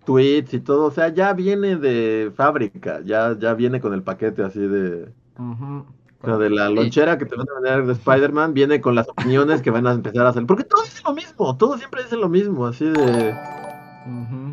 [0.04, 4.42] tweets y todo, o sea, ya viene de fábrica, ya, ya viene con el paquete
[4.42, 8.80] así de, o sea, de la lonchera que te van a vender de Spider-Man, viene
[8.80, 11.78] con las opiniones que van a empezar a hacer, porque todos dicen lo mismo, todos
[11.78, 13.38] siempre dicen lo mismo, así de...
[14.04, 14.43] Sí,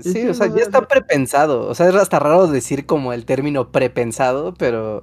[0.00, 1.68] Sí, o sea, ya está prepensado.
[1.68, 5.02] O sea, es hasta raro decir como el término prepensado, pero.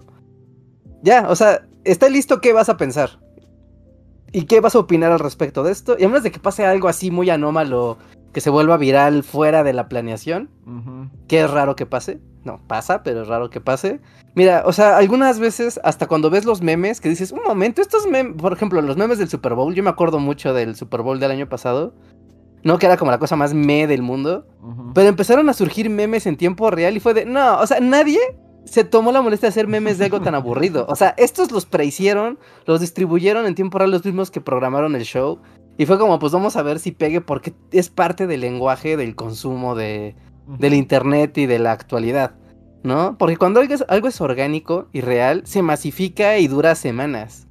[1.02, 3.20] Ya, o sea, está listo qué vas a pensar.
[4.32, 5.95] ¿Y qué vas a opinar al respecto de esto?
[5.99, 7.99] Y a menos de que pase algo así muy anómalo,
[8.34, 10.49] que se vuelva viral fuera de la planeación,
[11.28, 12.20] que es raro que pase.
[12.44, 14.02] No, pasa, pero es raro que pase.
[14.36, 18.07] Mira, o sea, algunas veces, hasta cuando ves los memes, que dices, un momento, estos
[18.07, 21.20] memes, por ejemplo, los memes del Super Bowl, yo me acuerdo mucho del Super Bowl
[21.20, 21.94] del año pasado,
[22.64, 22.80] ¿no?
[22.80, 24.45] Que era como la cosa más me del mundo.
[24.94, 28.19] Pero empezaron a surgir memes en tiempo real y fue de, no, o sea, nadie
[28.65, 30.85] se tomó la molestia de hacer memes de algo tan aburrido.
[30.88, 35.03] O sea, estos los prehicieron, los distribuyeron en tiempo real los mismos que programaron el
[35.03, 35.40] show.
[35.77, 39.15] Y fue como, pues vamos a ver si pegue porque es parte del lenguaje del
[39.15, 40.15] consumo de,
[40.60, 42.35] del internet y de la actualidad,
[42.84, 43.18] ¿no?
[43.18, 47.48] Porque cuando algo es, algo es orgánico y real, se masifica y dura semanas.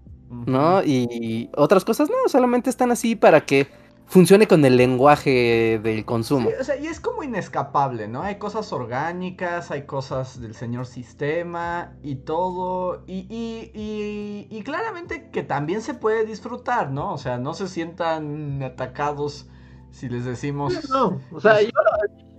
[0.47, 0.82] ¿no?
[0.82, 3.68] Y otras cosas no, solamente están así para que
[4.12, 6.51] funcione con el lenguaje del consumo.
[6.51, 8.22] Sí, o sea, y es como inescapable, ¿no?
[8.22, 13.05] Hay cosas orgánicas, hay cosas del señor sistema y todo.
[13.06, 17.14] Y, y, y, y claramente que también se puede disfrutar, ¿no?
[17.14, 19.48] O sea, no se sientan atacados
[19.90, 20.90] si les decimos...
[20.90, 21.70] No, o sea, yo,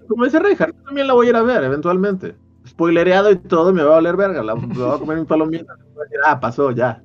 [0.07, 2.35] como dice yo también la voy a ir a ver eventualmente.
[2.67, 4.43] Spoilereado y todo, me va a valer verga.
[4.43, 5.73] La, me voy a comer un palomita.
[5.95, 7.01] Voy a decir, ah, pasó, ya.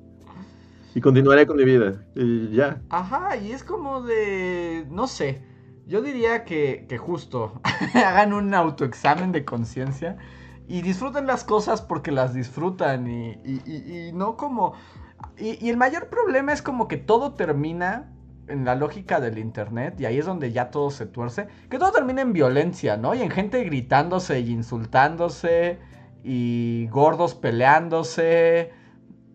[0.99, 2.05] Y continuaré con mi vida.
[2.15, 2.81] Y ya.
[2.89, 4.85] Ajá, y es como de...
[4.89, 5.41] No sé.
[5.85, 7.61] Yo diría que, que justo
[7.93, 10.17] hagan un autoexamen de conciencia
[10.67, 14.73] y disfruten las cosas porque las disfrutan y, y- y- no como...
[15.37, 18.11] Y el mayor problema es como que todo termina
[18.47, 21.91] en la lógica del internet y ahí es donde ya todo se tuerce, que todo
[21.91, 23.13] termina en violencia, ¿no?
[23.15, 25.79] Y en gente gritándose y insultándose
[26.23, 28.71] y gordos peleándose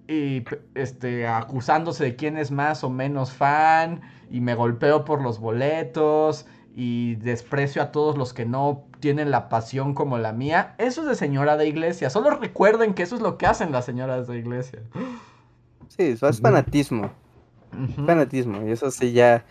[0.06, 0.44] y
[0.74, 6.46] este acusándose de quién es más o menos fan y me golpeo por los boletos
[6.76, 10.74] y desprecio a todos los que no tienen la pasión como la mía.
[10.78, 12.10] Eso es de señora de iglesia.
[12.10, 14.80] Solo recuerden que eso es lo que hacen las señoras de iglesia.
[15.88, 17.10] Sí, eso es fanatismo.
[18.06, 18.66] Fanatismo.
[18.66, 19.44] Y eso sí ya.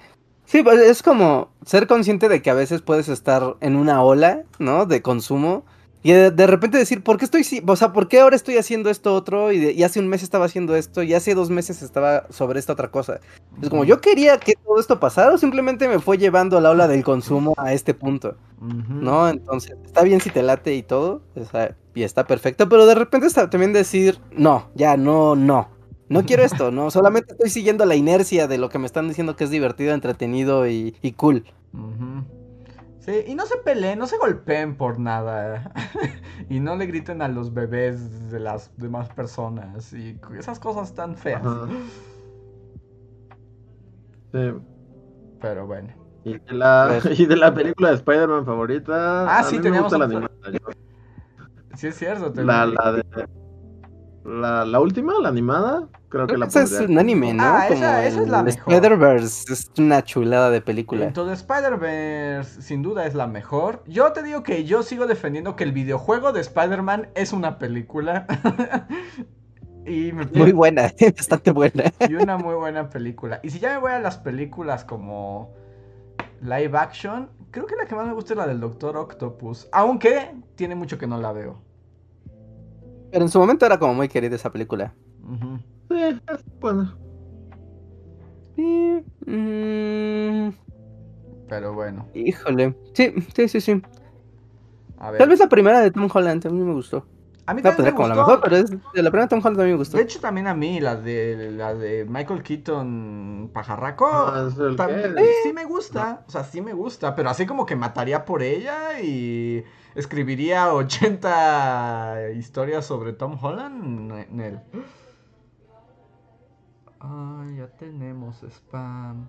[0.46, 4.44] Sí, pues es como ser consciente de que a veces puedes estar en una ola,
[4.60, 4.86] ¿no?
[4.86, 5.64] De consumo.
[6.04, 8.90] Y de, de repente decir, ¿por qué estoy, o sea, por qué ahora estoy haciendo
[8.90, 9.52] esto otro?
[9.54, 12.60] Y, de- y hace un mes estaba haciendo esto, y hace dos meses estaba sobre
[12.60, 13.22] esta otra cosa.
[13.62, 16.88] Es como, yo quería que todo esto pasara, o simplemente me fue llevando la ola
[16.88, 18.36] del consumo a este punto.
[19.00, 19.30] ¿no?
[19.30, 22.96] Entonces, está bien si te late y todo, o sea, y está perfecto, pero de
[22.96, 25.70] repente está también decir, no, ya, no, no.
[26.10, 29.36] No quiero esto, no, solamente estoy siguiendo la inercia de lo que me están diciendo
[29.36, 31.46] que es divertido, entretenido y, y cool.
[33.06, 35.74] Sí, y no se peleen, no se golpeen por nada.
[36.50, 39.92] y no le griten a los bebés de las demás personas.
[39.92, 41.42] Y esas cosas tan feas.
[41.46, 41.68] Ajá.
[44.32, 44.54] Sí.
[45.42, 45.90] Pero bueno.
[46.24, 49.26] Y de, la, Pues- y de la película de Spider-Man favorita.
[49.30, 50.52] Ah, a sí, mí me teníamos gusta la animada.
[50.52, 52.32] yo- Sí es cierto.
[52.32, 53.04] te- La, la de.
[54.26, 57.44] La, la última, la animada, creo que Creo la que esa es un anime, ¿no?
[57.44, 58.74] Ah, esa- esa es la mejor.
[58.74, 61.06] Spider-Verse es una chulada de película.
[61.06, 63.84] Into the Spider-Verse sin duda es la mejor.
[63.86, 68.26] Yo te digo que yo sigo defendiendo que el videojuego de Spider-Man es una película.
[69.86, 71.84] y, me- Muy buena, bastante buena.
[72.08, 73.40] y una muy buena película.
[73.44, 75.54] Y si ya me voy a las películas como
[76.41, 79.68] live action, creo que la que más me gusta es la del Doctor Octopus.
[79.74, 81.62] Aunque tiene mucho que no la veo.
[83.14, 84.91] Pero en su momento era como muy querida esa película.
[85.88, 86.19] Sí, es
[86.60, 86.98] bueno.
[88.56, 90.49] Sí, mm,
[91.48, 92.76] Pero bueno, híjole.
[92.95, 93.81] Sí, sí, sí, sí.
[94.98, 95.19] a ver.
[95.19, 97.06] Tal vez la primera de Tom Holland a mí me gustó.
[97.45, 99.26] A mí No la también pondría me como la mejor, pero es de la primera
[99.26, 99.98] de Tom Holland mí me gustó.
[99.98, 104.07] De hecho, también a mí, la de, la de Michael Keaton Pajarraco.
[104.07, 106.24] Ah, ¿es el también- sí me gusta.
[106.28, 107.15] O sea, sí me gusta.
[107.15, 109.64] Pero así como que mataría por ella y
[109.95, 114.11] escribiría 80 historias sobre Tom Holland.
[114.11, 114.60] ne- Nel.
[116.99, 119.28] Ay, ya tenemos spam.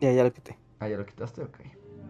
[0.00, 0.58] Ya, ya lo quité.
[0.80, 1.58] Ah, ya lo quitaste, ok.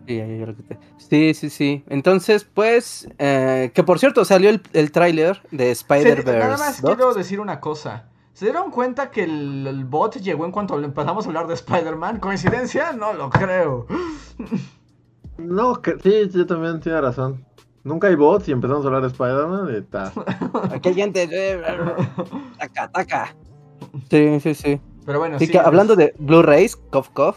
[0.08, 0.78] Sí, ya, ya lo quité.
[0.96, 1.84] Sí, sí, sí.
[1.88, 6.82] Entonces, pues, eh, que por cierto, salió el, el tráiler de Sí, nada más Spider-Verse
[6.82, 6.94] 2.
[6.96, 8.06] quiero decir una cosa.
[8.32, 12.20] ¿Se dieron cuenta que el, el bot llegó en cuanto empezamos a hablar de Spider-Man?
[12.20, 12.92] ¿Coincidencia?
[12.92, 13.86] No lo creo.
[15.36, 17.44] No, que, sí, yo también tiene razón.
[17.84, 20.12] Nunca hay bots y empezamos a hablar de Spider-Man y ta.
[20.72, 21.28] Aquí hay gente.
[21.30, 21.60] eh,
[22.58, 23.36] Taca, taca.
[24.10, 24.80] Sí, sí, sí.
[25.04, 27.36] Pero bueno, sí, que es- hablando de Blu-rays, cough, cough.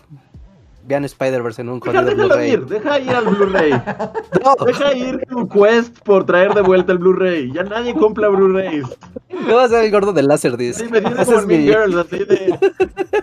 [0.83, 2.51] Vean Spider-Verse en un Deja, Blu-ray.
[2.51, 3.71] ir, deja ir al Blu-ray.
[4.43, 7.51] No, Deja ir tu quest por traer de vuelta el Blu-ray.
[7.53, 8.85] Ya nadie compra Blu-rays.
[9.29, 10.79] ¿qué va a ser el gordo del Laserdisc?
[10.79, 12.59] Sí, me tienes Ese como es en Mean mi- Girls, así de.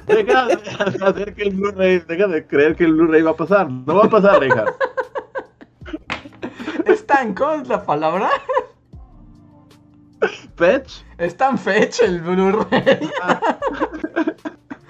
[0.06, 1.98] Deja de hacer que el Blu-ray.
[2.06, 3.68] Deja de creer que el Blu-ray va a pasar.
[3.70, 4.64] No va a pasar, hija.
[6.86, 8.30] Es tan, ¿cómo es la palabra?
[10.56, 11.02] Fetch.
[11.18, 13.10] Es tan fecha el Blu-ray.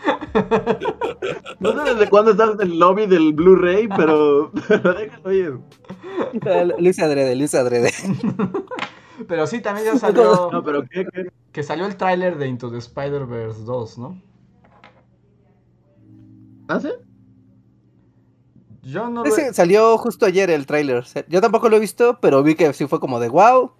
[1.60, 5.58] No sé desde cuándo estás en el lobby del Blu-ray, pero, pero déjalo ir.
[6.78, 7.92] Luis Adrede, Luis Adrede.
[9.26, 10.48] Pero sí, también ya salió.
[10.52, 11.04] No, pero ¿qué?
[11.12, 11.32] qué?
[11.50, 14.22] Que salió el tráiler de Into the Spider-Verse 2, ¿no?
[16.68, 16.90] ¿Ah, sí?
[18.82, 19.28] Yo no lo.
[19.28, 21.04] Ese salió justo ayer el tráiler.
[21.28, 23.72] Yo tampoco lo he visto, pero vi que sí fue como de wow.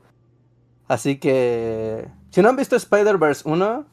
[0.89, 3.87] Así que si no han visto Spider-Verse 1,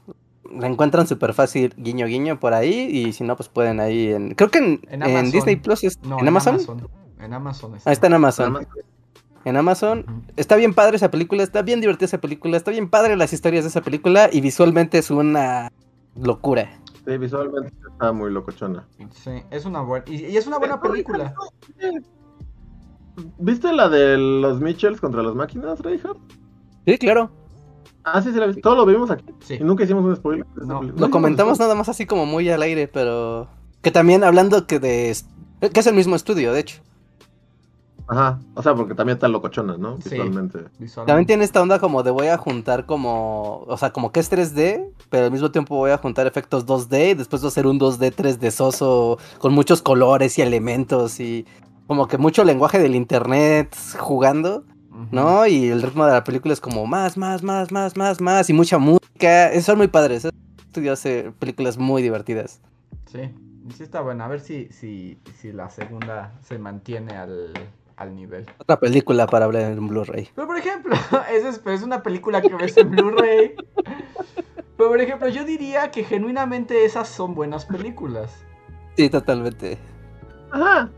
[0.52, 2.88] la encuentran súper fácil, guiño guiño por ahí.
[2.92, 4.36] Y si no, pues pueden ahí en.
[4.36, 5.32] Creo que en, En en Amazon.
[5.32, 5.84] Disney Plus.
[5.84, 6.60] es- No, ¿En Amazon?
[7.20, 8.68] En Amazon Ah, está en Amazon.
[9.46, 10.24] En Amazon.
[10.36, 13.64] Está bien padre esa película, está bien divertida esa película, está bien padre las historias
[13.64, 15.72] de esa película y visualmente es una
[16.16, 16.80] locura.
[17.06, 18.88] Sí, visualmente está muy locochona.
[19.12, 20.06] Sí, es una buena.
[20.08, 21.34] Y, y es una buena película.
[23.38, 26.18] ¿Viste la de los Mitchells contra las máquinas, Reinhardt?
[26.86, 27.32] Sí, claro.
[28.06, 28.54] Ah, sí, sí, la.
[28.54, 29.26] Todo lo vimos aquí.
[29.40, 29.56] Sí.
[29.56, 30.46] Y nunca hicimos un spoiler.
[30.56, 30.84] No.
[30.84, 33.48] Lo comentamos nada más así como muy al aire, pero
[33.82, 35.16] que también hablando que de
[35.60, 36.82] que es el mismo estudio, de hecho.
[38.08, 38.40] Ajá.
[38.54, 39.98] O sea, porque también está locochona, ¿no?
[39.98, 40.12] Sí.
[40.12, 40.60] Visualmente.
[40.78, 41.06] Visualmente.
[41.08, 44.32] También tiene esta onda como de voy a juntar como, o sea, como que es
[44.32, 47.66] 3D, pero al mismo tiempo voy a juntar efectos 2D y después voy a hacer
[47.66, 51.48] un 2D 3D soso con muchos colores y elementos y
[51.88, 54.64] como que mucho lenguaje del internet jugando.
[55.12, 55.46] ¿No?
[55.48, 58.54] Y el ritmo de la película es como más, más, más, más, más, más, y
[58.54, 59.52] mucha música.
[59.52, 60.26] Esos son muy padres.
[60.26, 62.62] Este estudio hace películas muy divertidas.
[63.12, 63.32] Sí,
[63.76, 64.26] sí está buena.
[64.26, 67.54] A ver si, si, si la segunda se mantiene al,
[67.98, 68.46] al nivel.
[68.58, 70.30] Otra película para hablar en Blu-ray.
[70.36, 70.96] Pero por ejemplo,
[71.32, 73.56] esa es, es una película que ves en Blu-ray.
[74.78, 78.44] Pero por ejemplo, yo diría que genuinamente esas son buenas películas.
[78.98, 79.78] Sí, totalmente.
[80.52, 80.90] Ajá.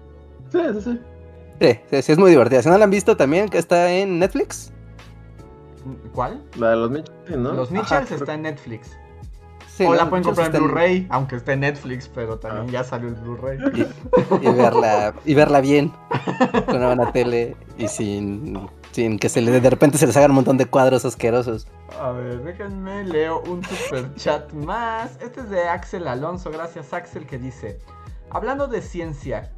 [0.51, 0.99] Sí, sí, sí.
[1.59, 2.61] Sí, sí, sí, es muy divertida.
[2.61, 4.71] Si no la han visto también, que está en Netflix.
[6.13, 6.43] ¿Cuál?
[6.57, 7.53] La de los Mitchells, ¿no?
[7.53, 8.97] Los Ajá, Mitchells pero- está en Netflix.
[9.67, 9.95] Sí, o ¿no?
[9.95, 13.59] la pueden comprar en Blu-ray, aunque esté en Netflix, pero también ya salió el Blu-ray.
[13.75, 15.93] Y, y verla, y verla bien.
[16.65, 20.31] Con una buena tele y sin, sin que se le de repente se les hagan
[20.31, 21.67] un montón de cuadros asquerosos.
[22.01, 25.11] A ver, déjenme leo un super chat más.
[25.21, 26.49] Este es de Axel Alonso.
[26.49, 27.77] Gracias, Axel, que dice:
[28.31, 29.51] Hablando de ciencia,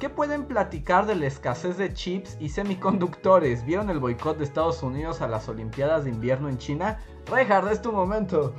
[0.00, 3.64] ¿qué pueden platicar de la escasez de chips y semiconductores?
[3.64, 6.98] ¿Vieron el boicot de Estados Unidos a las Olimpiadas de invierno en China?
[7.30, 8.54] Reinhard, es tu momento.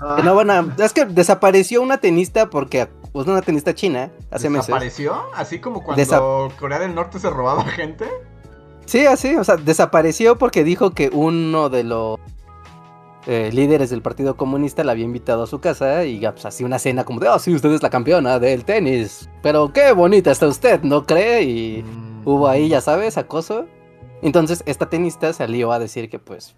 [0.00, 4.66] Ah, No, bueno, es que desapareció una tenista porque, pues una tenista china, hace meses.
[4.66, 5.22] ¿Desapareció?
[5.34, 8.06] Así como cuando Desa- Corea del Norte se robaba gente.
[8.86, 12.18] Sí, así, o sea, desapareció porque dijo que uno de los
[13.26, 16.64] eh, líderes del Partido Comunista la había invitado a su casa y ya, pues así
[16.64, 20.30] una cena como de, oh, sí, usted es la campeona del tenis, pero qué bonita
[20.30, 21.42] está usted, ¿no cree?
[21.42, 22.22] Y Mm.
[22.28, 23.66] hubo ahí, ya sabes, acoso.
[24.22, 26.54] Entonces esta tenista salió a decir que pues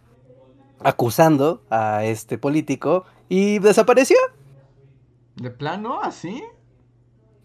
[0.81, 4.17] acusando a este político y desapareció.
[5.37, 6.01] ¿De plano?
[6.03, 6.43] ¿Así?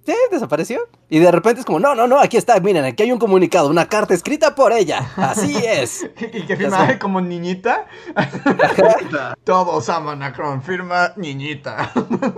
[0.06, 0.82] Sí, desapareció.
[1.10, 3.70] Y de repente es como, no, no, no, aquí está, miren, aquí hay un comunicado,
[3.70, 5.12] una carta escrita por ella.
[5.16, 6.10] Así es.
[6.34, 7.00] ¿Y que firmaba sé.
[7.00, 7.86] como niñita?
[9.44, 11.92] Todos aman a Kron, firma niñita.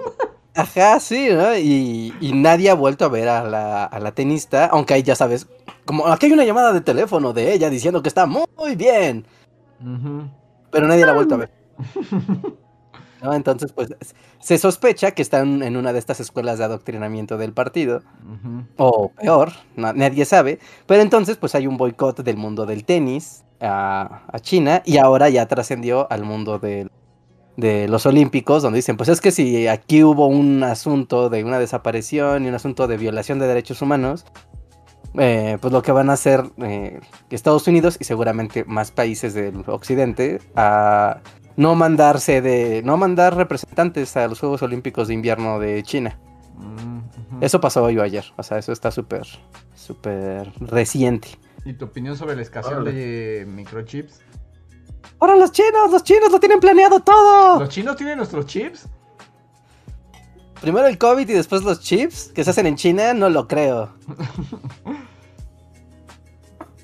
[0.55, 1.55] Ajá, sí, ¿no?
[1.57, 5.15] Y, y nadie ha vuelto a ver a la, a la tenista, aunque ahí ya
[5.15, 5.47] sabes,
[5.85, 9.25] como aquí hay una llamada de teléfono de ella diciendo que está muy bien,
[10.69, 11.51] pero nadie la ha vuelto a ver.
[13.23, 13.33] ¿No?
[13.33, 13.89] Entonces, pues
[14.39, 18.01] se sospecha que están en una de estas escuelas de adoctrinamiento del partido,
[18.77, 23.43] o peor, na- nadie sabe, pero entonces pues hay un boicot del mundo del tenis
[23.61, 26.91] a, a China y ahora ya trascendió al mundo del-
[27.55, 31.59] de los olímpicos, donde dicen, pues es que si aquí hubo un asunto de una
[31.59, 34.25] desaparición y un asunto de violación de derechos humanos,
[35.17, 39.63] eh, pues lo que van a hacer eh, Estados Unidos y seguramente más países del
[39.67, 41.19] occidente a
[41.55, 46.17] no mandarse de no mandar representantes a los Juegos Olímpicos de Invierno de China.
[47.41, 49.27] Eso pasó hoy o ayer, o sea, eso está súper,
[49.75, 51.29] súper reciente.
[51.65, 52.93] ¿Y tu opinión sobre la escasez Órale.
[52.93, 54.21] de microchips?
[55.19, 57.59] Ahora los chinos, los chinos lo tienen planeado todo.
[57.59, 58.87] ¿Los chinos tienen nuestros chips?
[60.61, 63.93] Primero el COVID y después los chips que se hacen en China, no lo creo.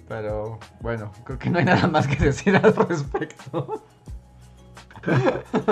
[0.08, 3.84] Pero bueno, creo que no hay nada más que decir al respecto.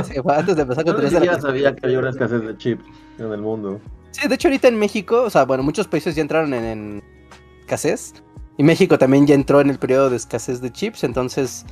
[0.04, 2.58] Sí, antes de empezar Yo teorías de la siquiera sabía que había una escasez de
[2.58, 2.84] chips
[3.20, 3.80] en el mundo.
[4.12, 7.04] Sí, de hecho ahorita en México, o sea, bueno, muchos países ya entraron en, en
[7.62, 8.14] escasez.
[8.58, 11.04] Y México también ya entró en el periodo de escasez de chips.
[11.04, 11.64] Entonces,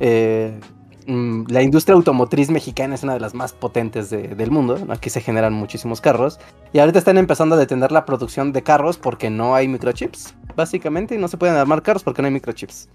[0.00, 0.60] eh,
[1.06, 4.78] mm, la industria automotriz mexicana es una de las más potentes de- del mundo.
[4.86, 4.92] ¿no?
[4.92, 6.38] Aquí se generan muchísimos carros.
[6.74, 10.34] Y ahorita están empezando a detener la producción de carros porque no hay microchips.
[10.54, 12.88] Básicamente, y no se pueden armar carros porque no hay microchips.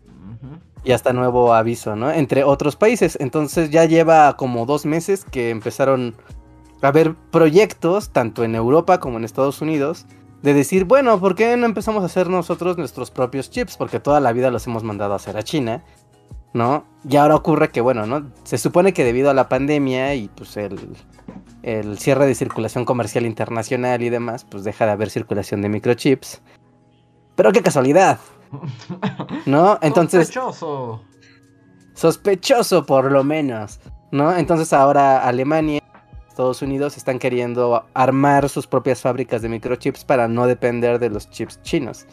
[0.84, 2.12] Y hasta nuevo aviso, ¿no?
[2.12, 3.18] Entre otros países.
[3.20, 6.16] Entonces ya lleva como dos meses que empezaron
[6.82, 10.08] a haber proyectos, tanto en Europa como en Estados Unidos,
[10.42, 13.78] de decir, bueno, ¿por qué no empezamos a hacer nosotros nuestros propios chips?
[13.78, 15.84] Porque toda la vida los hemos mandado a hacer a China,
[16.54, 16.86] ¿no?
[17.08, 18.32] Y ahora ocurre que, bueno, ¿no?
[18.44, 20.80] Se supone que debido a la pandemia y pues el,
[21.62, 26.42] el cierre de circulación comercial internacional y demás, pues deja de haber circulación de microchips.
[27.36, 28.20] Pero qué casualidad,
[29.46, 29.78] ¿no?
[29.82, 30.28] Entonces...
[30.28, 31.04] Sospechoso.
[31.94, 33.80] Sospechoso por lo menos,
[34.12, 34.36] ¿no?
[34.36, 35.82] Entonces ahora Alemania,
[36.28, 41.30] Estados Unidos están queriendo armar sus propias fábricas de microchips para no depender de los
[41.30, 42.08] chips chinos.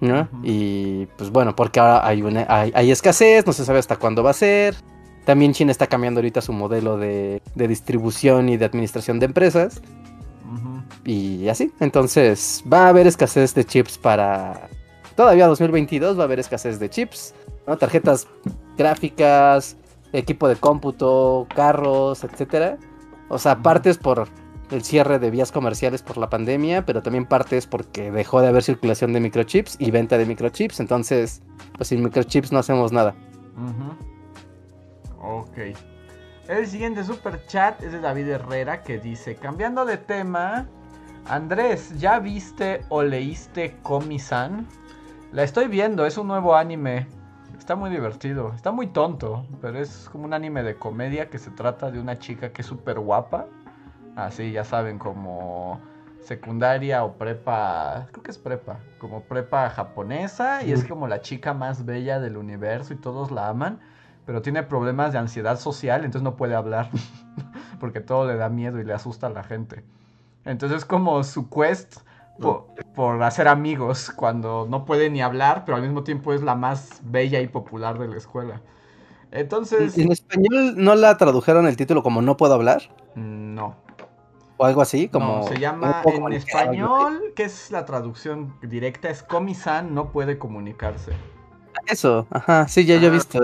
[0.00, 0.28] ¿no?
[0.42, 4.22] Y pues bueno, porque ahora hay, una, hay, hay escasez, no se sabe hasta cuándo
[4.22, 4.76] va a ser.
[5.24, 9.80] También China está cambiando ahorita su modelo de, de distribución y de administración de empresas.
[11.04, 14.68] Y así, entonces va a haber escasez de chips para...
[15.16, 17.34] Todavía 2022 va a haber escasez de chips,
[17.66, 17.76] ¿no?
[17.76, 18.26] Tarjetas
[18.76, 19.76] gráficas,
[20.12, 22.78] equipo de cómputo, carros, etcétera.
[23.28, 24.28] O sea, partes por
[24.70, 28.62] el cierre de vías comerciales por la pandemia, pero también partes porque dejó de haber
[28.62, 30.80] circulación de microchips y venta de microchips.
[30.80, 31.42] Entonces,
[31.76, 33.14] pues sin microchips no hacemos nada.
[33.56, 35.38] Ujú.
[35.40, 35.58] Ok.
[36.48, 40.68] El siguiente super chat es de David Herrera que dice, cambiando de tema,
[41.26, 44.66] Andrés, ¿ya viste o leíste Komi-san?
[45.34, 47.08] La estoy viendo, es un nuevo anime.
[47.58, 51.50] Está muy divertido, está muy tonto, pero es como un anime de comedia que se
[51.50, 53.46] trata de una chica que es súper guapa.
[54.14, 55.80] Así, ya saben, como
[56.20, 61.52] secundaria o prepa, creo que es prepa, como prepa japonesa y es como la chica
[61.52, 63.80] más bella del universo y todos la aman,
[64.26, 66.90] pero tiene problemas de ansiedad social, entonces no puede hablar
[67.80, 69.82] porque todo le da miedo y le asusta a la gente.
[70.44, 72.04] Entonces es como su quest
[72.40, 76.54] po- por, hacer amigos cuando no puede ni hablar, pero al mismo tiempo es la
[76.54, 78.60] más bella y popular de la escuela.
[79.30, 82.82] Entonces, En español no la tradujeron el título como No puedo hablar
[83.16, 83.76] no.
[84.56, 89.22] o algo así, como No, se llama en español, que es la traducción directa, es
[89.22, 91.12] Komi-san no puede comunicarse.
[91.86, 93.40] Eso, ajá, sí, ya yo he Ah, visto.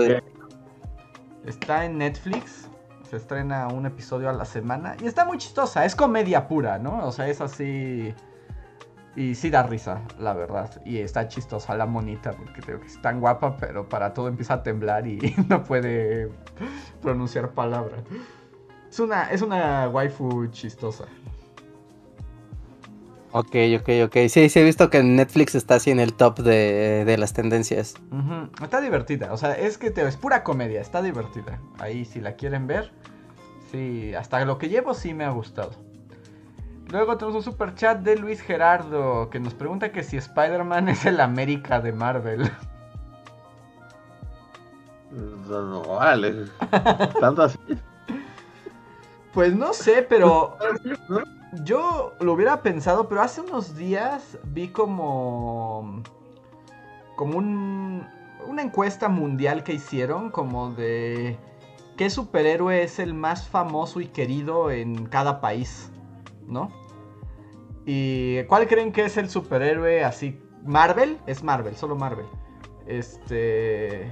[1.45, 2.69] Está en Netflix,
[3.09, 7.05] se estrena un episodio a la semana y está muy chistosa, es comedia pura, ¿no?
[7.05, 8.13] O sea, es así...
[9.15, 10.81] Y sí da risa, la verdad.
[10.85, 14.55] Y está chistosa la monita, porque creo que es tan guapa, pero para todo empieza
[14.55, 16.29] a temblar y no puede
[17.01, 18.03] pronunciar palabras.
[18.89, 21.05] Es una, es una waifu chistosa.
[23.33, 24.17] Ok, ok, ok.
[24.27, 27.95] Sí, sí he visto que Netflix está así en el top de, de las tendencias.
[28.61, 31.59] Está divertida, o sea, es que te, es pura comedia, está divertida.
[31.79, 32.91] Ahí si la quieren ver,
[33.71, 35.71] sí, hasta lo que llevo sí me ha gustado.
[36.91, 41.05] Luego tenemos un super chat de Luis Gerardo que nos pregunta que si Spider-Man es
[41.05, 42.51] el América de Marvel.
[45.11, 46.47] No, vale.
[47.19, 47.57] Tanto así.
[49.33, 50.57] Pues no sé, pero
[51.63, 56.03] yo lo hubiera pensado, pero hace unos días vi como
[57.15, 58.05] como un,
[58.47, 61.37] una encuesta mundial que hicieron como de
[61.95, 65.89] qué superhéroe es el más famoso y querido en cada país,
[66.47, 66.80] ¿no?
[67.93, 70.39] ¿Y cuál creen que es el superhéroe así?
[70.63, 72.25] Marvel, es Marvel, solo Marvel.
[72.87, 74.07] Este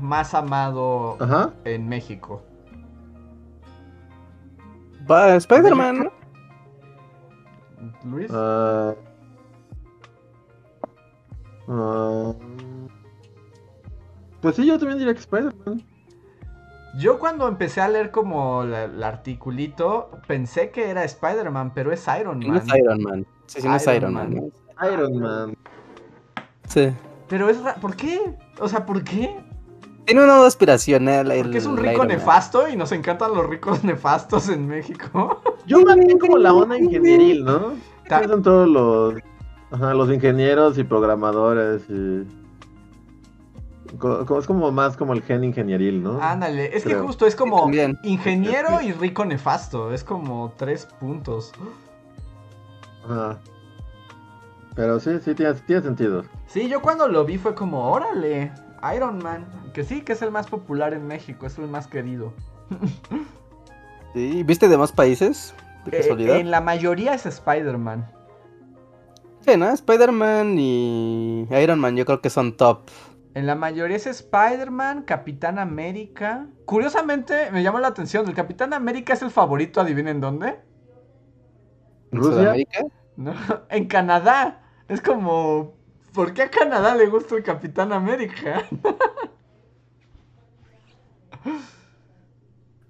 [0.00, 1.52] más amado Ajá.
[1.64, 2.42] en México.
[5.10, 6.12] Va, Spider-Man, ¿no?
[8.04, 8.30] Luis.
[8.32, 8.94] Ah.
[11.68, 12.32] Ah.
[14.40, 15.84] pues sí, yo también diría que Spider-Man.
[16.98, 22.04] Yo cuando empecé a leer como la- el articulito, pensé que era Spider-Man, pero es
[22.20, 22.56] Iron No Man.
[22.66, 23.26] es Iron Man.
[23.46, 24.34] Sí, sí, no es Iron Man.
[24.34, 24.92] Man.
[24.92, 25.56] Iron Man.
[26.66, 26.90] Sí.
[27.28, 28.20] Pero es ra- ¿por qué?
[28.60, 29.36] O sea, ¿por qué?
[30.04, 31.30] Tiene un nodo aspiracional.
[31.30, 35.40] el- Porque es un rico nefasto y nos encantan los ricos nefastos en México.
[35.66, 37.74] Yo más bien como la onda ingenieril, ¿no?
[38.26, 39.14] Son todos los,
[39.70, 42.26] ajá, los ingenieros y programadores y...
[44.38, 46.20] Es como más como el gen ingenieril, ¿no?
[46.22, 47.98] Ándale, es que justo es como también.
[48.02, 49.92] ingeniero y rico nefasto.
[49.92, 51.52] Es como tres puntos.
[53.04, 53.38] Ajá.
[54.76, 56.24] Pero sí, sí, tiene, tiene sentido.
[56.46, 58.52] Sí, yo cuando lo vi fue como, órale,
[58.94, 59.44] Iron Man.
[59.74, 62.32] Que sí, que es el más popular en México, es el más querido.
[64.12, 65.54] Sí, ¿Viste de más países?
[65.84, 66.36] De Eh, casualidad.
[66.38, 68.10] en la mayoría es Spider-Man.
[69.46, 69.68] Sí, ¿no?
[69.70, 72.80] Spider-Man y Iron Man yo creo que son top.
[73.34, 76.48] En la mayoría es Spider-Man, Capitán América.
[76.64, 78.28] Curiosamente, me llamó la atención.
[78.28, 80.60] El Capitán América es el favorito, adivinen dónde.
[82.12, 82.22] ¿En ¿Rusia?
[82.22, 82.80] Sudamérica?
[83.16, 83.34] ¿No?
[83.68, 84.62] En Canadá.
[84.88, 85.78] Es como.
[86.12, 88.64] ¿Por qué a Canadá le gusta el Capitán América?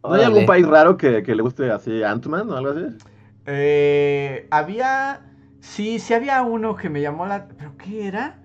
[0.06, 2.96] ¿No hay algún país raro que, que le guste así Ant-Man o algo así?
[3.46, 5.26] Eh, había.
[5.60, 7.48] Sí, sí había uno que me llamó la.
[7.48, 8.39] ¿Pero qué era?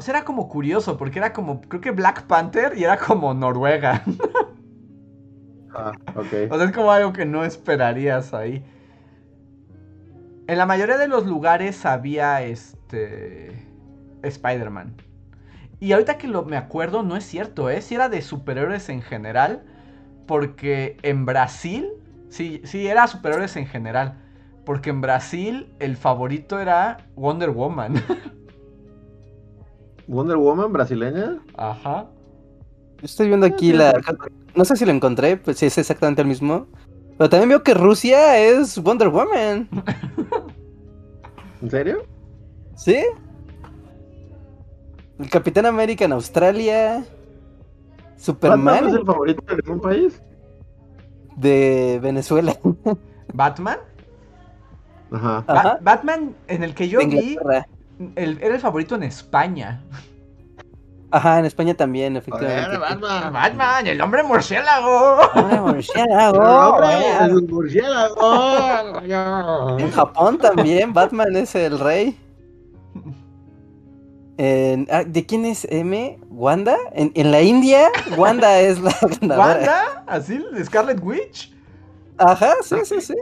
[0.00, 1.60] O sea, era como curioso, porque era como.
[1.60, 4.02] Creo que Black Panther y era como Noruega.
[5.72, 6.50] Ah, ok.
[6.50, 8.64] O sea, es como algo que no esperarías ahí.
[10.48, 13.68] En la mayoría de los lugares había este.
[14.22, 14.94] Spider-Man.
[15.80, 17.82] Y ahorita que lo, me acuerdo, no es cierto, ¿eh?
[17.82, 19.62] Si era de superhéroes en general.
[20.26, 21.90] Porque en Brasil.
[22.30, 24.14] Sí, sí, era superhéroes en general.
[24.64, 28.02] Porque en Brasil el favorito era Wonder Woman.
[30.10, 31.38] Wonder Woman brasileña.
[31.56, 32.06] Ajá.
[32.98, 33.92] Yo estoy viendo aquí la...
[34.56, 36.66] No sé si lo encontré, pues si es exactamente el mismo.
[37.16, 39.68] Pero también veo que Rusia es Wonder Woman.
[41.62, 42.02] ¿En serio?
[42.74, 42.98] ¿Sí?
[45.18, 46.98] El Capitán América en Australia.
[46.98, 50.20] ¿Batman Superman es el favorito de algún país?
[51.36, 52.54] de Venezuela.
[53.32, 53.78] Batman.
[55.12, 55.44] Ajá.
[55.46, 55.78] Ba- Ajá.
[55.80, 57.66] Batman, en el que yo vi, Inglaterra.
[58.16, 59.82] El- era el favorito en España.
[61.12, 62.78] Ajá, en España también, efectivamente.
[62.78, 63.32] Batman.
[63.32, 65.18] Batman, el hombre murciélago.
[65.34, 67.26] Ah, murciélago, ¡Hombre!
[67.26, 68.96] ¡Es un murciélago!
[69.78, 72.16] En Japón también, Batman es el rey.
[74.38, 76.18] En- ah, ¿De quién es M?
[76.30, 76.76] ¿Wanda?
[76.92, 79.48] En, en la India, Wanda es la ganadora.
[79.56, 80.04] ¿Wanda?
[80.06, 80.42] ¿Así?
[80.64, 81.52] ¿Scarlet Witch?
[82.18, 83.14] Ajá, sí, sí, sí.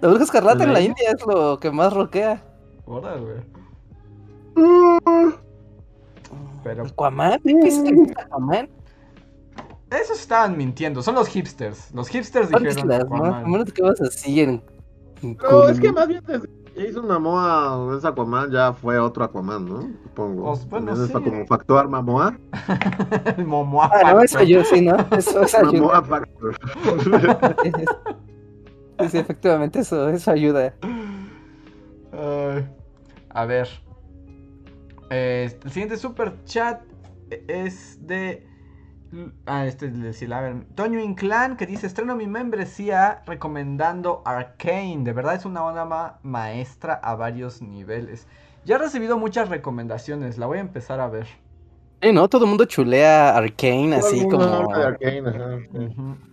[0.00, 2.42] La bruja escarlata en la ¿La India es lo que más roquea.
[2.86, 3.42] Órale.
[3.42, 3.57] Mm,
[6.64, 7.40] Pero ¿Aquaman?
[7.42, 8.68] ¿Qué es el Aquaman?
[9.90, 11.02] esos estaban mintiendo.
[11.02, 11.92] Son los hipsters.
[11.94, 13.46] Los hipsters dijeron ¿no?
[13.46, 14.62] Menos que vas así en...
[15.40, 16.48] Pero es que más bien desde
[16.86, 19.80] hizo Mamoa, ese Aquaman ya fue otro Aquaman, ¿no?
[20.04, 20.44] Supongo.
[20.44, 21.12] Pues, bueno, sí.
[21.12, 22.38] como factor Mamoa.
[23.36, 24.24] El Momoa Ah, no, Factor.
[24.24, 24.96] eso yo sí, ¿no?
[25.10, 25.64] Eso, eso.
[25.64, 26.56] Mamoa Factor.
[29.10, 30.74] Sí, efectivamente, eso, eso ayuda.
[32.12, 32.66] Ay,
[33.28, 33.68] a ver.
[35.10, 36.82] Eh, el siguiente super chat
[37.48, 38.46] es de.
[39.46, 44.22] Ah, este es de Sila, a ver, Toño Inclán que dice: Estreno mi membresía recomendando
[44.24, 45.00] Arcane.
[45.02, 48.26] De verdad es una obra maestra a varios niveles.
[48.64, 50.36] Ya he recibido muchas recomendaciones.
[50.36, 51.26] La voy a empezar a ver.
[52.02, 52.28] Sí, ¿no?
[52.28, 54.44] Todo el mundo chulea Arcane así como...
[54.44, 56.27] habla de Arcane, ajá.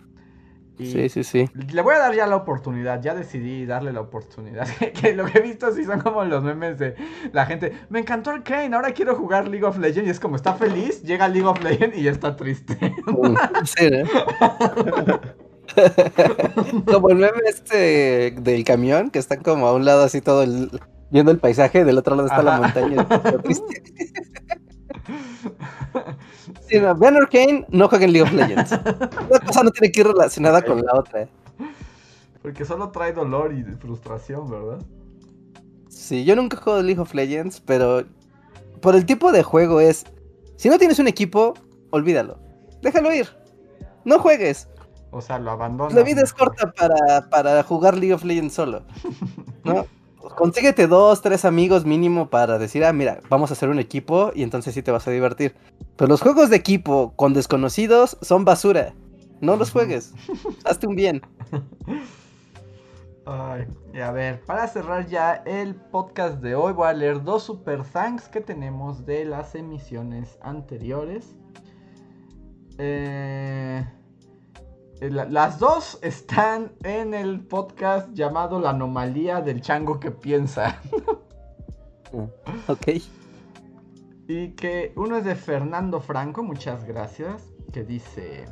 [0.78, 1.48] Y Sí, sí, sí.
[1.72, 4.66] Le voy a dar ya la oportunidad, ya decidí darle la oportunidad.
[5.00, 6.94] que lo que he visto sí son como los memes de
[7.32, 7.72] la gente.
[7.88, 10.08] Me encantó Arcane, ahora quiero jugar League of Legends.
[10.08, 12.76] Y es como está feliz, llega League of Legends y ya está triste.
[13.06, 13.34] Mm,
[13.64, 14.06] Sí, ¿no?
[16.92, 20.70] como el meme este del camión, que están como a un lado así todo el...
[21.10, 23.06] viendo el paisaje, del otro lado está la montaña.
[23.42, 23.82] triste.
[26.68, 28.72] Sí, no, vean Arcane, no jueguen League of Legends.
[29.30, 31.28] Una cosa no tiene que ir relacionada con la otra.
[32.42, 34.78] Porque solo trae dolor y frustración, ¿verdad?
[35.88, 38.04] Sí, yo nunca jugado League of Legends, pero
[38.80, 40.04] por el tipo de juego es,
[40.56, 41.54] si no tienes un equipo,
[41.90, 42.38] olvídalo.
[42.82, 43.28] Déjalo ir.
[44.04, 44.68] No juegues.
[45.10, 45.94] O sea, lo abandonas.
[45.94, 48.82] La vida es corta para, para jugar League of Legends solo.
[49.64, 49.86] ¿No?
[50.34, 54.42] Consíguete dos, tres amigos mínimo para decir, ah, mira, vamos a hacer un equipo y
[54.42, 55.54] entonces sí te vas a divertir.
[55.96, 58.94] Pero los juegos de equipo con desconocidos son basura.
[59.40, 60.14] No los juegues.
[60.64, 61.22] Hazte un bien.
[63.28, 67.42] Ay, y a ver, para cerrar ya el podcast de hoy, voy a leer dos
[67.42, 71.34] super thanks que tenemos de las emisiones anteriores.
[72.78, 73.84] Eh,
[75.00, 80.80] las dos están en el podcast llamado La anomalía del chango que piensa.
[82.68, 83.02] Ok.
[84.28, 88.46] Y que uno es de Fernando Franco, muchas gracias, que dice...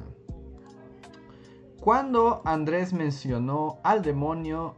[1.80, 4.74] Cuando Andrés mencionó al demonio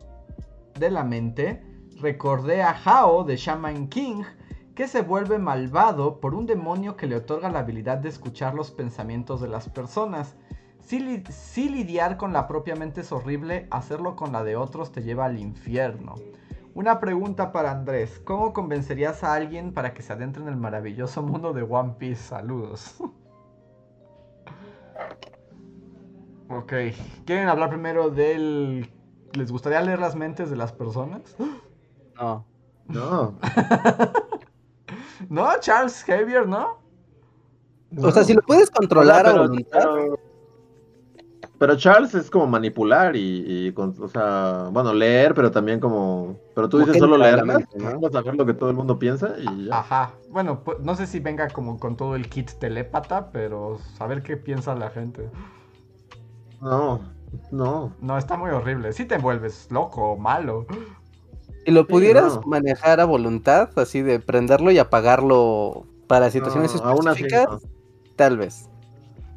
[0.78, 1.64] de la mente,
[2.00, 4.22] recordé a Hao de Shaman King,
[4.74, 8.70] que se vuelve malvado por un demonio que le otorga la habilidad de escuchar los
[8.70, 10.36] pensamientos de las personas.
[10.86, 14.92] Si, li- si lidiar con la propia mente es horrible, hacerlo con la de otros
[14.92, 16.14] te lleva al infierno.
[16.74, 18.20] Una pregunta para Andrés.
[18.24, 22.22] ¿Cómo convencerías a alguien para que se adentre en el maravilloso mundo de One Piece?
[22.22, 22.96] Saludos.
[26.48, 26.72] ok.
[27.24, 28.90] ¿Quieren hablar primero del...
[29.32, 31.36] ¿Les gustaría leer las mentes de las personas?
[32.18, 32.46] No.
[32.86, 33.34] No.
[35.28, 36.78] No, Charles Xavier, ¿no?
[37.98, 39.78] O sea, si lo puedes controlar a pero, voluntad.
[39.82, 40.18] pero-
[41.58, 46.36] pero Charles es como manipular y, y con- o sea, bueno, leer, pero también como,
[46.54, 47.92] pero tú dices solo mente, ¿no?
[48.00, 49.78] vamos a ver lo que todo el mundo piensa y ya.
[49.78, 50.12] Ajá.
[50.30, 54.36] Bueno, pues, no sé si venga como con todo el kit telépata, pero saber qué
[54.36, 55.30] piensa la gente.
[56.60, 57.00] No,
[57.50, 57.92] no.
[58.00, 58.92] No, está muy horrible.
[58.92, 60.66] Si te vuelves loco o malo.
[61.64, 62.42] Si lo pudieras no.
[62.42, 67.70] manejar a voluntad, así de prenderlo y apagarlo para situaciones No, aún así, específicas, no.
[68.14, 68.68] tal vez.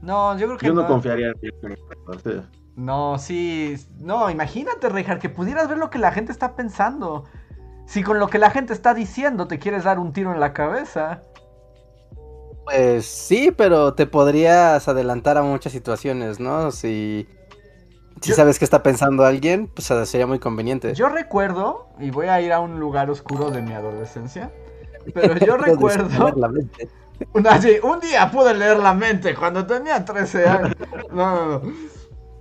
[0.01, 0.87] No, yo creo que Yo no no.
[0.87, 1.75] confiaría en.
[2.75, 3.75] No, sí.
[3.99, 7.25] No, imagínate, Richard, que pudieras ver lo que la gente está pensando.
[7.85, 10.53] Si con lo que la gente está diciendo te quieres dar un tiro en la
[10.53, 11.23] cabeza.
[12.63, 16.71] Pues sí, pero te podrías adelantar a muchas situaciones, ¿no?
[16.71, 17.27] Si,
[18.21, 20.93] si Yo- sabes qué está pensando alguien, pues sería muy conveniente.
[20.93, 24.51] Yo recuerdo, y voy a ir a un lugar oscuro de mi adolescencia,
[25.13, 26.35] pero yo recuerdo
[27.61, 30.75] sí, un día pude leer la mente cuando tenía 13 años.
[31.11, 31.73] No, no, no.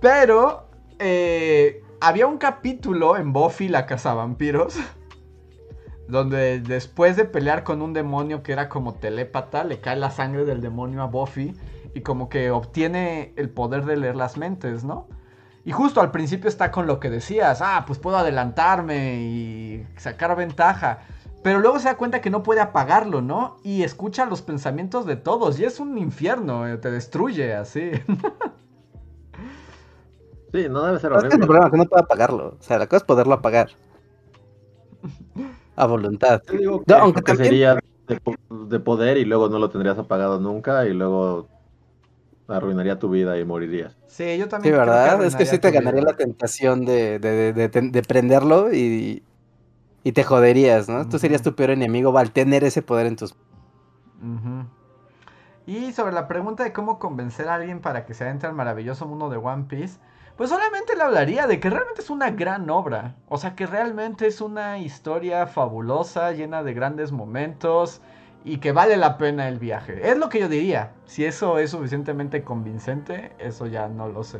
[0.01, 0.69] Pero
[0.99, 4.77] eh, había un capítulo en Buffy la cazavampiros.
[6.07, 10.43] Donde después de pelear con un demonio que era como telépata, le cae la sangre
[10.43, 11.53] del demonio a Buffy.
[11.93, 15.07] Y como que obtiene el poder de leer las mentes, ¿no?
[15.65, 20.35] Y justo al principio está con lo que decías, ah, pues puedo adelantarme y sacar
[20.35, 21.01] ventaja.
[21.41, 23.57] Pero luego se da cuenta que no puede apagarlo, ¿no?
[23.63, 25.59] Y escucha los pensamientos de todos.
[25.59, 27.91] Y es un infierno, eh, te destruye así.
[30.51, 31.45] Sí, no debe ser Es que el horrible.
[31.45, 32.57] problema es que no puede apagarlo.
[32.59, 33.69] O sea, la cosa es poderlo apagar.
[35.75, 36.41] A voluntad.
[36.51, 37.75] Yo digo No, que, aunque también- sería
[38.07, 41.47] de, de poder y luego no lo tendrías apagado nunca y luego
[42.47, 43.95] arruinaría tu vida y morirías.
[44.07, 44.73] Sí, yo Sí, también.
[44.73, 45.23] creo ¿verdad?
[45.23, 46.11] Es que sí te ganaría vida.
[46.13, 49.21] la tentación de, de, de- de- de prenderlo y,
[50.03, 51.07] y te joderías, ¿no?
[51.07, 53.35] Tú serías tu peor enemigo al tener ese poder en tus...
[55.65, 59.05] Y sobre la pregunta de cómo convencer a alguien para que se adentre al maravilloso
[59.05, 59.99] mundo de One Piece,
[60.35, 63.17] pues solamente le hablaría de que realmente es una gran obra.
[63.27, 68.01] O sea, que realmente es una historia fabulosa, llena de grandes momentos
[68.43, 70.09] y que vale la pena el viaje.
[70.09, 70.93] Es lo que yo diría.
[71.05, 74.39] Si eso es suficientemente convincente, eso ya no lo sé.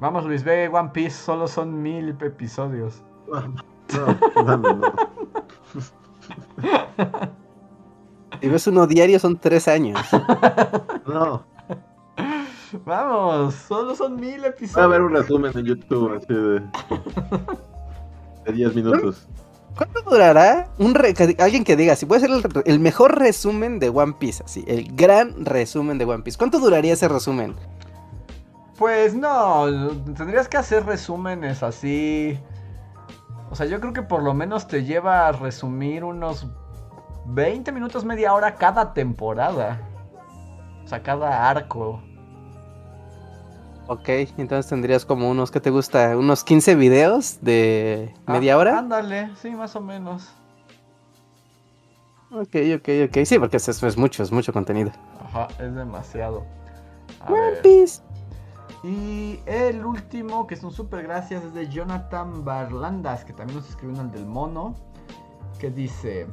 [0.00, 3.02] Vamos, Luis, ve One Piece, solo son mil episodios.
[3.30, 4.92] No, mami, no.
[8.40, 9.98] Si ves uno diario son tres años.
[11.06, 11.42] No.
[12.84, 14.74] Vamos, solo son mil episodios.
[14.74, 16.62] Voy a ver un resumen en YouTube así de.
[18.44, 19.26] de 10 minutos.
[19.74, 23.88] ¿Cuánto durará un re- alguien que diga, si puede ser el, el mejor resumen de
[23.90, 26.36] One Piece, así, el gran resumen de One Piece?
[26.36, 27.54] ¿Cuánto duraría ese resumen?
[28.76, 29.66] Pues no,
[30.16, 32.38] tendrías que hacer resúmenes así.
[33.50, 36.46] O sea, yo creo que por lo menos te lleva a resumir unos
[37.26, 39.80] 20 minutos, media hora cada temporada.
[40.84, 42.02] O sea, cada arco.
[43.86, 46.14] Ok, entonces tendrías como unos, ¿qué te gusta?
[46.16, 48.78] Unos 15 videos de media Ah, hora.
[48.78, 50.30] Ándale, sí, más o menos.
[52.30, 53.24] Ok, ok, ok.
[53.24, 54.92] Sí, porque es, es mucho, es mucho contenido.
[55.24, 56.44] Ajá, es demasiado.
[57.20, 57.62] A One ver.
[57.62, 58.02] Piece.
[58.84, 63.68] Y el último, que es un super gracias, es de Jonathan Barlandas, que también nos
[63.68, 64.74] escribió en el del mono,
[65.58, 66.26] que dice,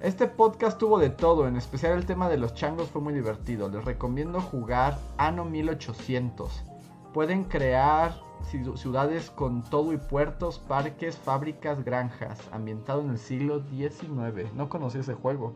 [0.00, 3.68] este podcast tuvo de todo, en especial el tema de los changos fue muy divertido,
[3.68, 6.64] les recomiendo jugar Ano 1800.
[7.12, 8.12] Pueden crear
[8.50, 14.52] ci- ciudades con todo y puertos, parques, fábricas, granjas, ambientado en el siglo XIX.
[14.54, 15.54] No conocí ese juego.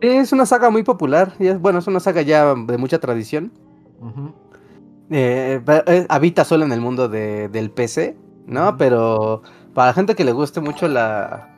[0.00, 1.34] Es una saga muy popular.
[1.38, 3.52] y es, bueno, es una saga ya de mucha tradición.
[4.00, 4.34] Pero,
[5.10, 5.60] eh,
[6.08, 8.16] habita solo en el mundo de- del PC,
[8.46, 8.76] ¿no?
[8.76, 9.42] Pero
[9.74, 11.50] para la gente que le guste mucho la.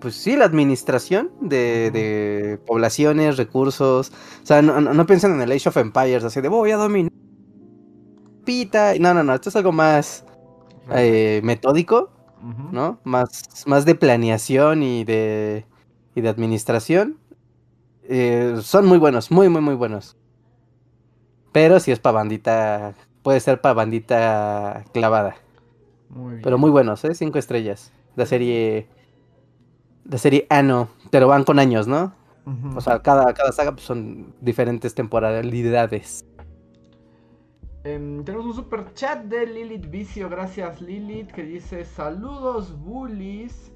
[0.00, 4.12] Pues sí, la administración de, de poblaciones, recursos.
[4.42, 6.76] O sea, no, no- no piensen en el Age of Empires, así de voy a
[6.76, 7.12] dominar.
[8.44, 8.94] Pita.
[8.98, 9.34] No, no, no.
[9.34, 10.24] Esto es algo más
[10.92, 12.10] eh, metódico.
[12.72, 13.00] ¿no?
[13.04, 13.30] Más,
[13.66, 15.66] más de planeación y de,
[16.14, 17.18] y de administración.
[18.04, 20.16] Eh, son muy buenos, muy, muy, muy buenos.
[21.52, 25.36] Pero si es para bandita, puede ser para bandita clavada.
[26.08, 26.42] Muy bien.
[26.42, 27.14] Pero muy buenos, ¿eh?
[27.14, 27.92] Cinco estrellas.
[28.16, 28.88] La serie.
[30.04, 30.88] La serie Ano.
[31.10, 32.12] Pero van con años, ¿no?
[32.74, 36.24] O sea, cada, cada saga pues, son diferentes temporalidades.
[37.84, 43.72] Em, tenemos un super chat de Lilith Vicio, gracias Lilith, que dice saludos bullies.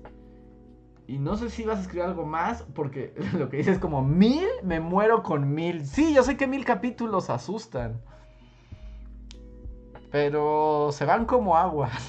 [1.07, 4.03] Y no sé si vas a escribir algo más, porque lo que dice es como
[4.03, 5.87] mil, me muero con mil.
[5.87, 8.01] Sí, yo sé que mil capítulos asustan.
[10.11, 11.91] Pero se van como agua.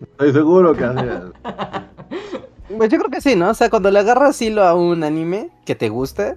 [0.00, 1.32] Estoy seguro que así es.
[2.76, 3.50] Pues yo creo que sí, ¿no?
[3.50, 6.36] O sea, cuando le agarras hilo a un anime que te gusta,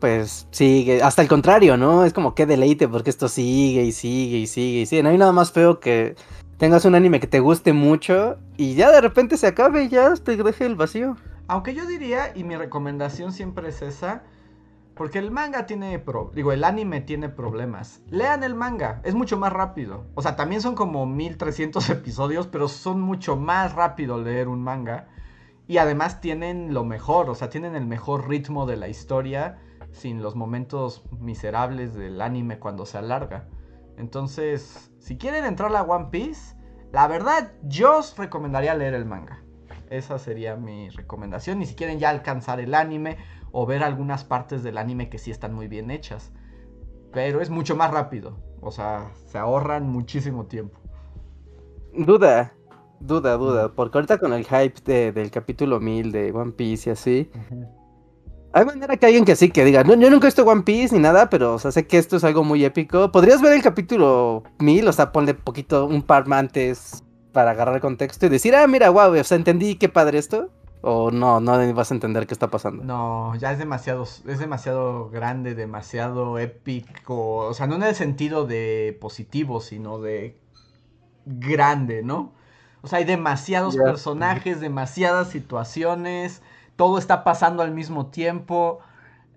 [0.00, 1.02] pues sigue.
[1.02, 2.04] Hasta el contrario, ¿no?
[2.04, 5.02] Es como que deleite, porque esto sigue y sigue y sigue y sigue.
[5.02, 6.16] No hay nada más feo que
[6.58, 10.14] tengas un anime que te guste mucho y ya de repente se acabe y ya
[10.14, 11.16] te deje el vacío.
[11.48, 14.22] Aunque yo diría, y mi recomendación siempre es esa,
[14.94, 18.02] porque el manga tiene, pro- digo, el anime tiene problemas.
[18.10, 20.04] Lean el manga, es mucho más rápido.
[20.14, 25.08] O sea, también son como 1300 episodios, pero son mucho más rápido leer un manga.
[25.66, 29.58] Y además tienen lo mejor, o sea, tienen el mejor ritmo de la historia
[29.90, 33.48] sin los momentos miserables del anime cuando se alarga.
[33.96, 36.54] Entonces, si quieren entrar a One Piece,
[36.92, 39.42] la verdad yo os recomendaría leer el manga.
[39.90, 41.60] Esa sería mi recomendación.
[41.60, 43.16] Y si quieren ya alcanzar el anime
[43.50, 46.32] o ver algunas partes del anime que sí están muy bien hechas.
[47.12, 48.38] Pero es mucho más rápido.
[48.60, 50.78] O sea, se ahorran muchísimo tiempo.
[51.94, 52.54] Duda,
[53.00, 53.72] duda, duda.
[53.74, 57.30] Porque ahorita con el hype de- del capítulo 1000 de One Piece y así.
[58.54, 60.94] Hay manera que alguien que sí, que diga, no, yo nunca he visto One Piece
[60.94, 63.10] ni nada, pero o sea, sé que esto es algo muy épico.
[63.10, 64.88] ¿Podrías ver el capítulo 1000?
[64.88, 67.02] O sea, ponle poquito, un par antes
[67.32, 70.50] para agarrar el contexto y decir, ah, mira, wow, o sea, entendí qué padre esto.
[70.84, 72.82] O no, no vas a entender qué está pasando.
[72.82, 77.36] No, ya es demasiado, es demasiado grande, demasiado épico.
[77.36, 80.36] O sea, no en el sentido de positivo, sino de
[81.24, 82.32] grande, ¿no?
[82.82, 86.42] O sea, hay demasiados personajes, demasiadas situaciones,
[86.76, 88.80] todo está pasando al mismo tiempo.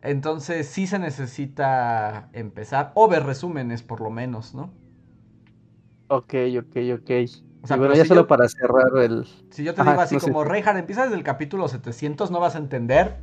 [0.02, 4.72] Entonces sí se necesita empezar, o ver resúmenes por lo menos, ¿no?
[6.08, 7.12] Ok, ok, ok.
[7.64, 9.26] O sea, Y bueno, pero ya si solo yo- para cerrar el...
[9.50, 10.32] Si yo te Ajá, digo así no sé.
[10.32, 13.18] como Reinhardt, empiezas desde el capítulo 700, no vas a entender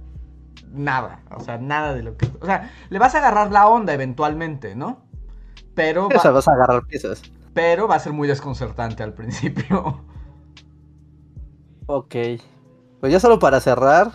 [0.72, 1.20] nada.
[1.30, 2.26] O sea, nada de lo que.
[2.40, 5.02] O sea, le vas a agarrar la onda eventualmente, ¿no?
[5.74, 7.22] Pero O sea, va, vas a agarrar piezas.
[7.54, 10.04] pero va a ser muy desconcertante al principio.
[11.86, 12.16] Ok.
[13.02, 14.12] Pues ya solo para cerrar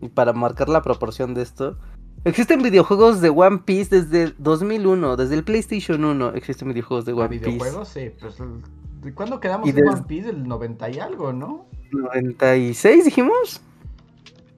[0.00, 1.76] y para marcar la proporción de esto.
[2.22, 7.14] Existen videojuegos de One Piece desde 2001, desde el PlayStation 1 existen videojuegos de ¿A
[7.16, 7.46] One Piece.
[7.46, 7.88] videojuegos?
[7.88, 8.38] Sí, pues.
[8.38, 8.62] el-
[9.02, 10.30] ¿De cuándo quedamos Y en One Piece?
[10.30, 11.66] El 90 y algo, ¿no?
[11.90, 13.60] 96 dijimos.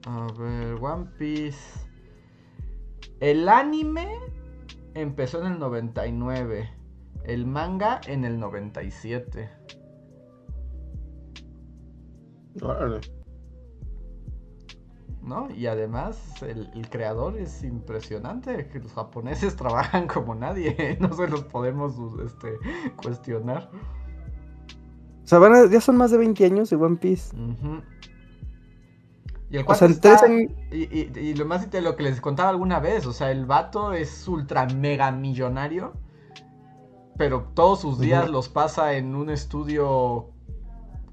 [0.05, 1.57] A ver, One Piece.
[3.19, 4.07] El anime
[4.93, 6.69] empezó en el 99.
[7.23, 9.49] El manga en el 97.
[12.61, 12.99] Órale.
[15.21, 15.49] ¿No?
[15.51, 21.27] Y además el, el creador es impresionante, que los japoneses trabajan como nadie, no se
[21.27, 21.95] los podemos
[22.25, 22.57] este,
[23.01, 23.69] cuestionar.
[25.23, 27.35] O sea, van a- ya son más de 20 años de One Piece.
[29.49, 30.27] Y el O sea, está-
[30.71, 33.45] y, y- y lo más de lo que les contaba alguna vez, o sea, el
[33.45, 35.93] vato es ultra mega millonario,
[37.17, 40.29] pero todos sus días los pasa en un estudio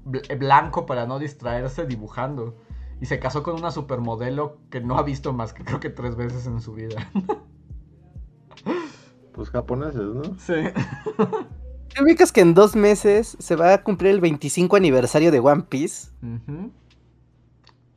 [0.05, 2.55] bl- blanco para no distraerse dibujando.
[3.01, 6.15] Y se casó con una supermodelo que no ha visto más que creo que tres
[6.15, 7.09] veces en su vida.
[9.31, 10.23] Pues japoneses, ¿no?
[10.37, 10.53] Sí.
[11.95, 15.63] ¿Te ubicas que en dos meses se va a cumplir el 25 aniversario de One
[15.69, 16.09] Piece?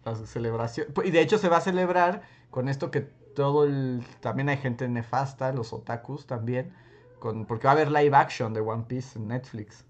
[0.05, 0.87] La celebración.
[1.05, 4.05] Y de hecho se va a celebrar con esto que todo el.
[4.21, 6.75] También hay gente nefasta, los otakus también.
[7.19, 7.47] Con...
[7.47, 9.85] Porque va a haber live action de One Piece en Netflix.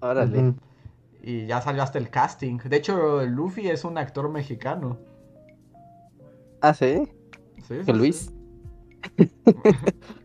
[0.00, 0.38] Órale.
[0.38, 0.56] Ujú.
[1.22, 2.58] Y ya salió hasta el casting.
[2.58, 4.98] De hecho, Luffy es un actor mexicano.
[6.60, 7.08] Ah, sí.
[7.58, 7.78] ¿Sí?
[7.78, 8.32] sí, ¿Que Luis?
[9.16, 9.30] sí.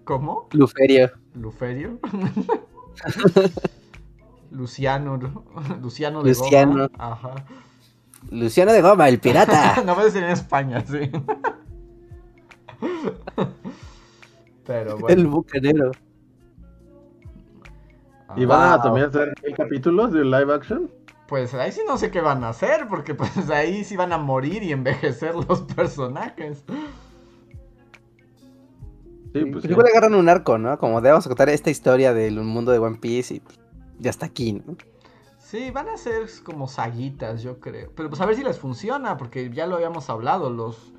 [0.03, 0.47] ¿Cómo?
[0.51, 1.11] Luferio.
[1.35, 1.99] ¿Luferio?
[4.51, 5.45] Luciano, ¿no?
[5.81, 6.89] Luciano de Luciano.
[6.89, 6.89] Goma.
[6.97, 7.45] Ajá.
[8.31, 9.81] Luciano de Goma, el pirata.
[9.85, 11.11] no puede ser en España, sí.
[14.65, 15.21] Pero bueno.
[15.21, 15.91] El bucanero.
[18.35, 18.81] ¿Y van a Wow.
[18.81, 20.89] también hacer mil capítulos de live action?
[21.27, 24.17] Pues ahí sí no sé qué van a hacer, porque pues ahí sí van a
[24.17, 26.63] morir y envejecer los personajes.
[29.33, 29.71] Sí, pues sí.
[29.71, 30.77] Igual agarran un arco, ¿no?
[30.77, 33.59] Como de vamos a contar esta historia del mundo de One Piece y pues,
[33.99, 34.77] ya está aquí, ¿no?
[35.37, 37.91] Sí, van a ser como saguitas, yo creo.
[37.95, 40.93] Pero pues a ver si les funciona, porque ya lo habíamos hablado, los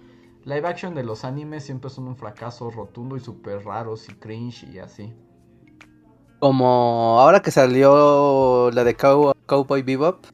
[0.45, 4.65] live action de los animes siempre son un fracaso rotundo y súper raros y cringe
[4.65, 5.15] y así.
[6.39, 10.25] Como ahora que salió la de Cow- Cowboy Bebop.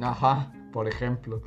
[0.00, 1.40] Ajá, por ejemplo.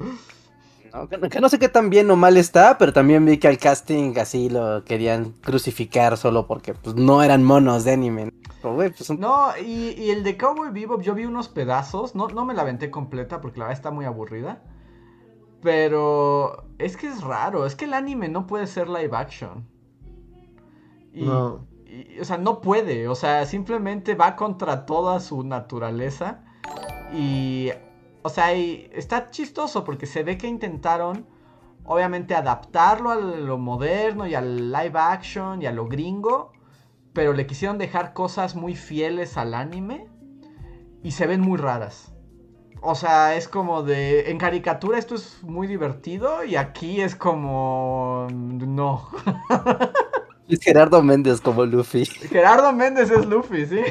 [0.93, 1.07] ¿no?
[1.07, 3.57] Que, que no sé qué tan bien o mal está, pero también vi que al
[3.57, 8.33] casting así lo querían crucificar solo porque pues, no eran monos de anime.
[8.61, 12.43] pues, un- No, y, y el de Cowboy Bebop, yo vi unos pedazos, no, no
[12.45, 14.63] me la aventé completa porque la verdad está muy aburrida.
[15.61, 19.67] Pero es que es raro, es que el anime no puede ser live action.
[21.13, 21.67] Y, No.
[22.19, 26.43] O sea, no puede, o sea, simplemente va contra toda su naturaleza.
[27.13, 27.69] Y,
[28.21, 31.25] o sea, y está chistoso porque se ve que intentaron,
[31.85, 36.53] obviamente, adaptarlo a lo moderno y al live action y a lo gringo.
[37.13, 40.07] Pero le quisieron dejar cosas muy fieles al anime.
[41.03, 42.13] Y se ven muy raras.
[42.81, 44.31] O sea, es como de.
[44.31, 46.43] En caricatura esto es muy divertido.
[46.45, 48.27] Y aquí es como.
[48.31, 49.09] No.
[50.55, 52.05] es Gerardo Méndez como Luffy.
[52.05, 53.81] Gerardo Méndez es Luffy, ¿sí?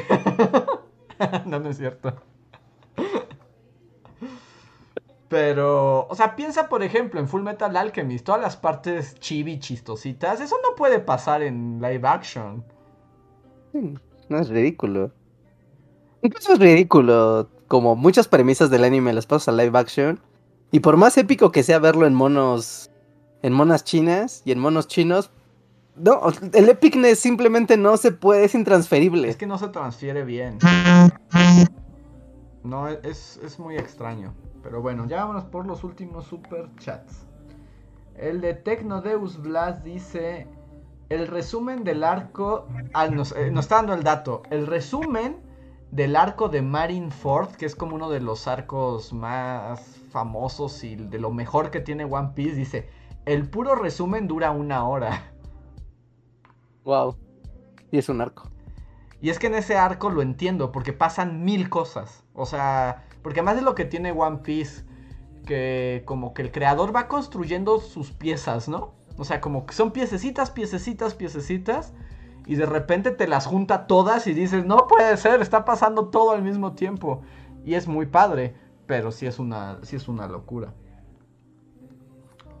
[1.45, 2.13] no, no es cierto.
[5.27, 10.41] Pero, o sea, piensa por ejemplo en Full Metal Alchemist, todas las partes chibi chistositas,
[10.41, 12.65] eso no puede pasar en live action.
[14.27, 15.11] No es ridículo.
[16.21, 17.49] Incluso es ridículo.
[17.67, 20.19] Como muchas premisas del anime las pasas a live action.
[20.71, 22.91] Y por más épico que sea verlo en monos.
[23.41, 25.31] En monas chinas y en monos chinos.
[25.95, 26.21] No,
[26.53, 29.27] el epicness simplemente no se puede, es intransferible.
[29.29, 30.57] Es que no se transfiere bien.
[32.63, 34.33] No, es, es muy extraño.
[34.63, 37.25] Pero bueno, ya vámonos por los últimos super chats.
[38.15, 40.47] El de Tecnodeus Blast dice:
[41.09, 42.67] El resumen del arco.
[42.93, 44.43] Ah, nos, eh, nos está dando el dato.
[44.49, 45.37] El resumen
[45.91, 49.81] del arco de Marineford, que es como uno de los arcos más
[50.11, 52.89] famosos y de lo mejor que tiene One Piece, dice:
[53.25, 55.33] El puro resumen dura una hora.
[56.83, 57.15] Wow.
[57.91, 58.49] Y es un arco.
[59.21, 62.23] Y es que en ese arco lo entiendo, porque pasan mil cosas.
[62.33, 64.83] O sea, porque además de lo que tiene One Piece,
[65.45, 68.93] que como que el creador va construyendo sus piezas, ¿no?
[69.17, 71.93] O sea, como que son piececitas, piececitas, piececitas.
[72.47, 76.31] y de repente te las junta todas y dices, no puede ser, está pasando todo
[76.31, 77.21] al mismo tiempo.
[77.63, 78.55] Y es muy padre,
[78.87, 80.73] pero sí es una, sí es una locura.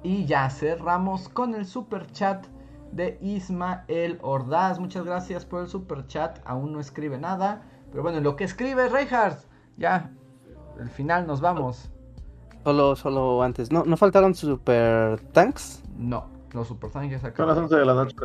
[0.03, 2.45] Y ya cerramos con el super chat
[2.91, 4.79] de Ismael Ordaz.
[4.79, 6.39] Muchas gracias por el super chat.
[6.45, 7.63] Aún no escribe nada.
[7.91, 9.45] Pero bueno, lo que escribe Reinhardt.
[9.77, 10.11] Ya,
[10.79, 11.89] el final nos vamos.
[12.63, 13.71] Solo, solo antes.
[13.71, 15.81] ¿No, ¿no faltaron super tanks?
[15.97, 17.63] No, los super tanks ya se Son las acabaron.
[17.63, 18.15] 11 de la noche.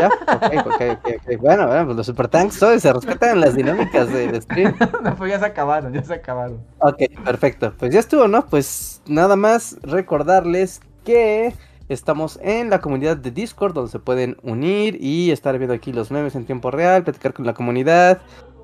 [0.00, 0.08] ¿Ya?
[0.34, 1.40] Ok, ok, ok, ok.
[1.40, 4.74] Bueno, bueno, pues los super tanks todos se respetan las dinámicas del stream.
[5.02, 6.62] no, pues ya se acabaron, ya se acabaron.
[6.78, 7.72] Ok, perfecto.
[7.78, 8.46] Pues ya estuvo, ¿no?
[8.46, 11.54] Pues nada más recordarles que
[11.88, 16.10] estamos en la comunidad de Discord donde se pueden unir y estar viendo aquí los
[16.10, 18.20] memes en tiempo real, platicar con la comunidad,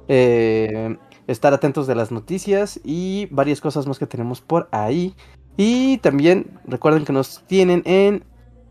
[0.09, 0.97] eh,
[1.27, 5.15] estar atentos de las noticias y varias cosas más que tenemos por ahí.
[5.57, 8.25] Y también recuerden que nos tienen en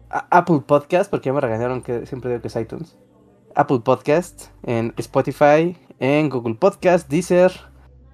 [0.10, 2.98] Apple Podcast, porque ya me regañaron que siempre digo que es iTunes.
[3.56, 7.52] Apple Podcast, en Spotify, en Google Podcast, Deezer,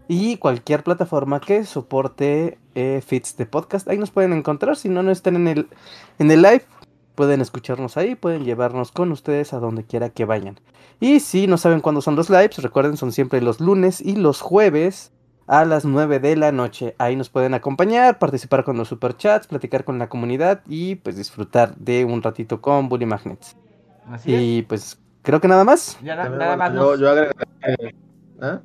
[0.09, 3.87] y cualquier plataforma que soporte eh, feeds de podcast.
[3.87, 4.75] Ahí nos pueden encontrar.
[4.75, 5.67] Si no, no están en el,
[6.17, 6.63] en el live,
[7.13, 10.59] pueden escucharnos ahí, pueden llevarnos con ustedes a donde quiera que vayan.
[10.99, 14.41] Y si no saben cuándo son los lives, recuerden, son siempre los lunes y los
[14.41, 15.11] jueves
[15.45, 16.95] a las 9 de la noche.
[16.97, 21.75] Ahí nos pueden acompañar, participar con los superchats, platicar con la comunidad y pues disfrutar
[21.75, 23.55] de un ratito con Bully Magnets.
[24.09, 24.41] Así es.
[24.41, 25.99] Y pues creo que nada más.
[26.03, 26.95] Ya na- nada más Yo.
[27.15, 27.93] ¿Eh?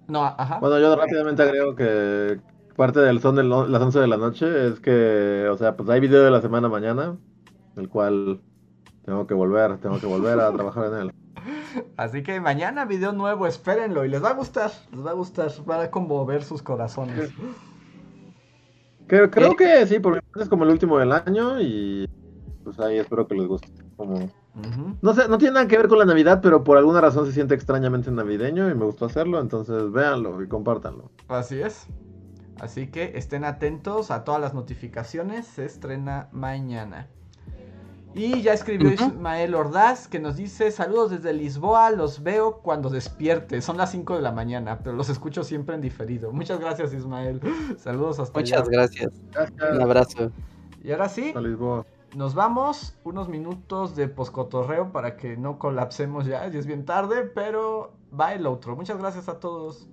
[0.09, 0.59] No, ajá.
[0.60, 2.40] Bueno, yo rápidamente agrego que
[2.76, 6.01] parte del son de las 11 de la noche es que, o sea, pues hay
[6.01, 7.16] video de la semana mañana,
[7.76, 8.40] el cual
[9.05, 11.14] tengo que volver, tengo que volver a trabajar en él.
[11.96, 15.51] Así que mañana video nuevo, espérenlo y les va a gustar, les va a gustar,
[15.68, 17.32] va a conmover sus corazones.
[19.06, 19.56] Creo, creo ¿Eh?
[19.56, 22.09] que sí, porque es como el último del año y
[22.64, 23.68] pues ahí espero que les guste.
[23.96, 24.30] Como...
[25.02, 27.32] No sé, no tiene nada que ver con la Navidad, pero por alguna razón se
[27.32, 31.10] siente extrañamente navideño y me gustó hacerlo, entonces véanlo y compártanlo.
[31.28, 31.86] Así es.
[32.60, 37.09] Así que estén atentos a todas las notificaciones, se estrena mañana.
[38.14, 38.93] Y ya escribió.
[38.93, 43.60] Ismael Ordaz que nos dice saludos desde Lisboa, los veo cuando despierte.
[43.60, 46.31] Son las 5 de la mañana, pero los escucho siempre en diferido.
[46.31, 47.40] Muchas gracias Ismael.
[47.76, 48.70] Saludos hasta Muchas allá.
[48.70, 49.12] gracias.
[49.72, 50.31] Un abrazo.
[50.85, 51.85] Y ahora sí, a Lisboa.
[52.14, 57.24] Nos vamos unos minutos de poscotorreo para que no colapsemos ya, ya es bien tarde,
[57.24, 58.76] pero va el otro.
[58.76, 59.88] Muchas gracias a todos.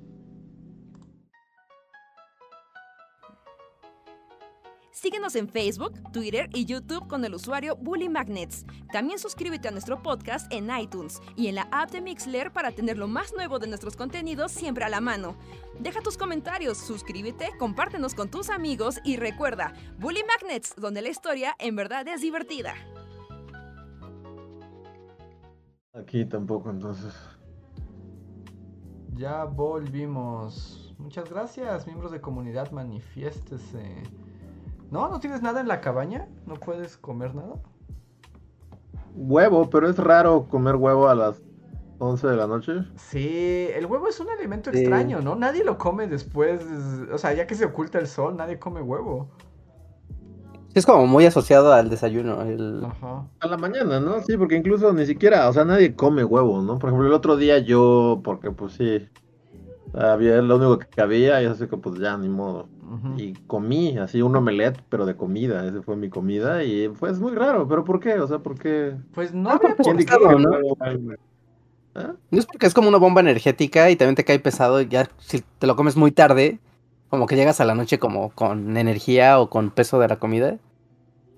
[4.92, 8.66] Síguenos en Facebook, Twitter y YouTube con el usuario Bully Magnets.
[8.92, 12.98] También suscríbete a nuestro podcast en iTunes y en la app de Mixler para tener
[12.98, 15.38] lo más nuevo de nuestros contenidos siempre a la mano.
[15.80, 21.56] Deja tus comentarios, suscríbete, compártenos con tus amigos y recuerda, Bully Magnets, donde la historia
[21.58, 22.76] en verdad es divertida.
[25.94, 27.14] Aquí tampoco, entonces.
[29.14, 30.94] Ya volvimos.
[30.98, 34.04] Muchas gracias, miembros de comunidad, manifiéstese.
[34.92, 35.08] ¿No?
[35.10, 36.28] ¿No tienes nada en la cabaña?
[36.46, 37.56] ¿No puedes comer nada?
[39.16, 41.42] Huevo, pero es raro comer huevo a las
[42.00, 42.74] 11 de la noche.
[42.96, 44.80] Sí, el huevo es un alimento Sí.
[44.80, 45.36] extraño, ¿no?
[45.36, 46.62] Nadie lo come después,
[47.12, 49.30] o sea, ya que se oculta el sol, nadie come huevo.
[50.74, 52.42] Es como muy asociado al desayuno.
[52.44, 52.84] El...
[52.86, 53.28] Ajá.
[53.42, 54.22] A la mañana, ¿no?
[54.22, 56.80] Sí, porque incluso ni siquiera, o sea, nadie come huevo, ¿no?
[56.80, 59.08] Por ejemplo, el otro día yo, porque pues sí,
[59.94, 62.68] había lo único que había y así que pues ya, ni modo.
[63.18, 67.34] Y comí así un omelette, pero de comida, esa fue mi comida y fue muy
[67.34, 68.20] raro, pero ¿por qué?
[68.20, 68.96] O sea, ¿por qué?
[69.14, 69.88] Pues no Ah, había pues.
[71.96, 72.14] ¿Ah?
[72.30, 74.82] No es porque es como una bomba energética y también te cae pesado.
[74.82, 76.60] y Ya si te lo comes muy tarde,
[77.10, 80.58] como que llegas a la noche como con energía o con peso de la comida.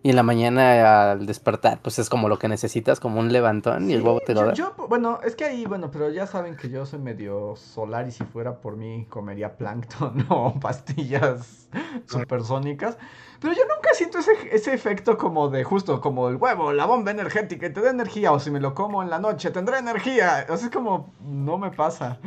[0.03, 3.89] Y en la mañana al despertar, pues es como lo que necesitas, como un levantón
[3.89, 4.53] y el Sí, huevo te lo yo, da.
[4.53, 8.11] yo, bueno, es que ahí, bueno, pero ya saben que yo soy medio solar y
[8.11, 11.69] si fuera por mí comería plancton o pastillas
[12.07, 12.97] supersónicas.
[13.39, 17.11] Pero yo nunca siento ese, ese efecto como de justo, como el huevo, la bomba
[17.11, 18.31] energética y te da energía.
[18.31, 20.45] O si me lo como en la noche, tendré energía.
[20.49, 22.19] O sea, es como, no me pasa.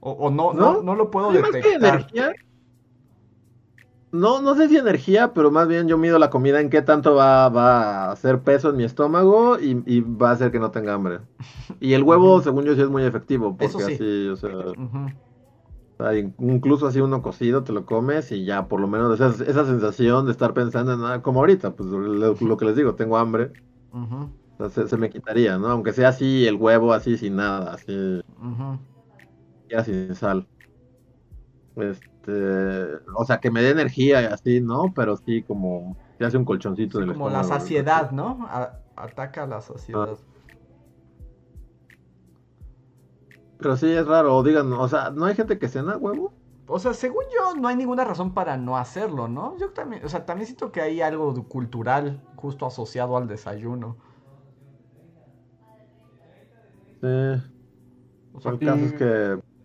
[0.00, 0.82] O, o no, no, ¿No?
[0.82, 1.74] no lo puedo Sí, más que detectar.
[1.74, 2.32] energía.
[4.22, 7.16] No, no sé si energía, pero más bien yo mido la comida en qué tanto
[7.16, 10.70] va, va a hacer peso en mi estómago y, y va a hacer que no
[10.70, 11.20] tenga hambre.
[11.80, 13.96] Y el huevo, según yo, sí es muy efectivo, porque sí.
[13.96, 14.50] así, o sea,
[15.98, 19.64] o incluso así uno cocido te lo comes y ya por lo menos esa, esa
[19.66, 21.98] sensación de estar pensando en nada, como ahorita, pues lo,
[22.34, 23.52] lo que les digo, tengo hambre,
[23.92, 24.28] Ujú.
[24.58, 25.68] o sea, se, se me quitaría, ¿no?
[25.68, 28.20] Aunque sea así el huevo, así sin nada, así.
[29.70, 30.48] Ya sin sal.
[31.76, 34.92] Este, o sea, que me dé energía y así, ¿no?
[34.94, 38.46] Pero sí como se hace un colchoncito Sí, el como la saciedad, ¿no?
[38.48, 40.18] A- ataca la saciedad.
[43.56, 46.34] Pero sí es raro, o digan, o sea, ¿no hay gente que cena huevo?
[46.66, 49.56] O sea, según yo, no hay ninguna razón para no hacerlo, ¿no?
[49.58, 53.98] Yo también, o sea, también siento que hay algo cultural justo asociado al desayuno.
[57.00, 57.08] Sí.
[58.32, 59.04] O sea, el caso es que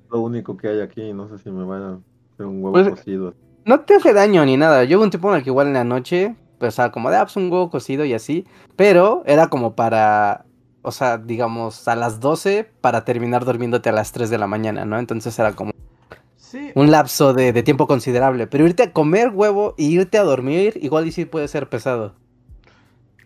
[0.09, 2.05] lo único que hay aquí, no sé si me van
[2.45, 3.33] un huevo Pues- cocido.
[3.65, 4.83] No te hace daño ni nada.
[4.85, 7.17] Yo hubo un tiempo en el que igual en la noche, pues, sea, como de,
[7.17, 8.45] ah, pues un huevo cocido y así.
[8.75, 10.45] Pero era como para,
[10.81, 14.85] o sea, digamos, a las 12 para terminar durmiéndote a las 3 de la mañana,
[14.85, 14.97] ¿no?
[14.97, 15.71] Entonces era como
[16.37, 18.47] sí, un lapso de, de tiempo considerable.
[18.47, 22.15] Pero irte a comer huevo y irte a dormir, igual y sí puede ser pesado.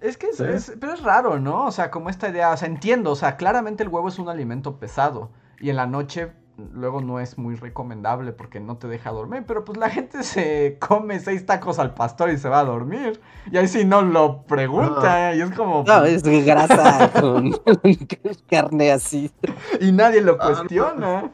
[0.01, 0.43] es que es, Sí.
[0.45, 1.65] es- pero es raro, ¿no?
[1.65, 4.27] O sea, como esta idea, o sea, entiendo, o sea, claramente el huevo es un
[4.27, 5.29] alimento pesado
[5.61, 9.65] y en la noche luego no es muy recomendable porque no te deja dormir, pero
[9.65, 13.19] pues la gente se come seis tacos al pastor y se va a dormir
[13.51, 17.51] y ahí sí no lo pregunta y es como No, es grasa con
[18.49, 19.31] carne así.
[19.79, 20.55] y nadie lo Ah, no.
[20.55, 21.31] cuestiona.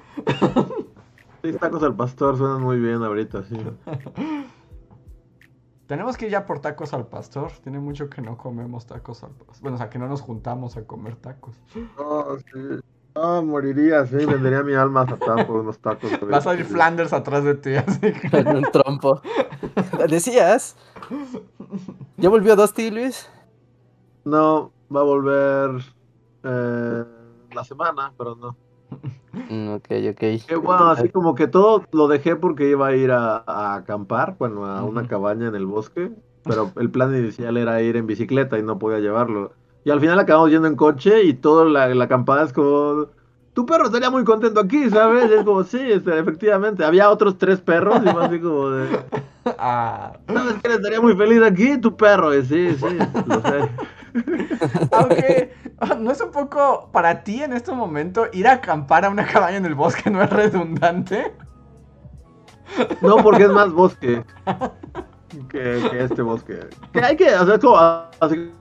[1.43, 3.55] Sí, tacos al pastor suenan muy bien ahorita, sí.
[5.87, 7.51] Tenemos que ir ya por tacos al pastor.
[7.63, 9.61] Tiene mucho que no comemos tacos al pastor.
[9.61, 11.55] Bueno, o sea, que no nos juntamos a comer tacos.
[11.97, 12.79] No, sí.
[13.19, 16.09] No, moriría, sí, vendería mi alma a Satán por unos tacos.
[16.21, 16.31] güey.
[16.31, 18.29] Va a salir Flanders atrás de ti, así que...
[18.37, 19.21] En un trompo.
[20.09, 20.77] Decías.
[22.15, 23.29] ¿Ya volvió Dusty, Luis?
[24.23, 25.81] No, va a volver
[26.43, 27.03] eh,
[27.53, 28.55] la semana, pero no.
[29.33, 30.19] Mm, Ok, ok.
[30.47, 34.35] Que bueno, así como que todo lo dejé porque iba a ir a, a acampar,
[34.39, 36.11] bueno, a una cabaña en el bosque,
[36.43, 39.51] pero el plan inicial era ir en bicicleta y no podía llevarlo.
[39.83, 43.07] Y al final acabamos yendo en coche y toda la, la acampada es como,
[43.53, 45.29] tu perro estaría muy contento aquí, ¿sabes?
[45.29, 48.99] Y es como, sí, este, efectivamente, había otros tres perros y más así como de,
[49.57, 51.77] Ah, ¿sabes quién estaría muy feliz aquí?
[51.77, 53.69] Tu perro, y sí, sí, lo sé.
[54.91, 55.53] aunque
[55.99, 59.57] no es un poco para ti en este momento ir a acampar a una cabaña
[59.57, 61.33] en el bosque no es redundante.
[63.01, 64.23] No, porque es más bosque
[65.49, 66.59] que, que este bosque.
[66.91, 68.51] Que hay que, o sea, es como, así,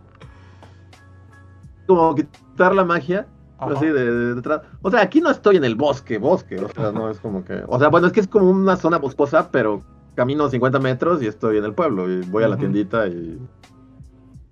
[1.88, 3.26] como quitar la magia,
[3.58, 4.40] así de.
[4.82, 7.64] O sea, aquí no estoy en el bosque, bosque, o sea, no es como que,
[7.66, 9.82] o sea, bueno, es que es como una zona boscosa, pero
[10.14, 13.38] camino 50 metros y estoy en el pueblo y voy a la tiendita y...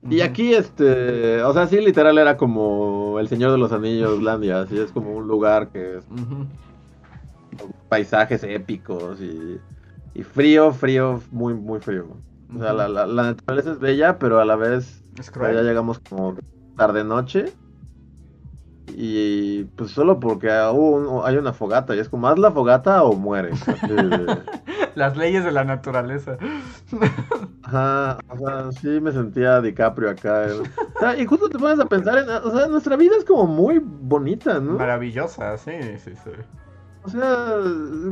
[0.08, 4.60] Y aquí, este, o sea, sí, literal era como el Señor de los Anillos, Landia,
[4.60, 6.04] así es como un lugar que es
[7.88, 9.60] paisajes épicos y,
[10.14, 12.06] y frío, frío, muy, muy frío.
[12.54, 15.56] O sea, la, la, la naturaleza es bella, pero a la vez Es cruel.
[15.56, 16.36] ya llegamos como
[16.76, 17.52] tarde-noche.
[18.88, 23.02] Y pues solo porque hubo un- hay una fogata y es como, haz la fogata
[23.02, 23.60] o mueres.
[23.88, 24.38] de-
[24.94, 26.38] Las leyes de la naturaleza.
[27.62, 30.46] Ajá, o sea, sí me sentía DiCaprio acá.
[30.94, 33.46] O sea, y justo te pones a pensar en, o sea, nuestra vida es como
[33.46, 34.74] muy bonita, ¿no?
[34.74, 35.72] Maravillosa, sí,
[36.02, 36.30] sí, sí.
[37.02, 37.56] O sea,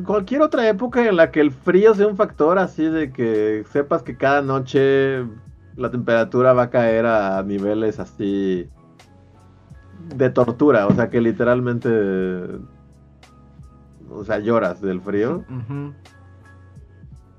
[0.05, 4.03] cualquier otra época en la que el frío sea un factor así de que sepas
[4.03, 5.24] que cada noche
[5.76, 8.68] la temperatura va a caer a niveles así
[10.16, 11.88] de tortura, o sea que literalmente,
[14.10, 15.44] o sea, lloras del frío.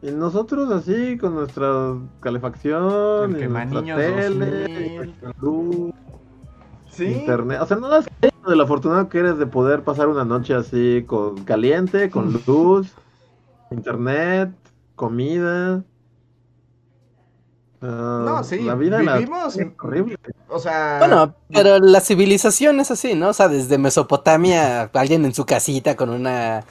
[0.01, 4.85] Y nosotros así con nuestra calefacción, y nuestra tele, 2000.
[4.85, 5.91] y nuestra luz,
[6.89, 7.05] Sí.
[7.07, 10.23] internet, o sea, no das cuenta de lo afortunado que eres de poder pasar una
[10.23, 12.93] noche así con caliente, con luz,
[13.71, 14.51] internet,
[14.95, 15.83] comida.
[17.87, 20.17] Ah, No, sí, la vida en la- vivimos- es horrible.
[20.49, 20.97] O sea.
[20.99, 23.29] Bueno, pero la civilización es así, ¿no?
[23.29, 26.63] O sea, desde Mesopotamia, alguien en su casita con una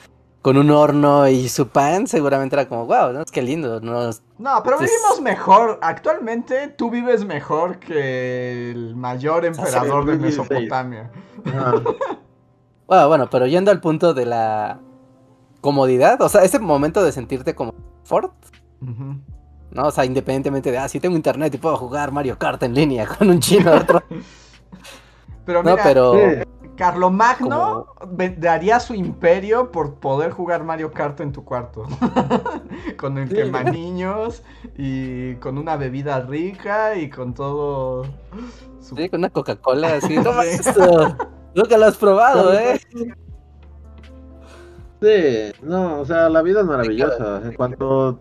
[0.42, 3.22] con un horno y su pan, seguramente era como, wow, ¿no?
[3.22, 4.10] Es que lindo, ¿no?
[4.36, 5.78] No, pero vivimos mejor.
[5.80, 10.18] Actualmente tú vives mejor que el mayor emperador de.
[10.18, 11.10] Mesopotamia.
[11.46, 11.80] Ah,
[12.86, 14.80] Bueno, bueno, pero yendo al punto de la
[15.62, 17.72] comodidad, o sea, ese momento de sentirte como
[18.04, 18.30] Ford.
[19.74, 19.88] ¿No?
[19.88, 23.06] O sea, independientemente de, ah, si tengo internet y puedo jugar Mario Kart en línea
[23.18, 24.02] con un chino otro.
[25.44, 26.20] Pero No, mira, pero sí.
[26.76, 27.86] Carlomagno
[28.38, 31.84] daría su imperio por poder jugar Mario Kart en tu cuarto.
[32.98, 33.34] con el Sí.
[33.36, 34.42] quemaniños
[34.76, 38.04] y con una bebida rica y con todo.
[38.80, 40.48] su- sí, con una Coca-Cola así, toma Sí.
[40.68, 41.16] esto.
[41.54, 42.80] Nunca lo has probado, ¿eh?
[45.00, 47.42] Sí, no, o sea, la vida es maravillosa.
[47.44, 48.18] En cuanto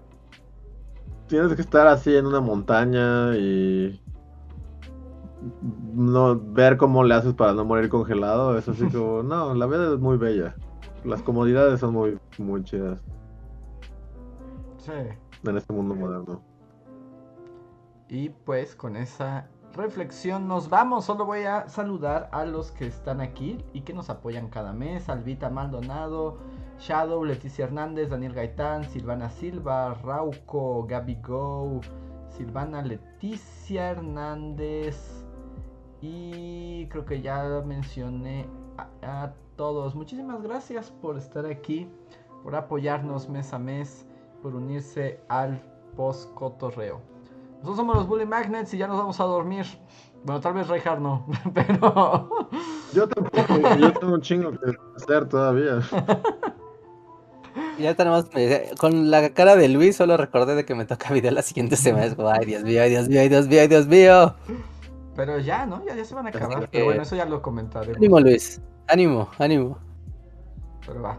[1.33, 3.99] tienes que estar así en una montaña y
[5.95, 9.93] no ver cómo le haces para no morir congelado, es así como, no, la vida
[9.93, 10.53] es muy bella.
[11.03, 13.01] Las comodidades son muy, muy chidas
[14.77, 14.91] Sí.
[14.91, 16.39] en este mundo moderno.
[18.09, 21.05] Y pues con esa reflexión nos vamos.
[21.05, 25.09] Solo voy a saludar a los que están aquí y que nos apoyan cada mes.
[25.09, 26.37] Alvita Maldonado,
[26.83, 31.79] Shadow, Leticia Hernández, Daniel Gaitán, Silvana Silva, Rauco, Gaby Go,
[32.27, 35.23] Silvana Leticia Hernández.
[36.01, 38.47] Y creo que ya mencioné
[38.77, 39.95] a, a todos.
[39.95, 41.87] Muchísimas gracias por estar aquí,
[42.43, 44.05] por apoyarnos mes a mes,
[44.41, 45.61] por unirse al
[45.95, 46.99] post cotorreo.
[47.59, 49.65] Nosotros somos los Bully Magnets y ya nos vamos a dormir.
[50.25, 52.47] Bueno, tal vez Reinhardt no, pero.
[52.93, 55.79] Yo tampoco, yo tengo un chingo que hacer todavía.
[57.79, 61.31] Ya tenemos, eh, con la cara de Luis solo recordé de que me toca video
[61.31, 62.05] la siguiente semana.
[62.05, 64.35] Es como, ay, Dios mío, ay, Dios mío, ay, Dios mío, ay, Dios mío.
[65.15, 65.83] Pero ya, ¿no?
[65.85, 66.61] Ya, ya se van a acabar.
[66.61, 67.97] que- Pero bueno, eso ya lo comentaremos.
[67.97, 68.61] Ánimo, Luis.
[68.87, 69.77] Ánimo, ánimo.
[70.85, 71.17] Pero va.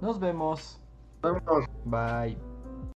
[0.00, 0.80] Nos vemos.
[1.22, 1.64] Vámonos.
[1.84, 2.36] Bye.